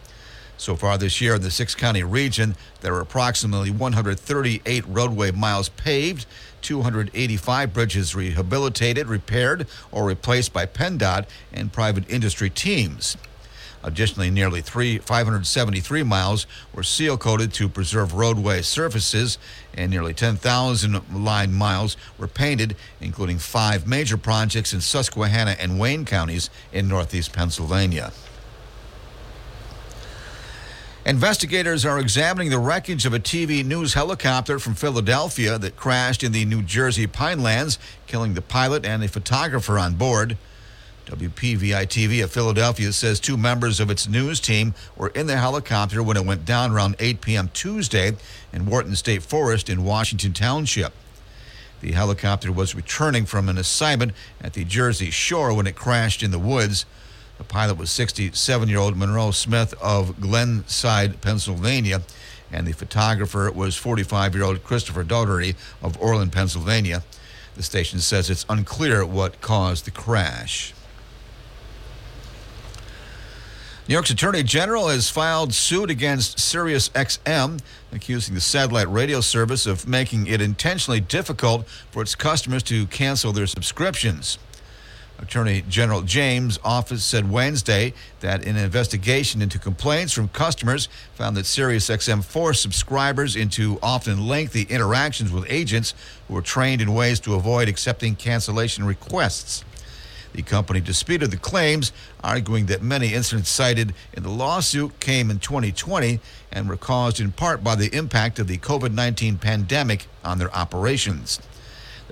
[0.58, 5.70] So far this year in the six county region, there are approximately 138 roadway miles
[5.70, 6.26] paved,
[6.62, 13.18] 285 bridges rehabilitated, repaired, or replaced by PennDOT and private industry teams.
[13.84, 19.38] Additionally, nearly three, 573 miles were seal coated to preserve roadway surfaces,
[19.76, 26.04] and nearly 10,000 line miles were painted, including five major projects in Susquehanna and Wayne
[26.04, 28.12] counties in northeast Pennsylvania.
[31.06, 36.32] Investigators are examining the wreckage of a TV news helicopter from Philadelphia that crashed in
[36.32, 37.78] the New Jersey Pinelands,
[38.08, 40.36] killing the pilot and a photographer on board.
[41.06, 46.02] WPVI TV of Philadelphia says two members of its news team were in the helicopter
[46.02, 47.52] when it went down around 8 p.m.
[47.54, 48.14] Tuesday
[48.52, 50.92] in Wharton State Forest in Washington Township.
[51.82, 56.32] The helicopter was returning from an assignment at the Jersey Shore when it crashed in
[56.32, 56.88] the woods.
[57.38, 62.02] The pilot was 67 year old Monroe Smith of Glenside, Pennsylvania,
[62.52, 67.04] and the photographer was 45 year old Christopher Dougherty of Oreland, Pennsylvania.
[67.56, 70.74] The station says it's unclear what caused the crash.
[73.88, 77.60] New York's Attorney General has filed suit against SiriusXM,
[77.92, 83.32] accusing the satellite radio service of making it intentionally difficult for its customers to cancel
[83.32, 84.40] their subscriptions.
[85.20, 91.46] Attorney General James' office said Wednesday that an investigation into complaints from customers found that
[91.46, 95.94] SiriusXM forced subscribers into often lengthy interactions with agents
[96.28, 99.64] who were trained in ways to avoid accepting cancellation requests.
[100.34, 105.40] The company disputed the claims, arguing that many incidents cited in the lawsuit came in
[105.40, 106.20] 2020
[106.52, 110.54] and were caused in part by the impact of the COVID 19 pandemic on their
[110.54, 111.40] operations.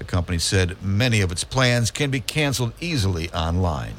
[0.03, 3.95] The company said many of its plans can be canceled easily online.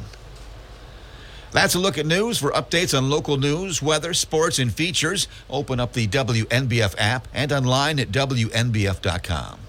[1.51, 2.37] That's a look at news.
[2.37, 7.51] For updates on local news, weather, sports, and features, open up the WNBF app and
[7.53, 9.61] online at WNBF.com.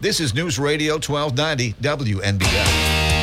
[0.00, 3.21] This is News Radio 1290 WNBF.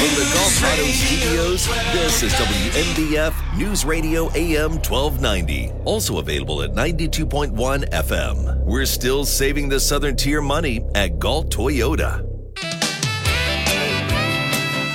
[0.00, 5.72] From the Gault Auto Studios, this is WNBF News Radio AM 1290.
[5.84, 7.52] Also available at 92.1
[7.90, 8.64] FM.
[8.64, 12.26] We're still saving the Southern Tier money at Gault Toyota.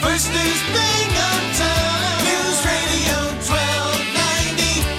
[0.02, 2.26] First News Binghamton.
[2.26, 4.90] News Radio 1290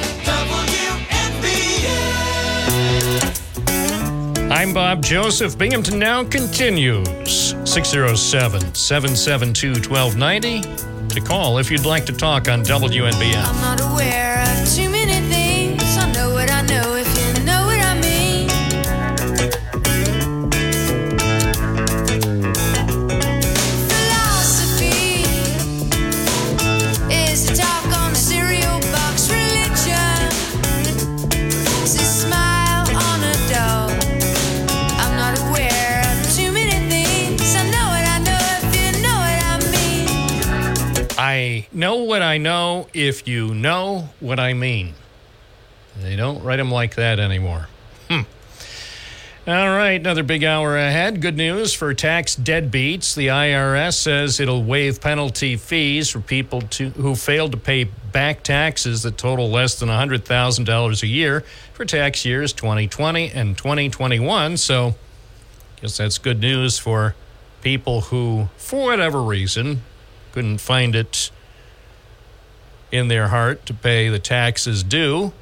[4.46, 4.52] WNBF.
[4.52, 5.58] I'm Bob Joseph.
[5.58, 7.55] Binghamton Now continues.
[7.76, 10.62] 607 772 1290
[11.14, 13.44] to call if you'd like to talk on WNBF.
[41.76, 44.94] Know what I know if you know what I mean.
[46.00, 47.68] They don't write them like that anymore.
[48.08, 48.22] Hmm.
[49.46, 51.20] All right, another big hour ahead.
[51.20, 53.14] Good news for tax deadbeats.
[53.14, 58.42] The IRS says it'll waive penalty fees for people to, who failed to pay back
[58.42, 61.44] taxes that total less than $100,000 a year
[61.74, 64.56] for tax years 2020 and 2021.
[64.56, 64.94] So,
[65.80, 67.14] guess that's good news for
[67.62, 69.82] people who, for whatever reason,
[70.32, 71.30] couldn't find it
[72.92, 75.32] in their heart to pay the taxes due.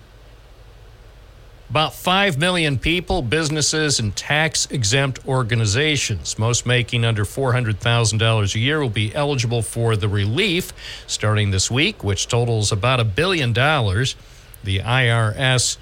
[1.70, 8.80] About 5 million people, businesses, and tax exempt organizations, most making under $400,000 a year,
[8.80, 10.72] will be eligible for the relief
[11.06, 14.14] starting this week, which totals about a billion dollars.
[14.62, 15.78] The IRS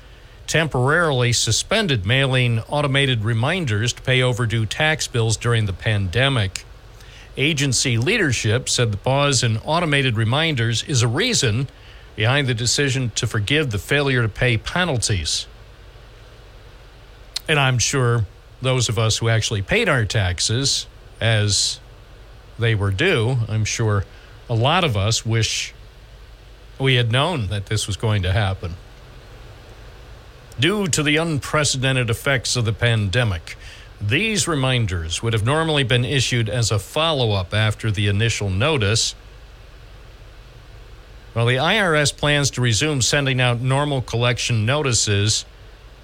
[0.46, 6.64] temporarily suspended mailing automated reminders to pay overdue tax bills during the pandemic.
[7.36, 11.68] Agency leadership said the pause in automated reminders is a reason
[12.14, 15.46] behind the decision to forgive the failure to pay penalties.
[17.48, 18.26] And I'm sure
[18.60, 20.86] those of us who actually paid our taxes
[21.20, 21.80] as
[22.58, 24.04] they were due, I'm sure
[24.48, 25.74] a lot of us wish
[26.78, 28.74] we had known that this was going to happen.
[30.60, 33.56] Due to the unprecedented effects of the pandemic,
[34.02, 39.14] these reminders would have normally been issued as a follow up after the initial notice.
[41.32, 45.44] While the IRS plans to resume sending out normal collection notices,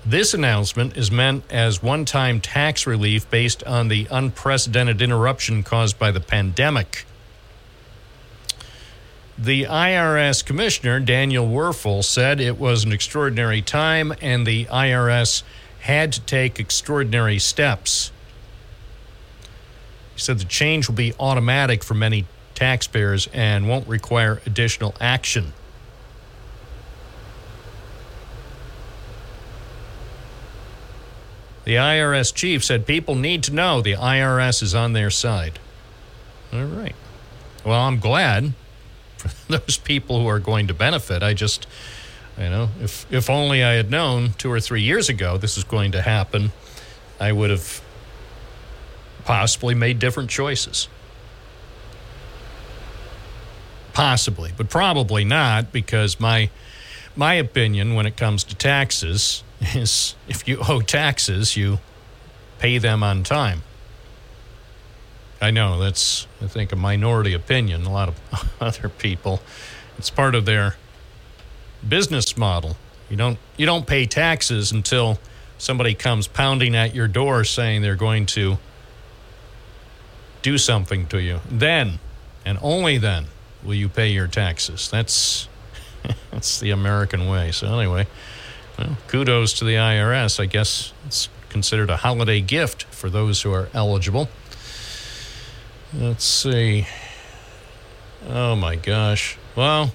[0.07, 5.99] this announcement is meant as one time tax relief based on the unprecedented interruption caused
[5.99, 7.05] by the pandemic.
[9.37, 15.43] The IRS Commissioner, Daniel Werfel, said it was an extraordinary time and the IRS
[15.89, 18.13] had to take extraordinary steps.
[20.15, 25.55] He said the change will be automatic for many taxpayers and won't require additional action.
[31.65, 35.59] The IRS chief said people need to know the IRS is on their side.
[36.53, 36.95] All right.
[37.65, 38.53] Well, I'm glad
[39.17, 41.23] for those people who are going to benefit.
[41.23, 41.67] I just,
[42.39, 45.65] you know, if if only I had known two or three years ago this was
[45.65, 46.53] going to happen,
[47.19, 47.83] I would have
[49.25, 50.89] possibly made different choices.
[53.93, 56.51] Possibly, but probably not because my
[57.17, 61.79] my opinion when it comes to taxes is if you owe taxes, you
[62.59, 63.63] pay them on time.
[65.41, 67.85] I know that's, I think, a minority opinion.
[67.85, 69.41] A lot of other people,
[69.97, 70.77] it's part of their
[71.87, 72.77] business model.
[73.11, 75.19] You don't, you don't pay taxes until
[75.59, 78.59] somebody comes pounding at your door saying they're going to
[80.43, 81.41] do something to you.
[81.51, 81.99] Then,
[82.45, 83.27] and only then,
[83.63, 84.89] will you pay your taxes.
[84.91, 85.49] That's
[86.31, 87.51] that's the American way.
[87.53, 88.07] So anyway,
[88.79, 90.41] well, kudos to the IRS.
[90.41, 94.29] I guess it's considered a holiday gift for those who are eligible.
[95.93, 96.87] Let's see.
[98.29, 99.39] Oh my gosh.
[99.57, 99.93] Well,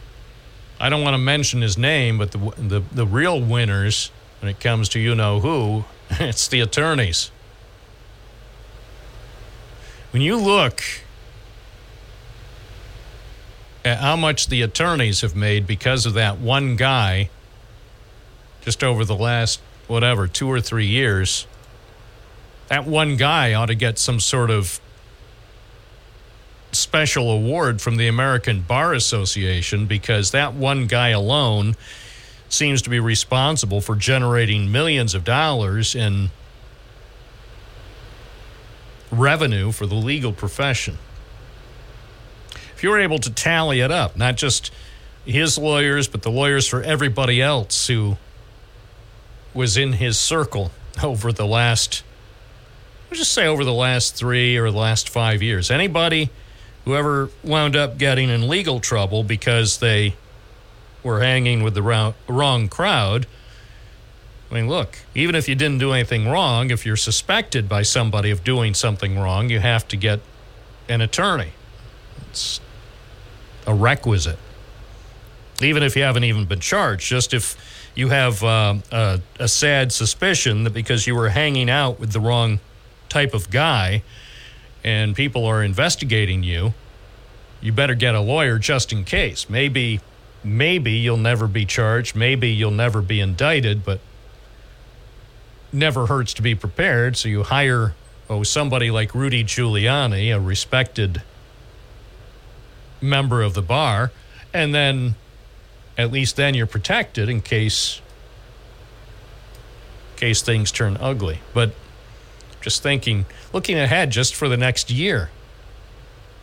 [0.84, 4.12] I don't want to mention his name, but the the the real winners
[4.42, 5.86] when it comes to you know who,
[6.20, 7.32] it's the attorneys.
[10.12, 10.84] When you look
[13.86, 17.30] at how much the attorneys have made because of that one guy
[18.60, 21.48] just over the last whatever two or three years
[22.68, 24.82] that one guy ought to get some sort of
[26.76, 31.76] special award from the American Bar Association because that one guy alone
[32.50, 36.30] seems to be responsible for generating millions of dollars in
[39.12, 40.98] revenue for the legal profession.
[42.76, 44.72] If you were able to tally it up, not just
[45.26, 48.18] his lawyers, but the lawyers for everybody else who
[49.54, 50.72] was in his circle
[51.04, 52.04] over the last,
[53.10, 55.72] let's just say over the last three or the last five years.
[55.72, 56.30] Anybody
[56.86, 60.16] who ever wound up getting in legal trouble because they
[61.02, 63.28] were hanging with the wrong, wrong crowd.
[64.50, 68.30] I mean, look, even if you didn't do anything wrong, if you're suspected by somebody
[68.32, 70.20] of doing something wrong, you have to get
[70.88, 71.54] an attorney.
[72.30, 72.60] It's
[73.66, 74.40] a requisite.
[75.62, 77.56] Even if you haven't even been charged, just if
[77.96, 82.20] you have uh, a, a sad suspicion that because you were hanging out with the
[82.20, 82.60] wrong
[83.10, 84.04] type of guy
[84.84, 86.74] and people are investigating you,
[87.62, 89.50] you better get a lawyer just in case.
[89.50, 90.02] Maybe,
[90.44, 92.16] maybe you'll never be charged.
[92.16, 94.02] Maybe you'll never be indicted, but
[95.72, 97.16] never hurts to be prepared.
[97.18, 97.96] So you hire
[98.30, 101.24] oh somebody like Rudy Giuliani, a respected
[103.02, 104.12] member of the bar,
[104.54, 105.16] and then
[105.98, 108.02] at least then you're protected in case
[110.12, 111.40] in case things turn ugly.
[111.54, 111.74] But
[112.64, 115.30] just thinking, looking ahead just for the next year.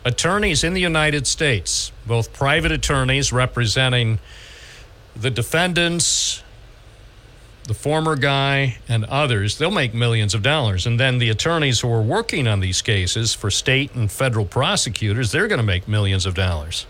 [0.05, 4.19] Attorneys in the United States, both private attorneys representing
[5.15, 6.43] the defendants,
[7.65, 10.87] the former guy, and others, they'll make millions of dollars.
[10.87, 15.31] And then the attorneys who are working on these cases for state and federal prosecutors,
[15.31, 16.85] they're going to make millions of dollars.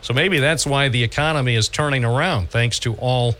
[0.00, 3.34] So maybe that's why the economy is turning around, thanks to all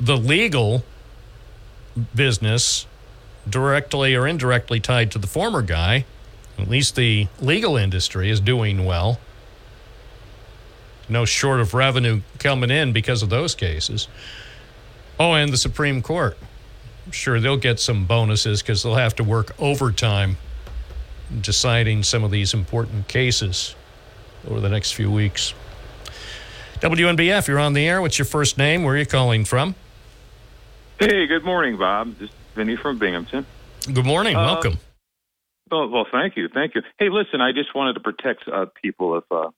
[0.00, 0.84] the legal
[2.14, 2.86] business
[3.48, 6.04] directly or indirectly tied to the former guy.
[6.58, 9.20] At least the legal industry is doing well.
[11.08, 14.08] No short of revenue coming in because of those cases.
[15.20, 16.36] Oh, and the Supreme Court.
[17.06, 20.38] I'm sure they'll get some bonuses because they'll have to work overtime
[21.40, 23.74] deciding some of these important cases
[24.48, 25.54] over the next few weeks.
[26.80, 28.00] WNBF, you're on the air.
[28.02, 28.82] What's your first name?
[28.82, 29.74] Where are you calling from?
[30.98, 32.16] Hey, good morning, Bob.
[32.18, 33.44] This is Vinny from Binghamton.
[33.92, 34.34] Good morning.
[34.36, 34.78] Uh, Welcome.
[35.70, 36.48] Oh, well, thank you.
[36.48, 36.82] Thank you.
[36.98, 39.48] Hey, listen, I just wanted to protect uh, people if uh,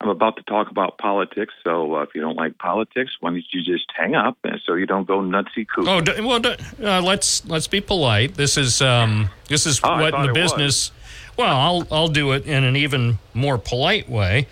[0.00, 1.54] I'm about to talk about politics.
[1.64, 4.74] So uh, if you don't like politics, why don't you just hang up and so
[4.74, 5.88] you don't go nutsy cuckoo?
[5.90, 8.34] Oh d- well, d- uh, let's let's be polite.
[8.34, 10.52] This is um, this is Oh, what in the it was.
[10.52, 10.92] business.
[11.38, 14.46] Well, I'll I'll do it in an even more polite way.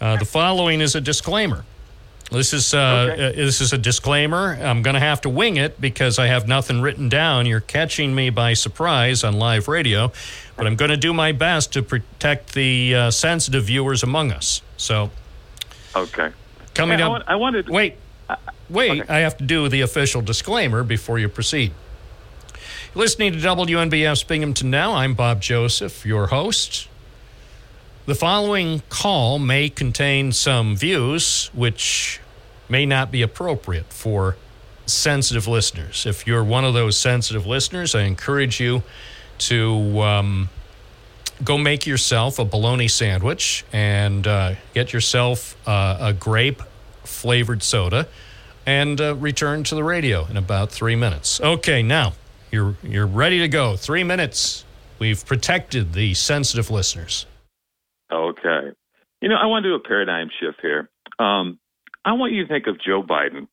[0.00, 1.64] Uh, the following is a disclaimer.
[2.32, 4.54] This is uh, uh, this is a disclaimer.
[4.60, 7.44] I'm going to have to wing it because I have nothing written down.
[7.46, 10.10] You're catching me by surprise on live radio,
[10.56, 14.62] but I'm going to do my best to protect the uh, sensitive viewers among us.
[14.78, 15.10] So
[15.94, 16.30] Okay.
[16.74, 17.10] coming Hey, I up.
[17.12, 17.68] want- I wanted.
[17.68, 17.96] Wait,
[18.70, 19.10] wait.
[19.10, 21.72] I have to do the official disclaimer before you proceed.
[22.94, 24.94] You're listening to WNBF's Binghamton Now.
[24.94, 26.88] I'm Bob Joseph, your host.
[28.06, 32.20] The following call may contain some views which
[32.72, 34.34] may not be appropriate for
[34.86, 36.06] sensitive listeners.
[36.06, 38.82] If you're one of those sensitive listeners, I encourage you
[39.50, 40.48] to um,
[41.44, 46.62] go make yourself a bologna sandwich and uh, get yourself uh, a grape
[47.04, 48.08] flavored soda
[48.64, 51.42] and uh, return to the radio in about three minutes.
[51.42, 52.14] Okay, now
[52.50, 53.76] you're you're ready to go.
[53.76, 54.64] Three minutes.
[54.98, 57.26] We've protected the sensitive listeners.
[58.10, 58.70] Okay.
[59.20, 60.88] You know, I want to do a paradigm shift here.
[61.18, 61.58] Um,
[62.04, 63.46] I want you to think of Joe Biden.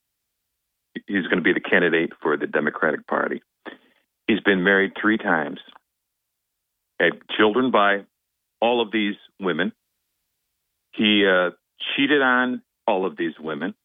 [1.08, 3.42] He's going to be the candidate for the Democratic Party.
[4.28, 5.60] He's been married three times,
[7.00, 8.06] had children by
[8.62, 9.72] all of these women.
[10.94, 11.52] He uh,
[11.96, 13.76] cheated on all of these women.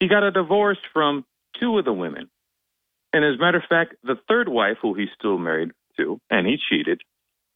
[0.00, 1.24] He got a divorce from
[1.58, 2.28] two of the women.
[3.12, 6.46] And as a matter of fact, the third wife, who he's still married to, and
[6.46, 7.00] he cheated,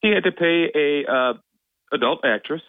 [0.01, 1.35] he had to pay a uh,
[1.93, 2.62] adult actress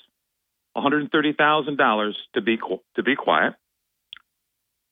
[0.78, 2.58] $130,000 to be
[2.96, 3.54] to be quiet.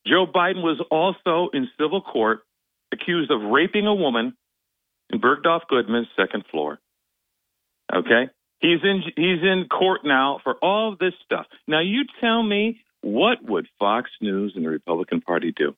[0.07, 2.41] Joe Biden was also in civil court
[2.91, 4.35] accused of raping a woman
[5.09, 6.79] in Bergdorf Goodman's second floor.
[7.93, 8.29] Okay?
[8.59, 11.45] He's in he's in court now for all this stuff.
[11.67, 15.75] Now you tell me what would Fox News and the Republican Party do?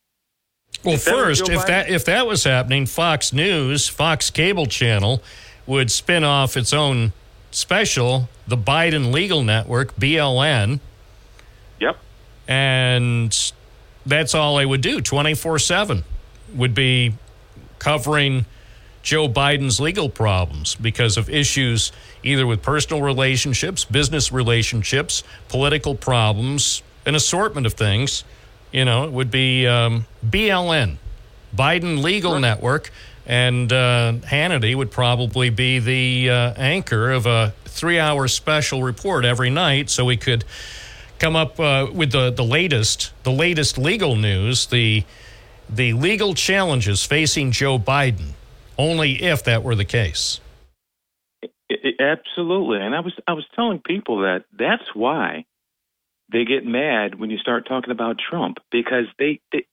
[0.83, 5.21] Well, If first, if Biden- that if that was happening, Fox News, Fox Cable Channel,
[5.67, 7.13] would spin off its own
[7.51, 10.79] special, the Biden Legal Network (BLN).
[11.79, 11.97] Yep.
[12.47, 13.51] And
[14.05, 15.01] that's all they would do.
[15.01, 16.03] Twenty four seven
[16.53, 17.13] would be
[17.79, 18.45] covering
[19.03, 21.91] Joe Biden's legal problems because of issues
[22.23, 28.23] either with personal relationships, business relationships, political problems, an assortment of things.
[28.71, 30.97] You know, it would be um, BLN,
[31.55, 32.91] Biden Legal Network,
[33.31, 39.23] and uh, Hannity would probably be the uh, anchor of a three hour special report
[39.23, 40.43] every night so we could
[41.17, 45.05] come up uh, with the, the latest the latest legal news the
[45.69, 48.31] the legal challenges facing Joe Biden
[48.77, 50.41] only if that were the case.
[51.41, 55.45] I- I- absolutely, and I was I was telling people that that's why
[56.33, 59.65] they get mad when you start talking about Trump because they it,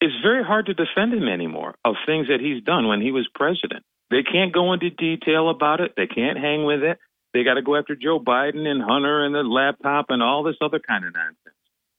[0.00, 3.28] it's very hard to defend him anymore of things that he's done when he was
[3.34, 3.84] president.
[4.10, 5.92] They can't go into detail about it.
[5.96, 6.98] They can't hang with it.
[7.32, 10.56] They got to go after Joe Biden and Hunter and the laptop and all this
[10.60, 11.56] other kind of nonsense.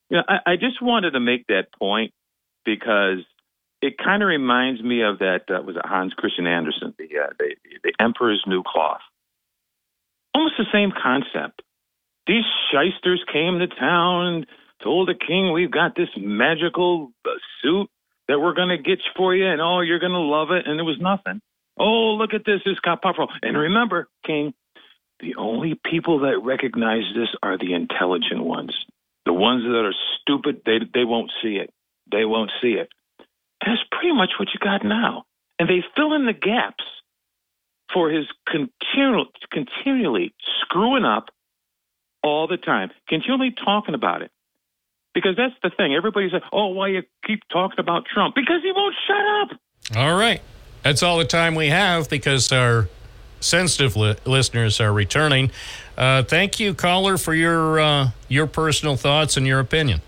[0.10, 2.14] You know, I, I just wanted to make that point
[2.65, 3.19] because
[3.82, 7.34] it kind of reminds me of that uh, was it Hans Christian Andersen, the, uh,
[7.38, 9.02] the the Emperor's New Cloth.
[10.34, 11.61] Almost the same concept.
[12.26, 14.45] These shysters came to town
[14.84, 17.32] told the king, "We've got this magical uh,
[17.62, 17.90] suit
[18.28, 20.80] that we're going to get for you, and oh, you're going to love it." And
[20.80, 21.41] it was nothing.
[21.80, 22.62] Oh, look at this!
[22.66, 23.30] It's got powerful.
[23.41, 24.54] And remember, King,
[25.20, 28.76] the only people that recognize this are the intelligent ones.
[29.26, 31.74] The ones that are stupid, they they won't see it.
[32.12, 32.90] They won't see it.
[33.62, 35.26] And that's pretty much what you got now.
[35.60, 36.84] And they fill in the gaps
[37.94, 41.30] for his continual, continually screwing up
[42.24, 44.32] all the time, continually talking about it.
[45.18, 45.95] Because that's the thing.
[45.95, 48.35] Everybody says, oh, why you keep talking about Trump?
[48.35, 49.60] Because he won't shut up.
[49.98, 50.44] All right.
[50.84, 52.88] That's all the time we have because our
[53.39, 55.49] sensitive li- listeners are returning.
[55.98, 60.03] Uh, thank you, caller, for your uh, your personal thoughts and your opinion.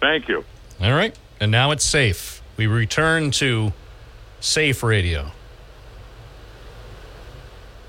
[0.00, 0.44] Thank you.
[0.80, 1.16] All right.
[1.38, 2.42] And now it's safe.
[2.56, 3.72] We return to
[4.40, 5.30] Safe Radio.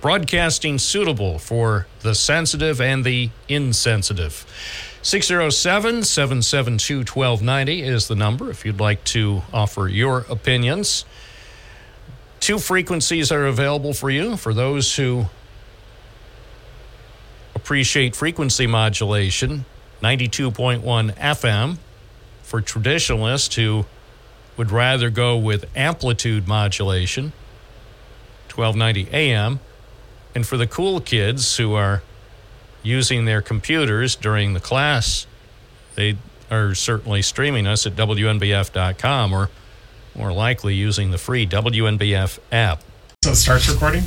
[0.01, 4.45] Broadcasting suitable for the sensitive and the insensitive.
[5.07, 11.05] 607 772 1290 is the number if you'd like to offer your opinions.
[12.41, 15.27] Two frequencies are available for you for those who
[17.55, 19.63] appreciate frequency modulation.
[20.03, 21.77] 92.1 FM
[22.43, 23.85] for traditionalists who
[24.57, 27.31] would rather go with amplitude modulation.
[28.53, 29.61] 1290 AM
[30.35, 32.03] and for the cool kids who are
[32.87, 35.27] using their computers during the class
[35.97, 36.15] they
[36.49, 39.49] are certainly streaming us at WNBF.com or
[40.15, 42.81] more likely using the free WNBF app.
[43.23, 44.03] So it starts recording?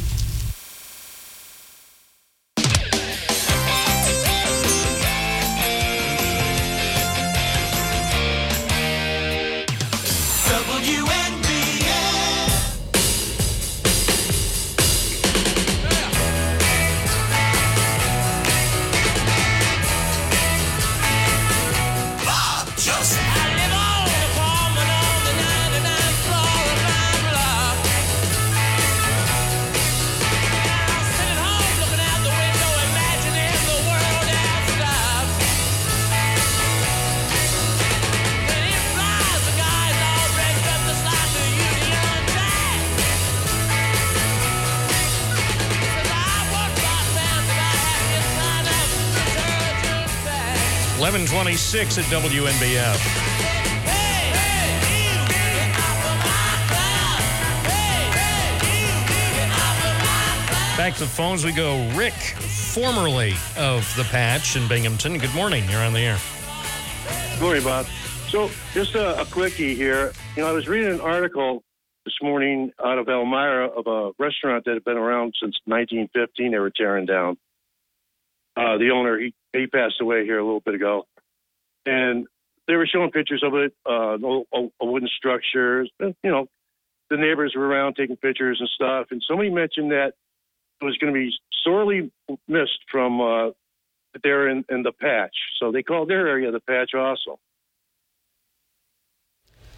[51.72, 52.98] 1126 at WNBF.
[60.76, 61.88] Back to the phones we go.
[61.90, 65.18] Rick, formerly of the Patch in Binghamton.
[65.18, 65.62] Good morning.
[65.68, 66.18] You're on the air.
[67.34, 67.86] Good morning, Bob.
[68.28, 70.12] So, just a, a quickie here.
[70.36, 71.62] You know, I was reading an article
[72.04, 76.50] this morning out of Elmira of a restaurant that had been around since 1915.
[76.50, 77.36] They were tearing down.
[78.56, 81.04] Uh, the owner, he, he passed away here a little bit ago.
[81.86, 82.26] And
[82.66, 85.86] they were showing pictures of it, uh, a, a wooden structure.
[86.00, 86.46] You know,
[87.08, 89.08] the neighbors were around taking pictures and stuff.
[89.10, 90.12] And somebody mentioned that
[90.80, 91.32] it was going to be
[91.64, 92.10] sorely
[92.48, 93.50] missed from uh,
[94.22, 95.34] there in, in the patch.
[95.58, 97.38] So they called their area the patch also.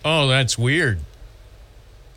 [0.04, 0.98] Oh, that's weird.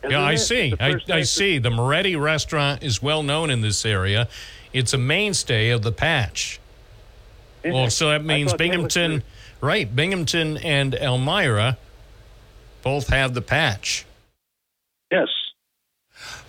[0.02, 0.38] Isn't yeah, I it?
[0.38, 0.74] see.
[0.78, 1.58] I, I see.
[1.58, 4.28] The Moretti restaurant is well known in this area.
[4.72, 6.60] It's a mainstay of the patch.
[7.64, 9.22] Well, so that means thought that Binghamton,
[9.60, 9.94] right?
[9.94, 11.78] Binghamton and Elmira
[12.82, 14.06] both have the patch.
[15.10, 15.28] Yes.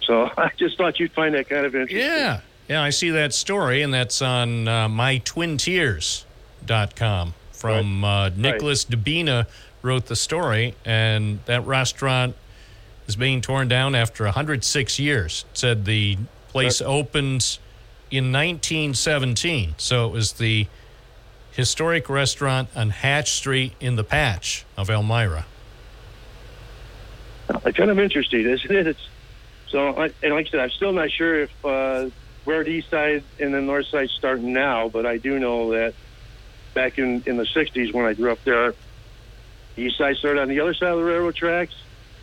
[0.02, 2.00] So I just thought you'd find that kind of interesting.
[2.00, 2.42] Yeah.
[2.68, 9.48] Yeah, I see that story, and that's on uh, mytwintiers.com from uh, Nicholas Dabina
[9.82, 12.36] wrote the story, and that restaurant
[13.08, 15.46] is being torn down after 106 years.
[15.52, 16.18] It said the
[16.50, 17.58] place opened
[18.12, 20.68] in 1917, so it was the
[21.58, 25.48] historic restaurant on Hatch Street in the Patch of Elmira.
[27.66, 28.86] It's kind of interesting, isn't it?
[28.86, 29.10] It's,
[29.68, 32.10] so, and like I said, I'm still not sure if uh,
[32.46, 35.96] where the east side and the north side start now, but I do know that
[36.76, 38.76] back in, in the 60s when I grew up there,
[39.76, 41.74] the east side started on the other side of the railroad tracks,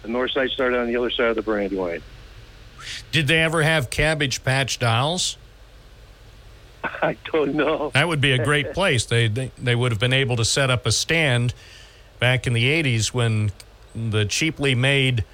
[0.03, 2.03] the north side started on the other side of the Brandywine.
[3.11, 5.39] Did they ever have Cabbage Patch dolls?
[7.03, 7.91] I don't know.
[7.95, 9.07] That would be a great place.
[9.07, 11.55] They, they they would have been able to set up a stand
[12.19, 13.53] back in the '80s when
[13.95, 15.25] the cheaply made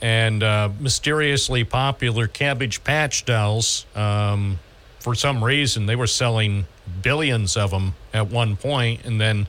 [0.00, 3.86] and uh, mysteriously popular Cabbage Patch dolls.
[3.94, 4.58] Um,
[4.98, 6.66] for some reason, they were selling
[7.02, 9.46] billions of them at one point, and then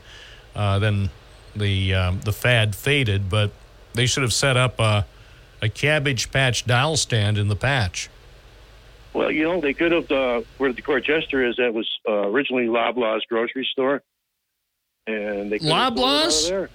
[0.54, 1.10] uh, then
[1.54, 3.28] the um, the fad faded.
[3.28, 3.50] But
[3.92, 5.06] they should have set up a,
[5.60, 8.08] a Cabbage Patch doll stand in the patch.
[9.14, 12.28] Well, you know, they could have, uh, where the court gesture is, that was uh,
[12.28, 14.02] originally Loblaws grocery store.
[15.06, 16.48] And they could have pulled it out of Loblaws?
[16.48, 16.70] there.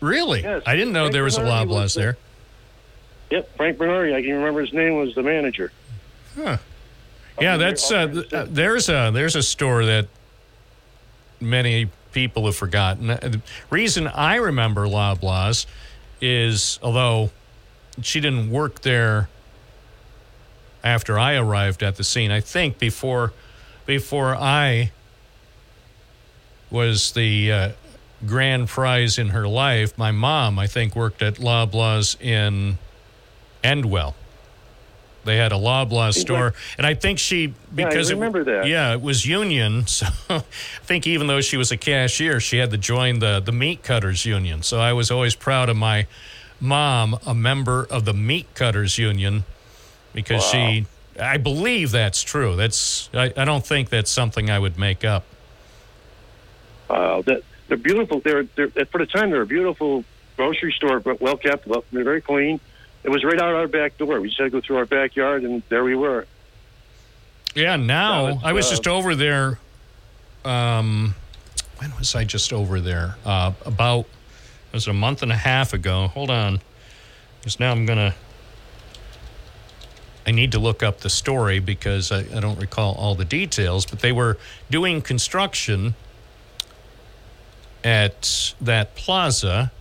[0.00, 0.42] Really?
[0.42, 0.62] Yes.
[0.66, 2.16] I didn't know Frank there was a Bernardi Loblaws was the- there.
[3.30, 5.70] Yep, Frank Bernardi, I can remember his name, was the manager.
[6.34, 6.56] Huh.
[7.40, 10.08] Yeah, that's uh, uh, there's a there's a store that
[11.40, 13.10] many people have forgotten.
[13.10, 13.40] Uh, The
[13.70, 15.66] reason I remember Loblaws
[16.22, 17.30] is although
[18.02, 19.28] she didn't work there
[20.88, 22.30] after I arrived at the scene.
[22.30, 23.32] I think before
[23.86, 24.90] before I
[26.70, 27.70] was the uh,
[28.26, 32.78] grand prize in her life, my mom I think worked at Loblaws in
[33.62, 34.14] Endwell.
[35.24, 38.66] They had a Loblaws store, and I think she Yeah, I because remember it, that.
[38.66, 39.84] Yeah, it was union.
[39.98, 40.42] So I
[40.84, 44.24] think even though she was a cashier, she had to join the the meat cutters
[44.24, 44.62] union.
[44.62, 46.06] So I was always proud of my
[46.60, 49.44] mom, a member of the meat cutters union,
[50.12, 50.86] because she.
[51.20, 52.54] I believe that's true.
[52.54, 55.24] That's I, I don't think that's something I would make up.
[56.88, 58.20] Wow, that, they're beautiful.
[58.20, 60.04] They're, they're, for the time, they're a beautiful
[60.36, 62.60] grocery store, but well kept, well, they're very clean.
[63.04, 64.20] It was right out our back door.
[64.20, 66.26] We just had to go through our backyard, and there we were.
[67.54, 69.58] Yeah, now No, I was uh, just over there.
[70.44, 71.14] Um,
[71.78, 73.16] when was I just over there?
[73.24, 76.08] Uh, about it was a month and a half ago.
[76.08, 76.60] Hold on,
[77.40, 78.14] because now I'm gonna.
[80.28, 83.86] I need to look up the story because I, I don't recall all the details.
[83.86, 84.36] But they were
[84.68, 85.94] doing construction
[87.82, 89.72] at that plaza.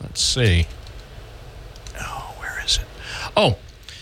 [0.00, 0.66] Let's see.
[2.00, 2.86] Oh, where is it?
[3.36, 3.58] Oh,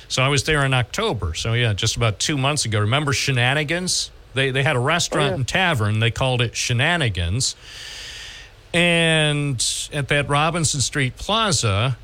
[0.09, 1.35] so I was there in October.
[1.35, 2.81] So yeah, just about two months ago.
[2.81, 4.11] Remember Shenanigans?
[4.33, 6.01] They they had a restaurant oh, and tavern.
[6.01, 7.57] They called it Shenanigans.
[8.73, 9.63] And
[9.93, 11.99] at that Robinson Street Plaza,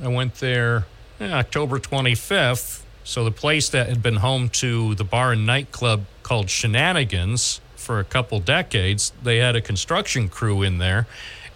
[0.00, 0.86] I went there
[1.20, 2.82] October 25th.
[3.04, 8.00] So the place that had been home to the bar and nightclub called Shenanigans for
[8.00, 11.06] a couple decades, they had a construction crew in there.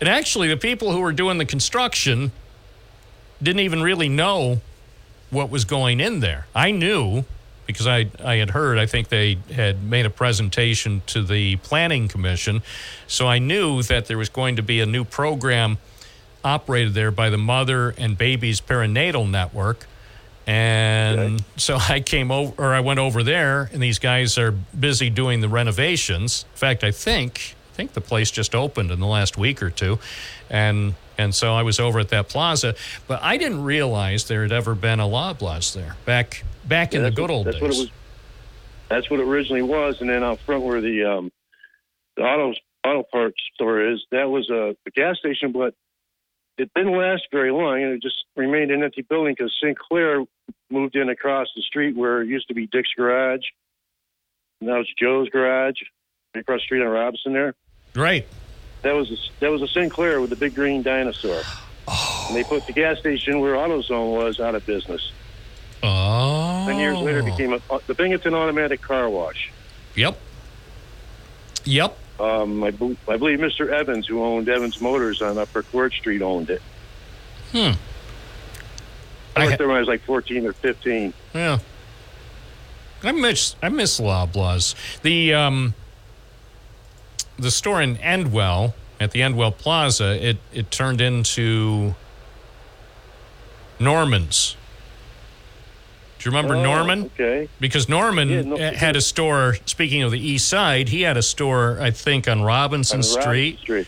[0.01, 2.33] And actually, the people who were doing the construction
[3.43, 4.61] didn't even really know
[5.31, 6.47] what was going in there.
[6.55, 7.25] I knew
[7.69, 12.09] because I, I had heard, I think they had made a presentation to the Planning
[12.09, 12.63] Commission.
[13.07, 15.77] So I knew that there was going to be a new program
[16.45, 19.87] operated there by the Mother and Babies Perinatal Network.
[20.47, 25.11] And so I came over, or I went over there, and these guys are busy
[25.11, 26.45] doing the renovations.
[26.53, 29.71] In fact, I think I think the place just opened in the last week or
[29.71, 29.99] two,
[30.49, 32.75] and and so I was over at that plaza,
[33.07, 37.11] but I didn't realize there had ever been a Loblaws there back back in the
[37.11, 37.63] good what- old that's days.
[37.63, 37.91] What it was,
[38.89, 41.31] that's what it originally was, and then out front where the um,
[42.17, 42.55] the auto
[42.85, 45.75] auto parts store is, that was a, a gas station, but
[46.59, 50.25] it didn't last very long, and it just remained an empty building because Sinclair
[50.71, 53.45] moved in across the street where it used to be Dick's Garage.
[54.61, 55.81] Now it's Joe's Garage,
[56.35, 57.55] across the street on Robinson there.
[57.95, 58.27] Right.
[58.83, 61.43] That was a, that was a Sinclair with the big green dinosaur.
[61.91, 62.27] Oh.
[62.29, 65.11] And they put the gas station where AutoZone was out of business.
[65.83, 66.67] Oh.
[66.67, 69.51] Ten years later, it became a, the Binghamton Automatic Car Wash.
[69.95, 70.19] Yep.
[71.65, 71.99] Yep.
[72.21, 73.71] Um, I, bel I believe Mr.
[73.71, 76.63] Evans, who owned Evans Motors on Upper Court Street, owned it.
[77.53, 77.73] Hmm.
[79.37, 81.15] I worked there when I was like 14 or 15.
[81.35, 81.59] Yeah.
[83.03, 84.75] I miss I miss Loblaws.
[85.03, 85.75] The um
[87.39, 91.95] the store in Endwell at the Endwell Plaza, it it turned into
[93.79, 94.57] Norman's.
[96.19, 97.11] Do you remember Oh, Norman?
[97.15, 97.49] Okay.
[97.61, 99.57] Because Norman Yeah, no- uh, had a store.
[99.67, 103.23] Speaking of the East Side, he had a store, I think, on Robinson On Robinson
[103.23, 103.59] Street.
[103.61, 103.87] Street.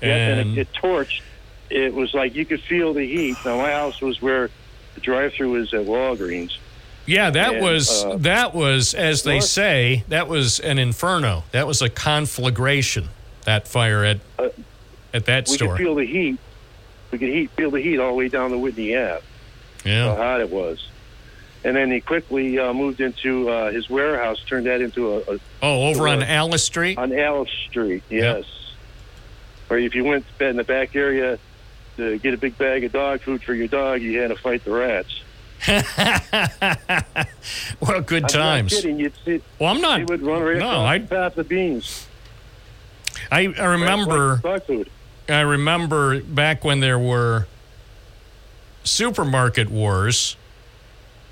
[0.00, 1.20] Yeah, and, And- it, it torched.
[1.70, 3.36] It was like you could feel the heat.
[3.44, 4.50] Now, my house was where
[4.94, 6.56] the drive-through was at Walgreens.
[7.06, 11.44] Yeah, that And, was uh, that was as they North- say, that was an inferno.
[11.52, 13.08] That was a conflagration.
[13.44, 14.20] That fire at
[15.14, 15.76] at that Uh, we store.
[15.76, 16.38] could feel the heat.
[17.10, 19.20] We could heat, feel the heat all the way down the Whitney Ave.
[19.84, 20.14] Yeah.
[20.14, 20.86] How hot it was.
[21.64, 25.38] And then he quickly uh, moved into uh, his warehouse, turned that into a, a
[25.62, 26.98] Oh, over on Uh, Alice Street?
[26.98, 28.02] on Alice Street.
[28.10, 28.44] Yes.
[29.70, 31.38] Or if you went in the back area
[31.96, 34.64] to get a big bag of dog food for your dog, you had to fight
[34.64, 35.20] the rats.
[37.80, 38.72] well, good I'm times.
[38.74, 38.98] Kidding.
[38.98, 39.98] You'd see, Well, I'm not.
[39.98, 42.06] They would run right no, I- the path of beans.
[43.30, 44.38] I, I remember.
[44.42, 44.90] Dog food.
[45.28, 47.46] I remember back when there were
[48.84, 50.36] supermarket wars.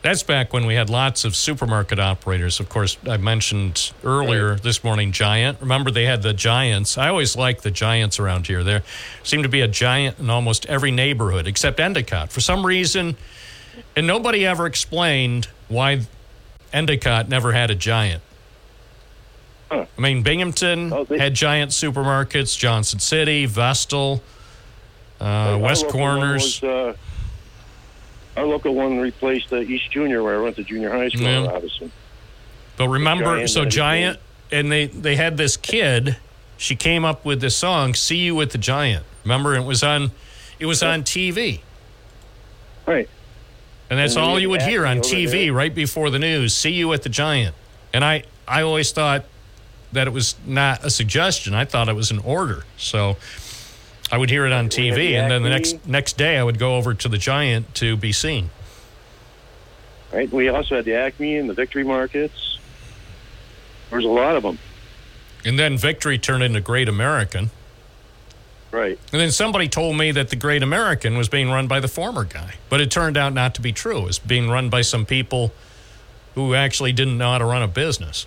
[0.02, 2.58] That's back when we had lots of supermarket operators.
[2.58, 5.60] Of course, I mentioned earlier this morning Giant.
[5.60, 6.96] Remember, they had the Giants.
[6.96, 8.64] I always liked the Giants around here.
[8.64, 8.82] There
[9.22, 12.32] seemed to be a Giant in almost every neighborhood except Endicott.
[12.32, 13.16] For some reason,
[13.94, 16.00] and nobody ever explained why
[16.72, 18.22] Endicott never had a Giant.
[19.70, 24.20] I mean, Binghamton had giant supermarkets, Johnson City, Vestal,
[25.20, 26.60] uh, West Corners.
[28.36, 31.44] Our local one replaced uh, East Junior, where I went to junior high school in
[31.44, 31.50] Yeah.
[31.50, 31.92] Robinson.
[32.76, 34.18] But remember, Giant so Giant,
[34.50, 36.16] and they they had this kid.
[36.56, 40.12] She came up with this song, "See You with the Giant." Remember, it was on,
[40.58, 41.60] it was on TV,
[42.86, 43.08] right?
[43.90, 45.52] And that's And all you you would hear on TV there.
[45.52, 46.54] right before the news.
[46.54, 47.54] "See You at the Giant,"
[47.92, 49.24] and I I always thought
[49.92, 51.52] that it was not a suggestion.
[51.54, 52.64] I thought it was an order.
[52.76, 53.16] So
[54.12, 56.76] I would hear it on TV, and then the next next day I would go
[56.76, 58.50] over to the Giant to be seen.
[60.12, 60.30] Right.
[60.32, 62.58] We also had the Acme and the Victory markets.
[63.90, 64.58] There's a lot of them.
[65.44, 67.50] And then Victory turned into Great American.
[68.72, 68.98] Right.
[69.12, 72.24] And then somebody told me that the Great American was being run by the former
[72.24, 72.54] guy.
[72.68, 73.98] But it turned out not to be true.
[73.98, 75.52] It was being run by some people
[76.34, 78.26] who actually didn't know how to run a business.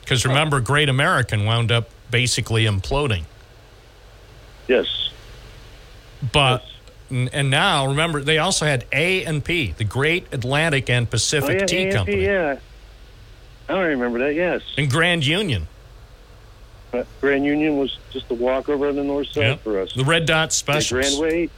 [0.00, 3.24] Because remember, Great American wound up basically imploding.
[4.68, 5.10] Yes.
[6.32, 6.62] But,
[7.10, 11.50] and and now, remember, they also had A and P, the Great Atlantic and Pacific
[11.50, 12.58] oh, yeah, Tea AFP, Company, Yeah.
[13.68, 14.34] I don't remember that.
[14.34, 14.62] Yes.
[14.78, 15.68] and Grand Union.
[16.92, 19.60] Uh, Grand Union was just a walk over on the north side Yep.
[19.62, 19.92] for us.
[19.92, 21.18] The Red Dot You had Specials.
[21.18, 21.50] Grandway.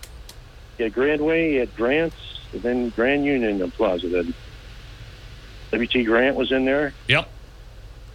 [0.79, 2.17] You had Grandway, you had Grants,
[2.53, 4.09] and then Grand Union in Plaza.
[4.09, 4.35] Then
[5.73, 6.93] WT Grant was in there.
[7.07, 7.29] Yep.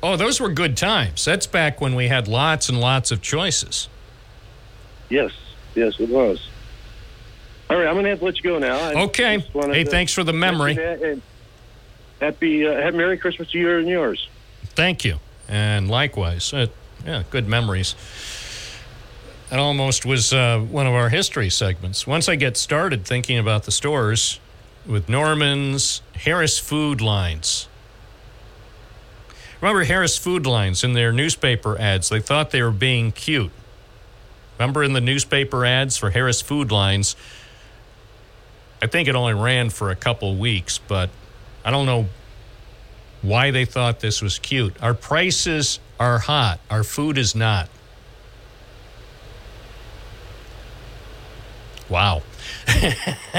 [0.03, 1.23] Oh, those were good times.
[1.23, 3.87] That's back when we had lots and lots of choices.
[5.09, 5.31] Yes,
[5.75, 6.49] yes, it was.
[7.69, 8.77] All right, I'm gonna have to let you go now.
[8.77, 9.39] I Okay.
[9.39, 10.75] Hey, thanks for the memory.
[10.75, 11.21] that, and
[12.21, 14.29] Happy, uh, happy Merry Christmas to you and yours.
[14.69, 15.19] Thank you.
[15.47, 16.53] And likewise.
[16.53, 16.67] Uh,
[17.05, 17.95] yeah, good memories.
[19.51, 22.07] It almost was uh, one of our history segments.
[22.07, 24.39] Once I get started thinking about the stores
[24.87, 27.67] with Norman's, Harris Food Lines.
[29.61, 32.09] Remember Harris Food Lines in their newspaper ads?
[32.09, 33.51] They thought they were being cute.
[34.57, 37.15] Remember in the newspaper ads for Harris Food Lines?
[38.81, 41.09] I think it only ran for a couple weeks, but
[41.63, 42.07] I don't know
[43.21, 44.75] why they thought this was cute.
[44.81, 47.69] Our prices are hot, our food is not.
[51.89, 52.23] Wow.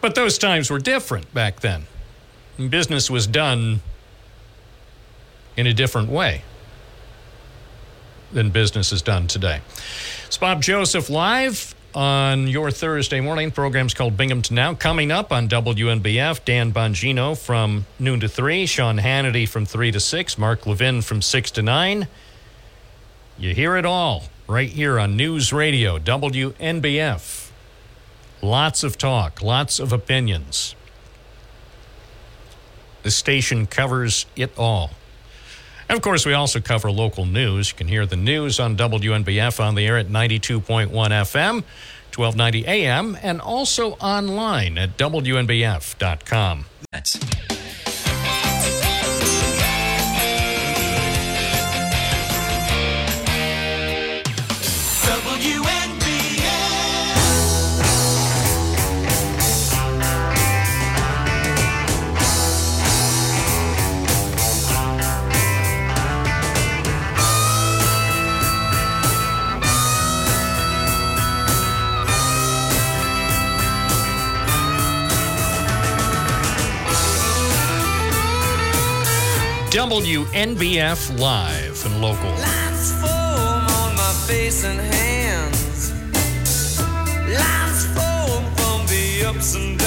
[0.00, 1.86] but those times were different back then.
[2.68, 3.80] Business was done
[5.56, 6.42] in a different way
[8.32, 9.60] than business is done today.
[10.26, 13.50] It's Bob Joseph live on your Thursday morning.
[13.50, 14.74] Program's called Binghamton Now.
[14.74, 20.00] Coming up on WNBF, Dan Bongino from noon to 3, Sean Hannity from 3 to
[20.00, 22.06] 6, Mark Levin from 6 to 9.
[23.38, 27.50] You hear it all right here on News Radio, WNBF.
[28.42, 30.74] Lots of talk, lots of opinions.
[33.02, 34.90] The station covers it all.
[35.90, 37.72] And of course, we also cover local news.
[37.72, 41.64] You can hear the news on WNBF on the air at 92.1 FM,
[42.14, 46.66] 1290 AM, and also online at WNBF.com.
[46.92, 47.18] That's
[79.70, 82.32] WNBF Live and local.
[83.00, 85.92] foam on my face and hands.
[87.38, 89.79] Lines foam from the ups and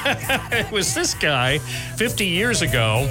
[0.52, 3.06] it was this guy 50 years ago,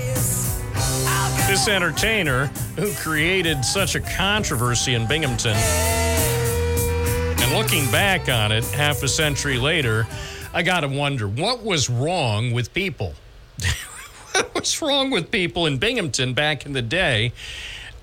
[1.47, 2.47] this entertainer
[2.77, 5.55] who created such a controversy in Binghamton.
[5.55, 10.07] And looking back on it half a century later,
[10.53, 13.13] I got to wonder what was wrong with people?
[14.31, 17.33] what was wrong with people in Binghamton back in the day?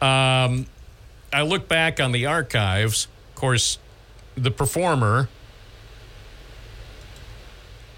[0.01, 0.67] Um,
[1.33, 3.09] I look back on the archives.
[3.31, 3.79] Of course,
[4.37, 5.29] the performer,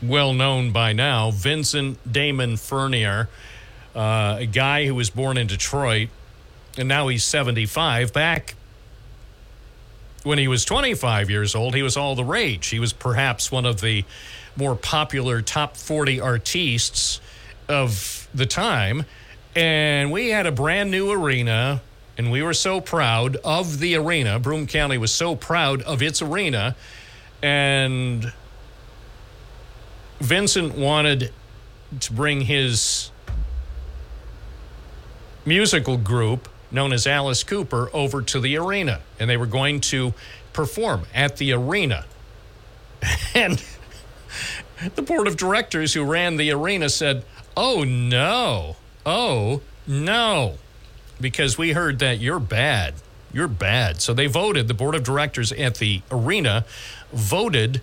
[0.03, 3.29] well known by now, Vincent Damon Furnier,
[3.95, 6.09] uh, a guy who was born in Detroit,
[6.77, 8.13] and now he's 75.
[8.13, 8.55] Back
[10.23, 12.67] when he was 25 years old, he was all the rage.
[12.69, 14.05] He was perhaps one of the
[14.57, 17.21] more popular top 40 artistes
[17.69, 19.05] of the time.
[19.55, 21.81] And we had a brand new arena,
[22.19, 24.39] and we were so proud of the arena.
[24.39, 26.77] Broome County was so proud of its arena.
[27.43, 28.33] And
[30.21, 31.33] Vincent wanted
[32.01, 33.11] to bring his
[35.45, 40.13] musical group known as Alice Cooper over to the arena and they were going to
[40.53, 42.05] perform at the arena.
[43.35, 43.63] And
[44.95, 47.25] the board of directors who ran the arena said,
[47.57, 48.77] "Oh no.
[49.05, 50.59] Oh no."
[51.21, 52.95] Because we heard that you're bad.
[53.33, 54.01] You're bad.
[54.01, 56.65] So they voted, the board of directors at the arena
[57.13, 57.83] voted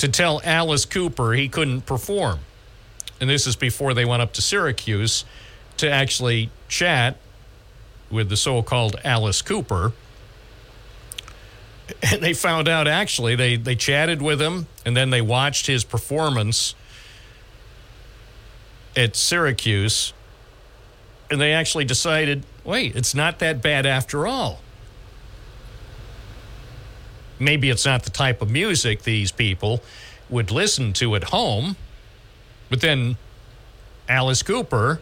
[0.00, 2.38] to tell Alice Cooper he couldn't perform.
[3.20, 5.26] And this is before they went up to Syracuse
[5.76, 7.18] to actually chat
[8.10, 9.92] with the so called Alice Cooper.
[12.02, 15.84] And they found out actually, they, they chatted with him and then they watched his
[15.84, 16.74] performance
[18.96, 20.14] at Syracuse.
[21.30, 24.60] And they actually decided wait, it's not that bad after all.
[27.40, 29.82] Maybe it's not the type of music these people
[30.28, 31.76] would listen to at home.
[32.68, 33.16] But then
[34.08, 35.00] Alice Cooper,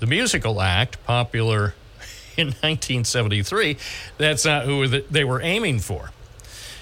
[0.00, 1.74] the musical act, popular
[2.36, 3.76] in 1973,
[4.18, 6.10] that's not who they were aiming for.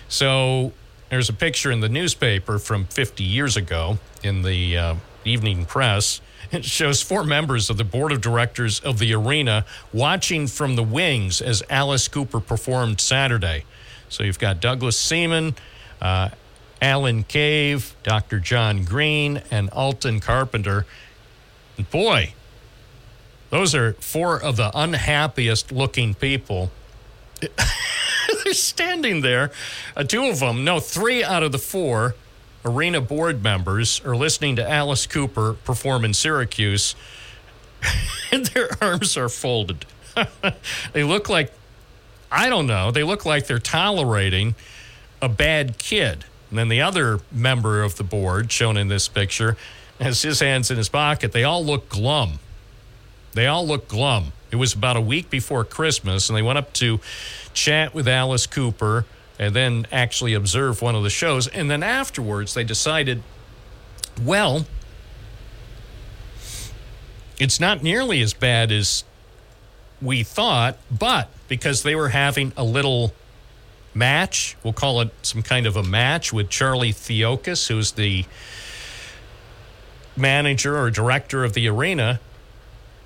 [0.09, 0.73] So
[1.11, 4.95] there's a picture in the newspaper from 50 years ago in the uh,
[5.25, 6.21] evening press.
[6.51, 10.83] It shows four members of the board of directors of the arena watching from the
[10.83, 13.65] wings as Alice Cooper performed Saturday.
[14.09, 15.55] So you've got Douglas Seaman,
[16.01, 16.31] uh,
[16.81, 18.41] Alan Cave, Dr.
[18.41, 20.87] John Green, and Alton Carpenter.
[21.77, 22.35] And boy,
[23.51, 26.71] those are four of the unhappiest looking people.
[27.41, 29.51] They're standing there.
[29.97, 32.15] Uh, two of them, no, three out of the four
[32.65, 36.95] arena board members are listening to Alice Cooper perform in Syracuse,
[38.33, 39.87] and their arms are folded.
[40.93, 41.53] they look like,
[42.31, 44.55] I don't know, they look like they're tolerating
[45.21, 46.25] a bad kid.
[46.51, 49.57] And then the other member of the board, shown in this picture,
[50.01, 51.33] has his hands in his pocket.
[51.33, 52.39] They all look glum.
[53.33, 54.33] They all look glum.
[54.51, 57.01] It was about a week before Christmas, and they went up to
[57.53, 59.05] chat with Alice Cooper
[59.39, 61.47] and then actually observe one of the shows.
[61.49, 63.23] And then afterwards, they decided,
[64.23, 64.67] well,
[67.39, 69.05] it's not nearly as bad as
[70.01, 73.13] we thought, but because they were having a little
[73.95, 78.25] match, we'll call it some kind of a match with Charlie Theokas, who's the
[80.17, 82.21] manager or director of the arena.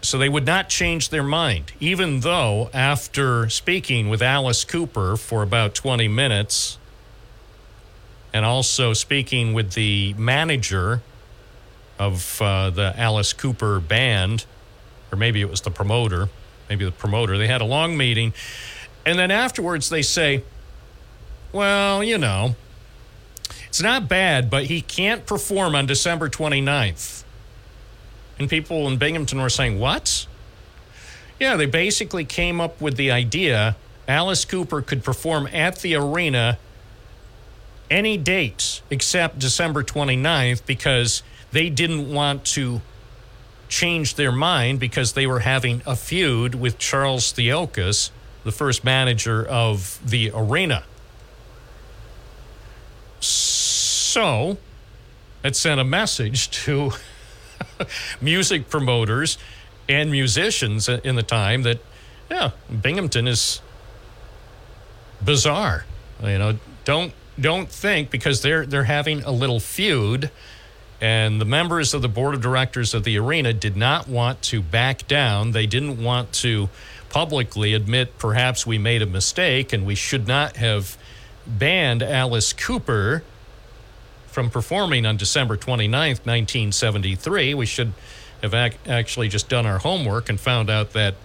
[0.03, 5.43] So they would not change their mind, even though after speaking with Alice Cooper for
[5.43, 6.79] about 20 minutes
[8.33, 11.03] and also speaking with the manager
[11.99, 14.45] of uh, the Alice Cooper band,
[15.13, 16.29] or maybe it was the promoter,
[16.73, 18.33] maybe the promoter, they had a long meeting.
[19.05, 20.43] And then afterwards they say,
[21.53, 22.57] well, you know,
[23.69, 27.25] it's not bad, but he can't perform on December 29th.
[28.39, 30.27] And people in Binghamton were saying, What?
[31.39, 33.77] Yeah, they basically came up with the idea
[34.09, 36.59] Alice Cooper could perform at the arena
[37.91, 42.81] any date except December 29th because they didn't want to
[43.73, 48.11] change their mind because they were having a feud with Charles Theokas,
[48.45, 50.85] the first manager of the arena.
[53.19, 54.59] So
[55.43, 56.93] it sent a message to
[58.21, 59.39] music promoters
[59.89, 61.79] and musicians in the time that,
[62.31, 63.63] yeah, Binghamton is
[65.25, 65.87] bizarre.
[66.23, 70.31] You know, don't don't think because they're they're having a little feud
[71.03, 74.63] And the members of the board of directors of the arena did not want to
[74.63, 75.51] back down.
[75.51, 76.69] They didn't want to
[77.09, 80.97] publicly admit perhaps we made a mistake and we should not have
[81.45, 83.25] banned Alice Cooper
[84.29, 87.53] from performing on December 29th, 1973.
[87.53, 87.93] We should
[88.41, 91.17] have ac- actually just done our homework and found out that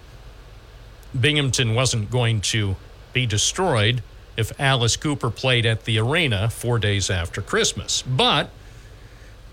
[1.18, 2.74] Binghamton wasn't going to
[3.12, 4.02] be destroyed
[4.36, 8.02] if Alice Cooper played at the arena four days after Christmas.
[8.02, 8.50] But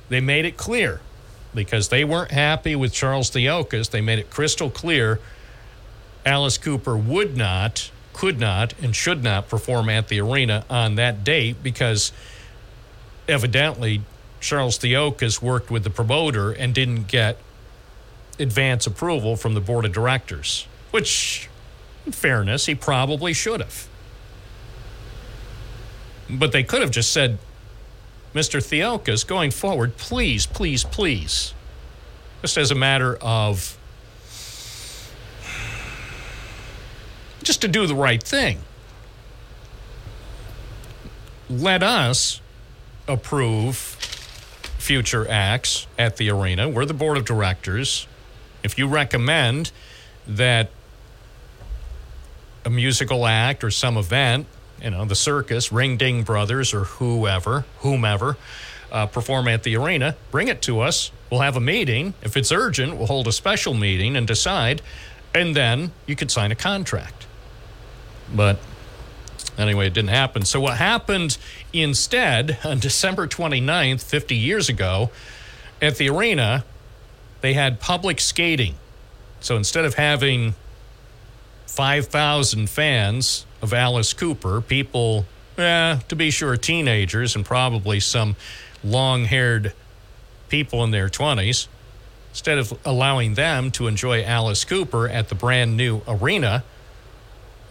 [0.09, 1.01] they made it clear
[1.53, 3.89] because they weren't happy with Charles Theokas.
[3.89, 5.19] They made it crystal clear
[6.25, 11.23] Alice Cooper would not, could not, and should not perform at the arena on that
[11.23, 12.11] date because
[13.27, 14.01] evidently
[14.39, 17.37] Charles Theokas worked with the promoter and didn't get
[18.39, 21.47] advance approval from the board of directors, which,
[22.05, 23.87] in fairness, he probably should have.
[26.29, 27.37] But they could have just said,
[28.35, 28.61] Mr.
[28.61, 31.53] Theokas, going forward, please, please, please,
[32.41, 33.77] just as a matter of
[37.43, 38.59] just to do the right thing,
[41.49, 42.41] let us
[43.07, 46.67] approve future acts at the arena.
[46.67, 48.05] We're the board of directors.
[48.63, 49.71] If you recommend
[50.27, 50.71] that
[52.65, 54.47] a musical act or some event,
[54.81, 58.37] you know, the circus, Ringling Brothers, or whoever, whomever,
[58.91, 61.11] uh, perform at the arena, bring it to us.
[61.29, 62.13] We'll have a meeting.
[62.21, 64.81] If it's urgent, we'll hold a special meeting and decide,
[65.33, 67.25] and then you could sign a contract.
[68.33, 68.59] But
[69.57, 70.45] anyway, it didn't happen.
[70.45, 71.37] So, what happened
[71.73, 75.09] instead on December 29th, 50 years ago,
[75.81, 76.63] at the arena,
[77.41, 78.75] they had public skating.
[79.39, 80.55] So, instead of having
[81.67, 85.25] 5,000 fans of Alice Cooper, people,
[85.57, 88.35] eh, to be sure, teenagers and probably some
[88.83, 89.73] long haired
[90.49, 91.67] people in their 20s,
[92.29, 96.63] instead of allowing them to enjoy Alice Cooper at the brand new arena,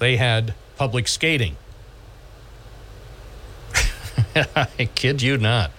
[0.00, 1.56] they had public skating.
[4.34, 5.70] I kid you not.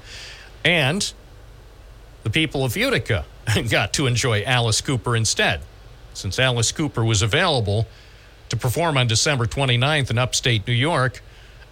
[0.63, 1.11] And
[2.23, 3.25] the people of Utica
[3.69, 5.59] got to enjoy Alice Cooper instead,
[6.13, 7.85] since Alice Cooper was available
[8.49, 11.22] to perform on December 29th in upstate New York.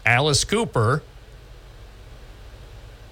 [0.05, 1.01] Alice Cooper,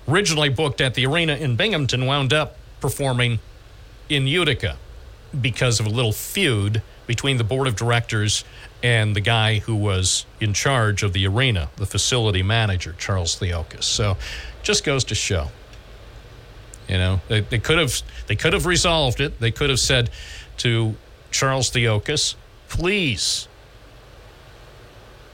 [0.07, 3.39] originally booked at the arena in Binghamton, wound up performing
[4.09, 4.77] in Utica
[5.39, 8.43] because of a little feud between the board of directors
[8.83, 13.83] and the guy who was in charge of the arena, the facility manager, Charles Theokas.
[13.83, 14.17] So
[14.63, 15.47] just goes to show.
[16.87, 19.39] You know, they, they could have they could have resolved it.
[19.39, 20.09] They could have said
[20.57, 20.95] to
[21.31, 22.35] Charles Theokas,
[22.67, 23.47] please,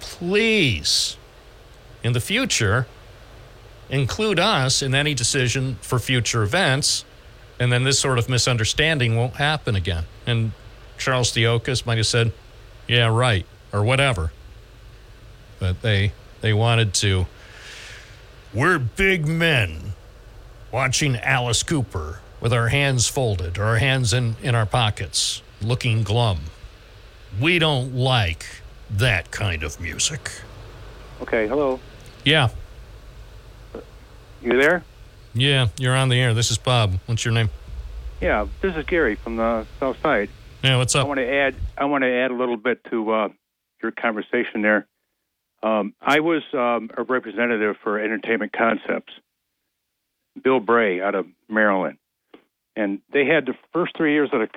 [0.08, 1.18] please,
[2.02, 2.88] in the future,
[3.90, 7.04] include us in any decision for future events,
[7.60, 10.06] and then this sort of misunderstanding won't happen again.
[10.26, 10.54] And
[10.98, 12.32] Charles Theokas might have said,
[12.88, 14.32] "Yeah, right," or whatever.
[15.60, 17.28] But they they wanted to.
[18.54, 19.94] We're big men
[20.72, 26.04] watching Alice Cooper with our hands folded or our hands in, in our pockets, looking
[26.04, 26.40] glum.
[27.40, 28.46] We don't like
[28.92, 30.32] that kind of music.
[31.22, 31.80] Okay, hello.
[32.24, 32.50] Yeah,
[34.42, 34.84] You there?
[35.34, 36.34] yeah, you're on the air.
[36.34, 37.00] This is Bob.
[37.06, 37.50] What's your name?
[38.22, 40.30] Yeah, this is Gary from the South Side.
[40.64, 41.06] Yeah, what's up?
[41.06, 41.56] I want to add.
[41.78, 43.30] I want to add a little bit to uh,
[43.82, 44.88] your conversation there.
[45.64, 49.14] Um, I was um, a representative for Entertainment Concepts,
[50.44, 51.98] Bill Bray out of Maryland,
[52.76, 54.50] and they had the first three years of the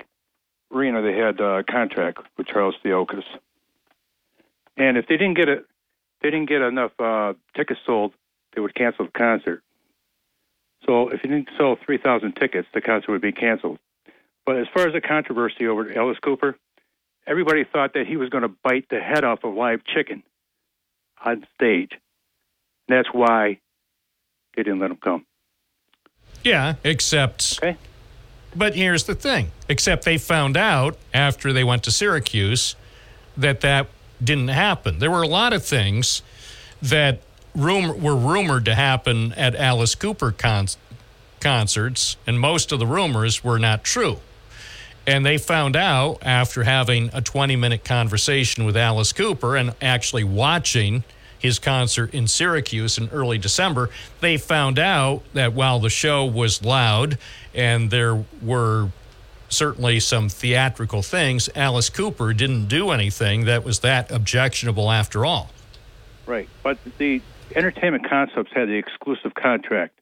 [0.75, 1.01] arena.
[1.01, 3.23] They had a contract with Charles Theokas,
[4.77, 5.65] and if they didn't get it,
[6.21, 8.13] they didn't get enough uh, tickets sold,
[8.55, 9.63] they would cancel the concert.
[10.85, 13.79] So if you didn't sell 3,000 tickets, the concert would be canceled.
[14.45, 16.57] But as far as the controversy over Alice Cooper,
[17.27, 20.23] everybody thought that he was going to bite the head off of live chicken
[21.23, 21.91] on stage.
[22.87, 23.59] And that's why
[24.55, 25.25] they didn't let him come.
[26.43, 27.59] Yeah, except.
[27.61, 27.77] Okay.
[28.55, 32.75] But here's the thing except they found out after they went to Syracuse
[33.37, 33.87] that that
[34.23, 34.99] didn't happen.
[34.99, 36.21] There were a lot of things
[36.81, 37.19] that
[37.55, 40.67] rum- were rumored to happen at Alice Cooper con-
[41.39, 44.19] concerts, and most of the rumors were not true.
[45.07, 50.23] And they found out after having a 20 minute conversation with Alice Cooper and actually
[50.23, 51.03] watching
[51.39, 53.89] his concert in Syracuse in early December,
[54.19, 57.17] they found out that while the show was loud
[57.55, 58.89] and there were
[59.51, 65.49] certainly some theatrical things, Alice Cooper didn't do anything that was that objectionable after all.
[66.25, 66.47] Right.
[66.63, 67.21] But the
[67.55, 69.99] Entertainment Concepts had the exclusive contract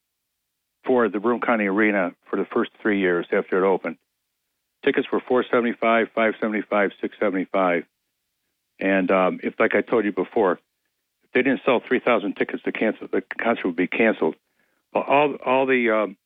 [0.84, 3.98] for the Broome County Arena for the first three years after it opened.
[4.84, 7.86] Tickets were four seventy five, five seventy five, six seventy five,
[8.80, 10.54] and um, if like I told you before,
[11.24, 14.36] if they didn't sell three thousand tickets, the cancel the concert would be canceled.
[14.94, 16.18] All all the um,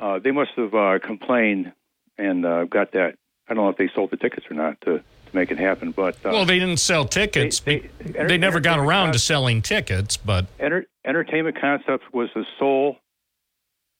[0.00, 1.72] uh, they must have uh, complained
[2.18, 3.16] and uh, got that.
[3.48, 5.02] I don't know if they sold the tickets or not to, to
[5.32, 7.60] make it happen, but uh, well, they didn't sell tickets.
[7.60, 12.96] They, enter- never got around to selling tickets, but Enter- Entertainment Concepts was the sole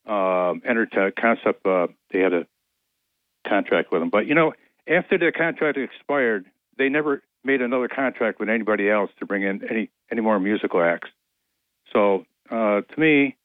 [0.07, 1.65] um, enter- concept.
[1.65, 2.47] Uh, they had a
[3.47, 4.53] contract with them, but you know,
[4.89, 6.47] after the contract expired,
[6.79, 10.83] they never made another contract with anybody else to bring in any any more musical
[10.83, 11.09] acts.
[11.93, 13.37] So uh, to me,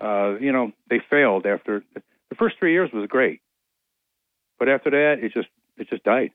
[0.00, 3.40] uh, you know, they failed after the first three years was great,
[4.58, 6.32] but after that, it just it just died.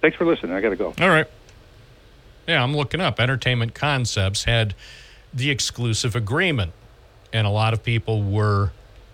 [0.00, 0.52] Thanks for listening.
[0.52, 0.94] I got to go.
[1.00, 1.26] All right.
[2.46, 3.18] Yeah, I'm looking up.
[3.20, 4.74] Entertainment Concepts had
[5.32, 6.72] the exclusive agreement,
[7.32, 8.70] and a lot of people were,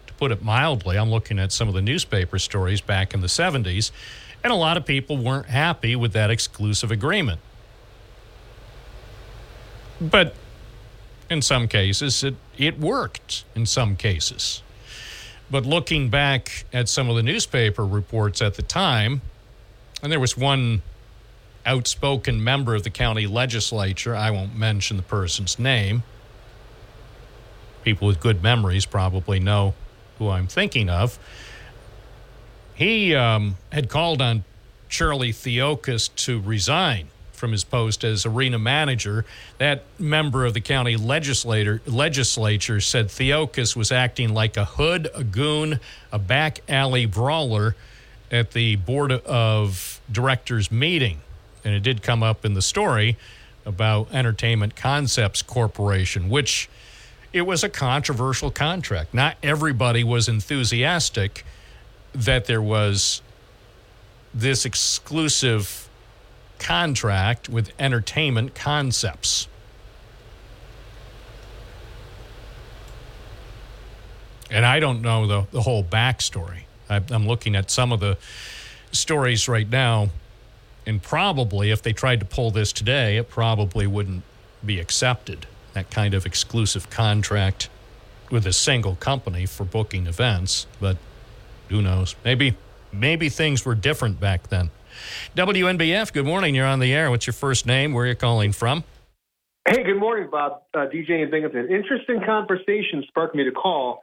[0.06, 3.28] to put it mildly, I'm looking at some of the newspaper stories back in the
[3.28, 3.93] 70s,
[4.43, 7.40] and a lot of people weren't happy with that exclusive agreement.
[10.01, 10.35] But
[11.31, 14.62] in some cases, it, it worked in some cases.
[15.51, 19.20] But looking back at some of the newspaper reports at the time,
[20.02, 20.82] and there was one
[21.66, 26.02] outspoken member of the county legislature, I won't mention the person's name.
[27.82, 29.74] People with good memories probably know
[30.18, 31.18] who I'm thinking of.
[32.74, 34.44] He um, had called on
[34.89, 37.09] Charlie Theokas to resign
[37.41, 39.25] from his post as arena manager.
[39.59, 45.25] That member of the county legislator legislature said Theokas was acting like a hood, a
[45.25, 45.81] goon,
[46.12, 47.75] a back alley brawler
[48.31, 51.21] at the board of directors meeting.
[51.65, 53.17] And it did come up in the story
[53.67, 56.69] about Entertainment Concepts Corporation, which
[57.33, 59.15] it was a controversial contract.
[59.15, 61.45] Not everybody was enthusiastic
[62.12, 63.23] that there was
[64.33, 65.89] this exclusive
[66.61, 69.49] contract with Entertainment Concepts.
[74.51, 76.62] And I don't know the, the whole backstory.
[76.89, 78.19] I, I'm looking at some of the
[78.93, 80.11] stories right now,
[80.87, 84.23] and probably if they tried to pull this today, it probably wouldn't
[84.65, 85.47] be accepted.
[85.73, 87.69] That kind of exclusive contract
[88.31, 90.97] with a single company for booking events, but
[91.69, 92.16] who knows?
[92.24, 92.57] Maybe
[92.93, 94.70] maybe things were different back then.
[95.36, 96.55] WNBF, good morning.
[96.55, 97.10] You're on the air.
[97.10, 97.93] What's your first name?
[97.93, 98.85] Where are you calling from?
[99.68, 100.62] Hey, good morning, Bob.
[100.74, 101.68] Uh, DJ in Binghamton.
[101.70, 104.02] Interesting conversation sparked me to call.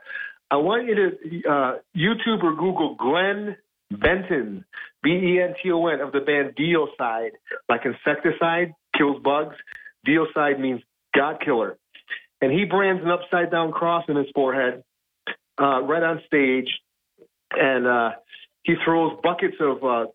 [0.50, 3.58] I want you to uh, YouTube or Google Glenn
[3.92, 4.66] Benton,
[5.04, 7.32] B E N T O N, of the band Deicide.
[7.68, 9.56] Like insecticide kills bugs.
[10.08, 10.82] Deicide means
[11.16, 11.78] God killer.
[12.42, 14.84] And he brands an upside down cross in his forehead
[15.60, 16.70] uh, right on stage.
[17.52, 18.12] And uh,
[18.64, 20.06] he throws buckets of uh,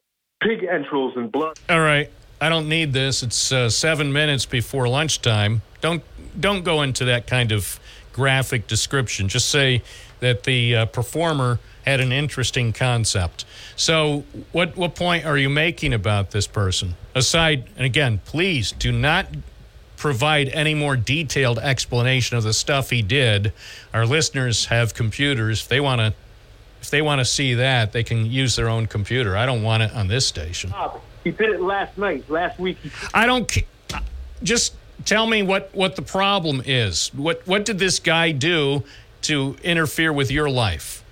[0.42, 1.58] pig entrails and blood.
[1.68, 2.10] All right.
[2.40, 3.22] I don't need this.
[3.22, 5.62] It's uh, seven minutes before lunchtime.
[5.80, 6.02] Don't
[6.38, 7.78] don't go into that kind of
[8.12, 9.28] graphic description.
[9.28, 9.82] Just say
[10.20, 13.44] that the uh, performer had an interesting concept.
[13.76, 16.94] So, what what point are you making about this person?
[17.14, 19.26] Aside, and again, please do not
[19.96, 23.52] provide any more detailed explanation of the stuff he did.
[23.94, 25.60] Our listeners have computers.
[25.60, 26.12] If they want to
[26.82, 29.36] if they want to see that, they can use their own computer.
[29.36, 30.74] I don't want it on this station.
[31.24, 32.76] He did it last night, last week.
[33.14, 34.02] I don't ca-
[34.42, 37.14] just tell me what what the problem is.
[37.14, 38.84] What what did this guy do
[39.22, 41.02] to interfere with your life?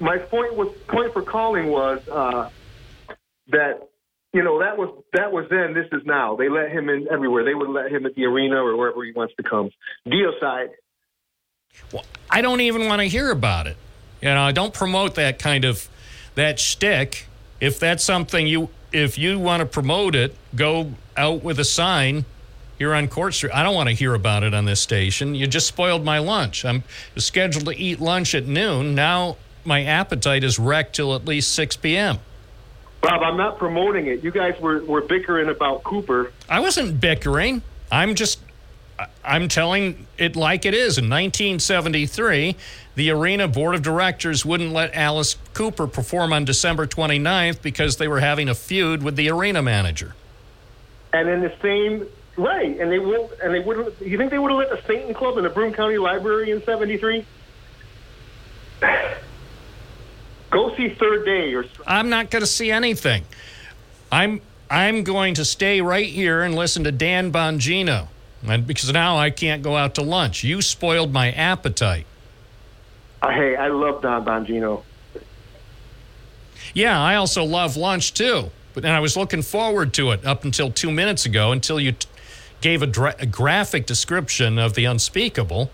[0.00, 2.50] my point was point for calling was uh,
[3.48, 3.88] that
[4.32, 5.74] you know that was that was then.
[5.74, 6.36] This is now.
[6.36, 7.44] They let him in everywhere.
[7.44, 9.70] They would let him at the arena or wherever he wants to come.
[10.06, 10.70] Deicide.
[12.30, 13.76] I don't even want to hear about it.
[14.24, 15.86] You know, I don't promote that kind of
[16.34, 17.26] that shtick.
[17.60, 22.24] If that's something you if you want to promote it, go out with a sign
[22.78, 23.52] here on Court Street.
[23.52, 25.34] I don't want to hear about it on this station.
[25.34, 26.64] You just spoiled my lunch.
[26.64, 26.84] I'm
[27.16, 28.94] scheduled to eat lunch at noon.
[28.94, 32.18] Now my appetite is wrecked till at least 6 p.m.
[33.02, 34.24] Bob, I'm not promoting it.
[34.24, 36.32] You guys were, were bickering about Cooper.
[36.48, 37.60] I wasn't bickering.
[37.92, 38.40] I'm just
[39.24, 40.98] I'm telling it like it is.
[40.98, 42.56] In 1973,
[42.94, 48.06] the arena board of directors wouldn't let Alice Cooper perform on December 29th because they
[48.06, 50.14] were having a feud with the arena manager.
[51.12, 52.06] And in the same
[52.36, 54.00] right, and they will and they wouldn't.
[54.00, 56.62] You think they would have let the Satan Club in the Broome County Library in
[56.64, 57.24] '73?
[60.50, 63.24] Go see Third Day or I'm not going to see anything.
[64.10, 64.40] I'm
[64.70, 68.08] I'm going to stay right here and listen to Dan Bongino,
[68.46, 70.44] and because now I can't go out to lunch.
[70.44, 72.06] You spoiled my appetite.
[73.24, 74.82] Uh, hey, I love Don Bongino.
[76.74, 78.50] Yeah, I also love lunch too.
[78.74, 81.92] But and I was looking forward to it up until two minutes ago, until you
[81.92, 82.06] t-
[82.60, 85.70] gave a, dra- a graphic description of the unspeakable.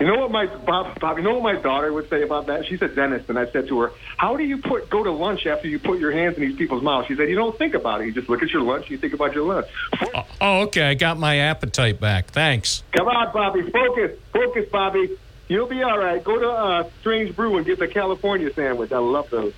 [0.00, 1.18] You know what my Bob, Bob?
[1.18, 2.66] You know what my daughter would say about that?
[2.66, 5.46] She's a dentist, and I said to her, "How do you put go to lunch
[5.46, 8.00] after you put your hands in these people's mouths?" She said, "You don't think about
[8.00, 8.06] it.
[8.06, 8.88] You just look at your lunch.
[8.88, 9.66] You think about your lunch."
[10.40, 10.88] Oh, okay.
[10.88, 12.28] I got my appetite back.
[12.28, 12.82] Thanks.
[12.92, 13.70] Come on, Bobby.
[13.70, 15.10] Focus, focus, Bobby.
[15.48, 16.22] You'll be all right.
[16.22, 18.92] Go to uh, Strange Brew and get the California sandwich.
[18.92, 19.52] I love those.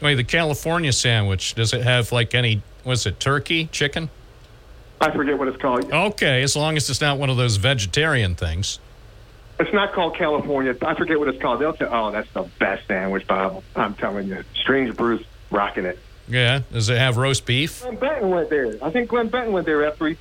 [0.00, 4.10] Wait, the California sandwich, does it have like any, was it turkey, chicken?
[5.00, 5.92] I forget what it's called.
[5.92, 8.78] Okay, as long as it's not one of those vegetarian things.
[9.60, 10.76] It's not called California.
[10.82, 11.60] I forget what it's called.
[11.60, 15.98] They'll say, "Oh, that's the best sandwich, Bob." I'm telling you, Strange Brew's rocking it.
[16.26, 16.62] Yeah.
[16.72, 17.82] Does it have roast beef?
[17.82, 18.76] Glenn Benton went there.
[18.82, 20.16] I think Glenn Benton went there after he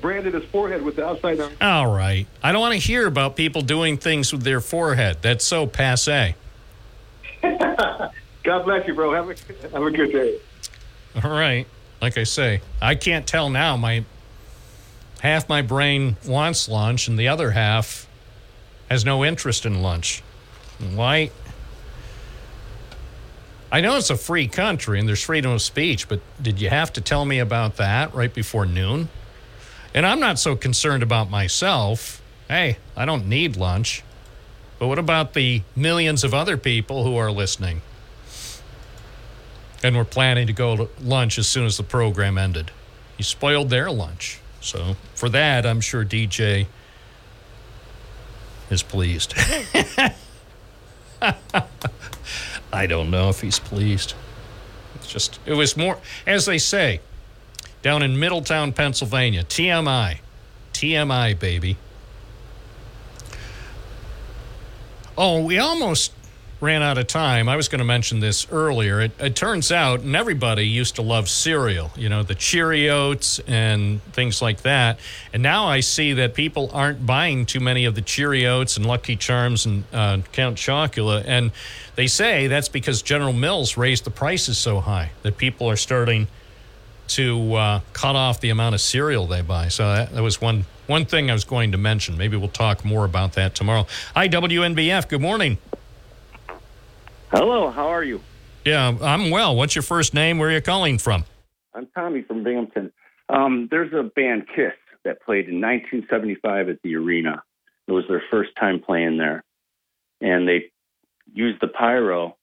[0.00, 1.52] branded his forehead with the upside down.
[1.60, 2.26] All right.
[2.42, 5.18] I don't want to hear about people doing things with their forehead.
[5.22, 6.34] That's so passe.
[7.42, 9.12] God bless you, bro.
[9.12, 9.34] Have a
[9.70, 10.38] have a good day.
[11.22, 11.66] All right.
[12.00, 13.76] Like I say, I can't tell now.
[13.76, 14.04] My
[15.20, 18.08] half my brain wants lunch, and the other half
[18.90, 20.22] has no interest in lunch.
[20.94, 21.30] Why?
[23.72, 26.92] I know it's a free country and there's freedom of speech, but did you have
[26.94, 29.08] to tell me about that right before noon?
[29.94, 32.22] And I'm not so concerned about myself.
[32.48, 34.02] Hey, I don't need lunch.
[34.78, 37.82] But what about the millions of other people who are listening?
[39.82, 42.70] And were planning to go to lunch as soon as the program ended.
[43.18, 44.40] You spoiled their lunch.
[44.60, 46.66] So for that, I'm sure DJ
[48.70, 49.34] is pleased.
[52.72, 54.14] I don't know if he's pleased.
[54.94, 57.00] It's just, it was more, as they say,
[57.82, 60.18] down in Middletown, Pennsylvania, TMI.
[60.72, 61.76] TMI, baby.
[65.16, 66.12] Oh, we almost
[66.60, 67.48] ran out of time.
[67.48, 69.00] I was going to mention this earlier.
[69.00, 74.02] It, it turns out, and everybody used to love cereal, you know, the Cheerios and
[74.12, 74.98] things like that.
[75.32, 79.16] And now I see that people aren't buying too many of the Cheerios and Lucky
[79.16, 81.24] Charms and uh, Count Chocula.
[81.26, 81.50] And
[81.96, 86.28] they say that's because General Mills raised the prices so high that people are starting
[87.10, 89.68] to uh, cut off the amount of cereal they buy.
[89.68, 92.18] So that, that was one one thing I was going to mention.
[92.18, 93.86] Maybe we'll talk more about that tomorrow.
[94.14, 95.08] Hi, WNBF.
[95.08, 95.58] Good morning.
[97.30, 98.20] Hello, how are you?
[98.64, 99.54] Yeah, I'm well.
[99.54, 100.38] What's your first name?
[100.38, 101.24] Where are you calling from?
[101.74, 102.92] I'm Tommy from Binghamton.
[103.28, 104.72] Um, there's a band Kiss
[105.04, 107.42] that played in 1975 at the arena.
[107.86, 109.44] It was their first time playing there,
[110.20, 110.70] and they
[111.32, 112.36] used the pyro,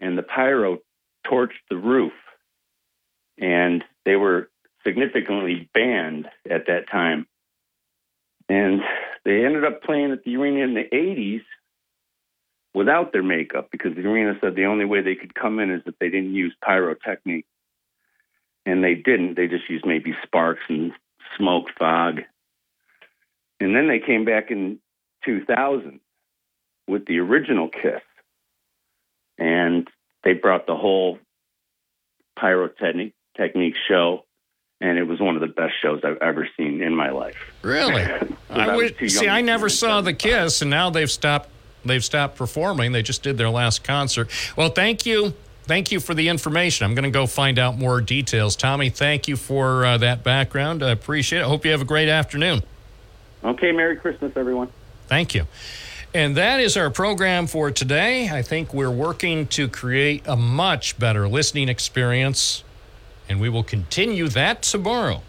[0.00, 0.78] and the pyro
[1.26, 2.12] torched the roof,
[3.38, 4.50] and they were
[4.84, 7.26] significantly banned at that time.
[8.48, 8.80] And
[9.24, 11.42] they ended up playing at the arena in the 80s
[12.74, 15.82] without their makeup because the arena said the only way they could come in is
[15.86, 17.46] if they didn't use pyrotechnic.
[18.64, 19.36] And they didn't.
[19.36, 20.92] They just used maybe sparks and
[21.36, 22.20] smoke fog.
[23.60, 24.78] And then they came back in
[25.24, 26.00] 2000
[26.88, 28.02] with the original Kiss.
[29.38, 29.88] And
[30.24, 31.18] they brought the whole
[32.38, 34.24] pyrotechnic technique show.
[34.80, 37.36] And it was one of the best shows I've ever seen in my life.
[37.62, 38.02] Really?
[38.50, 41.50] I I was see, I never saw the Kiss, and now they've stopped.
[41.84, 42.92] They've stopped performing.
[42.92, 44.30] They just did their last concert.
[44.56, 46.84] Well, thank you, thank you for the information.
[46.84, 48.54] I'm going to go find out more details.
[48.54, 50.84] Tommy, thank you for uh, that background.
[50.84, 51.44] I appreciate it.
[51.44, 52.62] I hope you have a great afternoon.
[53.42, 54.68] Okay, Merry Christmas, everyone.
[55.08, 55.46] Thank you.
[56.14, 58.28] And that is our program for today.
[58.28, 62.64] I think we're working to create a much better listening experience,
[63.28, 65.22] and we will continue that tomorrow.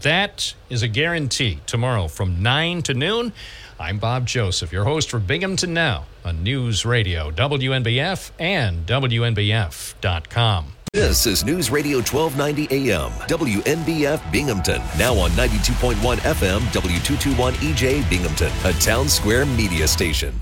[0.00, 1.60] That is a guarantee.
[1.66, 3.32] Tomorrow from 9 to noon.
[3.78, 10.72] I'm Bob Joseph, your host for Binghamton Now on News Radio, WNBF, and WNBF.com.
[10.92, 14.82] This is News Radio 1290 AM, WNBF Binghamton.
[14.98, 20.38] Now on 92.1 FM, W221 EJ Binghamton, a Townsquare Media station.